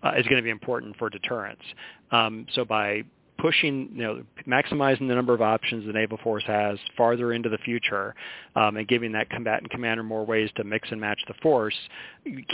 uh, 0.04 0.12
is 0.16 0.28
going 0.28 0.38
to 0.38 0.44
be 0.44 0.52
important 0.52 0.96
for 0.98 1.10
deterrence. 1.10 1.64
Um, 2.12 2.46
so 2.54 2.64
by 2.64 3.04
pushing, 3.44 3.90
you 3.94 4.02
know, 4.02 4.24
maximizing 4.48 5.06
the 5.10 5.14
number 5.14 5.34
of 5.34 5.42
options 5.42 5.86
the 5.86 5.92
naval 5.92 6.18
force 6.24 6.46
has 6.48 6.80
farther 6.96 7.34
into 7.34 7.50
the 7.50 7.58
future, 7.58 8.16
um, 8.56 8.78
and 8.78 8.88
giving 8.88 9.12
that 9.12 9.30
combatant 9.30 9.70
commander 9.70 10.02
more 10.02 10.26
ways 10.26 10.50
to 10.56 10.64
mix 10.64 10.88
and 10.92 11.02
match 11.02 11.20
the 11.28 11.34
force, 11.42 11.76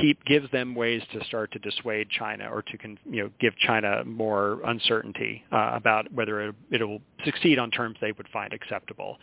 keep 0.02 0.18
gives 0.26 0.50
them 0.50 0.74
ways 0.74 1.04
to 1.14 1.24
start 1.26 1.52
to 1.52 1.60
dissuade 1.60 2.10
China 2.10 2.50
or 2.52 2.64
to, 2.64 2.76
con, 2.80 2.98
you 3.06 3.22
know, 3.22 3.30
give 3.40 3.56
China 3.58 4.04
more 4.04 4.62
uncertainty 4.66 5.44
uh, 5.52 5.74
about 5.76 6.12
whether 6.12 6.42
it, 6.42 6.56
it'll 6.72 7.02
succeed 7.24 7.60
on 7.60 7.70
terms 7.70 7.96
they 8.02 8.12
would 8.14 8.28
find 8.34 8.52
acceptable. 8.52 9.20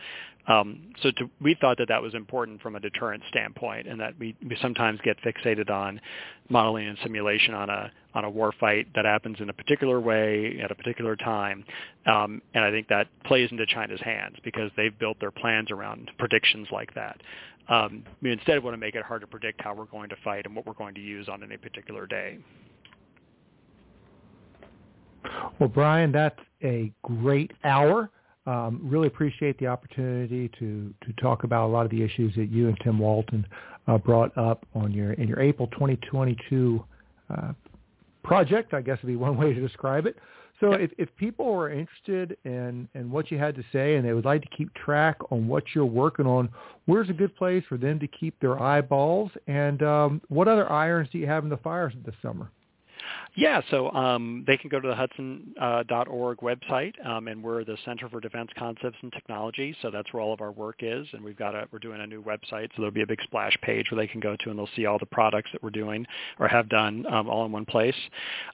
Um, 0.46 0.92
so 1.02 1.10
to, 1.10 1.28
we 1.40 1.56
thought 1.60 1.78
that 1.78 1.88
that 1.88 2.00
was 2.00 2.14
important 2.14 2.62
from 2.62 2.76
a 2.76 2.80
deterrent 2.80 3.24
standpoint, 3.28 3.88
and 3.88 4.00
that 4.00 4.16
we, 4.20 4.36
we 4.48 4.56
sometimes 4.62 5.00
get 5.02 5.16
fixated 5.22 5.68
on 5.68 6.00
modeling 6.48 6.86
and 6.86 6.96
simulation 7.02 7.54
on 7.54 7.68
a 7.70 7.90
on 8.16 8.24
a 8.24 8.30
war 8.30 8.52
fight 8.58 8.88
that 8.94 9.04
happens 9.04 9.36
in 9.40 9.50
a 9.50 9.52
particular 9.52 10.00
way 10.00 10.58
at 10.64 10.70
a 10.70 10.74
particular 10.74 11.14
time, 11.16 11.64
um, 12.06 12.40
and 12.54 12.64
I 12.64 12.70
think 12.70 12.88
that 12.88 13.08
plays 13.24 13.50
into 13.52 13.66
China's 13.66 14.00
hands 14.00 14.36
because 14.42 14.70
they've 14.76 14.98
built 14.98 15.20
their 15.20 15.30
plans 15.30 15.70
around 15.70 16.10
predictions 16.18 16.66
like 16.72 16.94
that. 16.94 17.20
Um, 17.68 18.04
we 18.22 18.32
instead 18.32 18.62
want 18.62 18.74
to 18.74 18.78
make 18.78 18.94
it 18.94 19.04
hard 19.04 19.20
to 19.20 19.26
predict 19.26 19.60
how 19.60 19.74
we're 19.74 19.84
going 19.84 20.08
to 20.08 20.16
fight 20.24 20.46
and 20.46 20.56
what 20.56 20.66
we're 20.66 20.72
going 20.72 20.94
to 20.94 21.00
use 21.00 21.28
on 21.28 21.42
any 21.42 21.58
particular 21.58 22.06
day. 22.06 22.38
Well, 25.58 25.68
Bryan, 25.68 26.10
that's 26.10 26.38
a 26.62 26.92
great 27.02 27.52
hour. 27.64 28.10
Um, 28.46 28.80
really 28.82 29.08
appreciate 29.08 29.58
the 29.58 29.66
opportunity 29.66 30.48
to 30.60 30.94
to 31.04 31.12
talk 31.20 31.42
about 31.42 31.66
a 31.66 31.70
lot 31.70 31.84
of 31.84 31.90
the 31.90 32.02
issues 32.02 32.32
that 32.36 32.46
you 32.46 32.68
and 32.68 32.78
Tim 32.82 32.98
Walton 32.98 33.44
uh, 33.88 33.98
brought 33.98 34.36
up 34.38 34.64
on 34.74 34.92
your 34.92 35.14
in 35.14 35.26
your 35.26 35.40
April 35.40 35.66
2022 35.72 36.82
uh, 37.28 37.52
project. 38.26 38.74
I 38.74 38.82
guess 38.82 38.98
would 39.02 39.08
be 39.08 39.16
one 39.16 39.36
way 39.36 39.54
to 39.54 39.60
describe 39.60 40.06
it. 40.06 40.16
So 40.60 40.72
if, 40.72 40.90
if 40.96 41.14
people 41.16 41.52
are 41.52 41.70
interested 41.70 42.36
in, 42.44 42.88
in 42.94 43.10
what 43.10 43.30
you 43.30 43.38
had 43.38 43.54
to 43.56 43.62
say 43.72 43.96
and 43.96 44.06
they 44.06 44.14
would 44.14 44.24
like 44.24 44.40
to 44.42 44.48
keep 44.56 44.72
track 44.74 45.18
on 45.30 45.46
what 45.46 45.64
you're 45.74 45.84
working 45.84 46.26
on, 46.26 46.48
where's 46.86 47.10
a 47.10 47.12
good 47.12 47.36
place 47.36 47.62
for 47.68 47.76
them 47.76 47.98
to 48.00 48.06
keep 48.06 48.38
their 48.40 48.60
eyeballs? 48.60 49.30
And 49.46 49.82
um, 49.82 50.22
what 50.28 50.48
other 50.48 50.70
irons 50.70 51.10
do 51.12 51.18
you 51.18 51.26
have 51.26 51.44
in 51.44 51.50
the 51.50 51.58
fires 51.58 51.92
this 52.04 52.14
summer? 52.22 52.50
Yeah, 53.36 53.60
so 53.70 53.90
um, 53.90 54.44
they 54.46 54.56
can 54.56 54.70
go 54.70 54.80
to 54.80 54.88
the 54.88 54.94
Hudson.org 54.94 55.58
uh, 55.60 56.42
website, 56.42 56.94
um, 57.06 57.28
and 57.28 57.44
we're 57.44 57.64
the 57.64 57.76
Center 57.84 58.08
for 58.08 58.18
Defense 58.18 58.48
Concepts 58.58 58.96
and 59.02 59.12
Technology. 59.12 59.76
So 59.82 59.90
that's 59.90 60.10
where 60.14 60.22
all 60.22 60.32
of 60.32 60.40
our 60.40 60.52
work 60.52 60.76
is, 60.80 61.06
and 61.12 61.22
we've 61.22 61.36
got 61.36 61.54
a 61.54 61.68
we're 61.70 61.78
doing 61.78 62.00
a 62.00 62.06
new 62.06 62.22
website, 62.22 62.68
so 62.70 62.76
there'll 62.78 62.92
be 62.92 63.02
a 63.02 63.06
big 63.06 63.20
splash 63.24 63.54
page 63.60 63.90
where 63.90 64.00
they 64.00 64.06
can 64.06 64.20
go 64.20 64.36
to, 64.36 64.48
and 64.48 64.58
they'll 64.58 64.70
see 64.74 64.86
all 64.86 64.98
the 64.98 65.04
products 65.04 65.50
that 65.52 65.62
we're 65.62 65.68
doing 65.68 66.06
or 66.38 66.48
have 66.48 66.70
done 66.70 67.04
um, 67.12 67.28
all 67.28 67.44
in 67.44 67.52
one 67.52 67.66
place. 67.66 67.94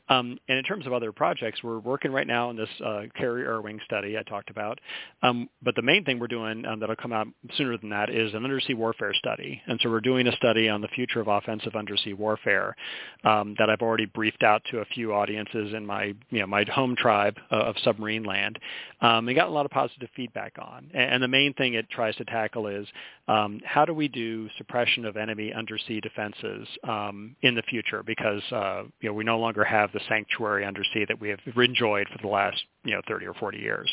Um, 0.08 0.36
and 0.48 0.58
in 0.58 0.64
terms 0.64 0.84
of 0.84 0.92
other 0.92 1.12
projects, 1.12 1.62
we're 1.62 1.78
working 1.78 2.10
right 2.10 2.26
now 2.26 2.48
on 2.48 2.56
this 2.56 2.68
uh, 2.84 3.02
carrier 3.16 3.52
air 3.52 3.60
wing 3.60 3.78
study 3.84 4.18
I 4.18 4.24
talked 4.24 4.50
about. 4.50 4.80
Um, 5.22 5.48
but 5.62 5.76
the 5.76 5.82
main 5.82 6.04
thing 6.04 6.18
we're 6.18 6.26
doing 6.26 6.66
um, 6.66 6.80
that'll 6.80 6.96
come 6.96 7.12
out 7.12 7.28
sooner 7.56 7.78
than 7.78 7.90
that 7.90 8.10
is 8.10 8.34
an 8.34 8.42
undersea 8.42 8.74
warfare 8.74 9.14
study, 9.14 9.62
and 9.68 9.78
so 9.80 9.90
we're 9.90 10.00
doing 10.00 10.26
a 10.26 10.34
study 10.34 10.68
on 10.68 10.80
the 10.80 10.88
future 10.88 11.20
of 11.20 11.28
offensive 11.28 11.76
undersea 11.76 12.14
warfare 12.14 12.74
that 13.22 13.70
I've 13.70 13.82
already 13.82 14.06
briefed 14.06 14.42
out 14.42 14.60
to 14.72 14.80
a 14.80 14.84
few 14.86 15.12
audiences 15.12 15.72
in 15.74 15.86
my 15.86 16.14
you 16.30 16.40
know 16.40 16.46
my 16.46 16.64
home 16.64 16.96
tribe 16.96 17.36
uh, 17.50 17.56
of 17.56 17.76
submarine 17.84 18.24
land, 18.24 18.58
um, 19.00 19.28
and 19.28 19.36
got 19.36 19.48
a 19.48 19.52
lot 19.52 19.64
of 19.64 19.70
positive 19.70 20.08
feedback 20.16 20.54
on. 20.58 20.90
And, 20.92 21.14
and 21.14 21.22
the 21.22 21.28
main 21.28 21.54
thing 21.54 21.74
it 21.74 21.88
tries 21.90 22.16
to 22.16 22.24
tackle 22.24 22.66
is 22.66 22.86
um, 23.28 23.60
how 23.64 23.84
do 23.84 23.94
we 23.94 24.08
do 24.08 24.48
suppression 24.58 25.04
of 25.04 25.16
enemy 25.16 25.52
undersea 25.52 26.00
defenses 26.00 26.66
um, 26.88 27.36
in 27.42 27.54
the 27.54 27.62
future? 27.62 28.02
Because 28.02 28.42
uh, 28.50 28.82
you 29.00 29.08
know 29.08 29.14
we 29.14 29.24
no 29.24 29.38
longer 29.38 29.62
have 29.62 29.92
the 29.92 30.00
sanctuary 30.08 30.64
undersea 30.64 31.04
that 31.06 31.20
we 31.20 31.28
have 31.28 31.38
enjoyed 31.56 32.08
for 32.08 32.18
the 32.20 32.28
last 32.28 32.62
you 32.84 32.94
know 32.94 33.02
30 33.06 33.26
or 33.26 33.34
40 33.34 33.58
years. 33.58 33.90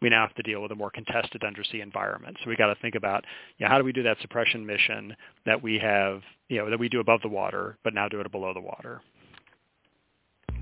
We 0.00 0.08
now 0.08 0.26
have 0.26 0.34
to 0.36 0.42
deal 0.42 0.62
with 0.62 0.72
a 0.72 0.76
more 0.76 0.90
contested 0.90 1.44
undersea 1.44 1.80
environment. 1.80 2.38
So 2.42 2.50
we 2.50 2.56
got 2.56 2.74
to 2.74 2.80
think 2.80 2.94
about 2.94 3.24
you 3.58 3.66
know, 3.66 3.70
how 3.70 3.78
do 3.78 3.84
we 3.84 3.92
do 3.92 4.02
that 4.02 4.16
suppression 4.20 4.66
mission 4.66 5.14
that 5.46 5.62
we 5.62 5.78
have 5.78 6.22
you 6.48 6.58
know 6.58 6.70
that 6.70 6.78
we 6.78 6.88
do 6.88 7.00
above 7.00 7.20
the 7.22 7.28
water, 7.28 7.78
but 7.84 7.94
now 7.94 8.08
do 8.08 8.20
it 8.20 8.30
below 8.32 8.52
the 8.52 8.60
water. 8.60 9.00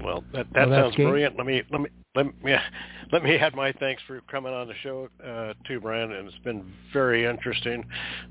Well, 0.02 0.24
that 0.32 0.46
that 0.54 0.68
well, 0.68 0.84
sounds 0.84 0.96
brilliant. 0.96 1.36
Let 1.36 1.46
me 1.46 1.62
let 1.70 1.80
me 1.80 1.88
let 2.14 2.26
me 2.26 2.32
let 3.12 3.22
me 3.22 3.36
add 3.36 3.54
my 3.54 3.72
thanks 3.72 4.02
for 4.06 4.20
coming 4.30 4.52
on 4.52 4.68
the 4.68 4.74
show 4.82 5.08
uh, 5.24 5.54
too, 5.66 5.80
Bryan. 5.80 6.12
And 6.12 6.28
it's 6.28 6.38
been 6.38 6.70
very 6.92 7.26
interesting. 7.26 7.84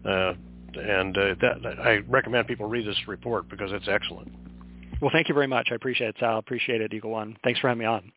Uh, 0.06 0.34
and 0.76 1.18
uh, 1.18 1.36
that, 1.42 1.64
that, 1.64 1.80
I 1.80 1.98
recommend 2.08 2.48
people 2.48 2.68
read 2.68 2.86
this 2.86 3.08
report 3.08 3.50
because 3.50 3.72
it's 3.72 3.88
excellent. 3.88 4.32
Well, 5.02 5.10
thank 5.12 5.30
you 5.30 5.34
very 5.34 5.48
much. 5.48 5.70
I 5.72 5.76
appreciate 5.76 6.10
it, 6.10 6.16
Sal. 6.20 6.38
Appreciate 6.38 6.82
it, 6.82 6.94
Eagle 6.94 7.12
One. 7.12 7.38
Thanks 7.44 7.60
for 7.60 7.70
having 7.70 7.80
me 7.80 7.86
on. 7.86 8.12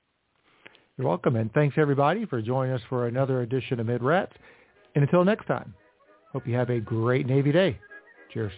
You're 0.99 1.09
welcome, 1.09 1.37
and 1.37 1.53
thanks 1.55 1.77
everybody 1.79 2.27
for 2.27 2.43
joining 2.43 2.75
us 2.75 2.83
for 2.89 3.07
another 3.07 3.41
edition 3.41 3.81
of 3.81 3.87
MidRats. 3.87 4.33
And 4.95 5.03
until 5.03 5.25
next 5.25 5.47
time, 5.47 5.75
hope 6.33 6.47
you 6.47 6.55
have 6.55 6.69
a 6.69 6.81
great 6.81 7.27
Navy 7.27 7.53
day. 7.53 7.79
Cheers. 8.33 8.53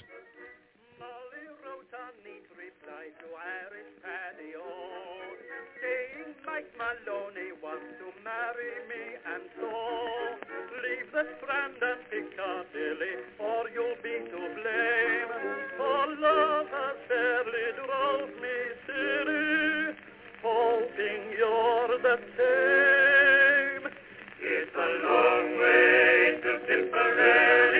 Piccadilly 12.94 13.14
or 13.38 13.64
you'll 13.74 13.96
be 14.02 14.30
to 14.30 14.36
blame. 14.54 15.30
For 15.76 16.06
love 16.20 16.66
has 16.66 16.96
fairly 17.08 17.66
drove 17.76 18.30
me 18.40 18.56
silly, 18.86 19.96
hoping 20.42 21.22
you're 21.36 21.98
the 22.02 22.16
same. 22.36 23.92
It's 24.40 24.74
a 24.74 25.06
long 25.06 25.58
way 25.58 26.40
to 26.42 26.52
Tipperary. 26.66 27.73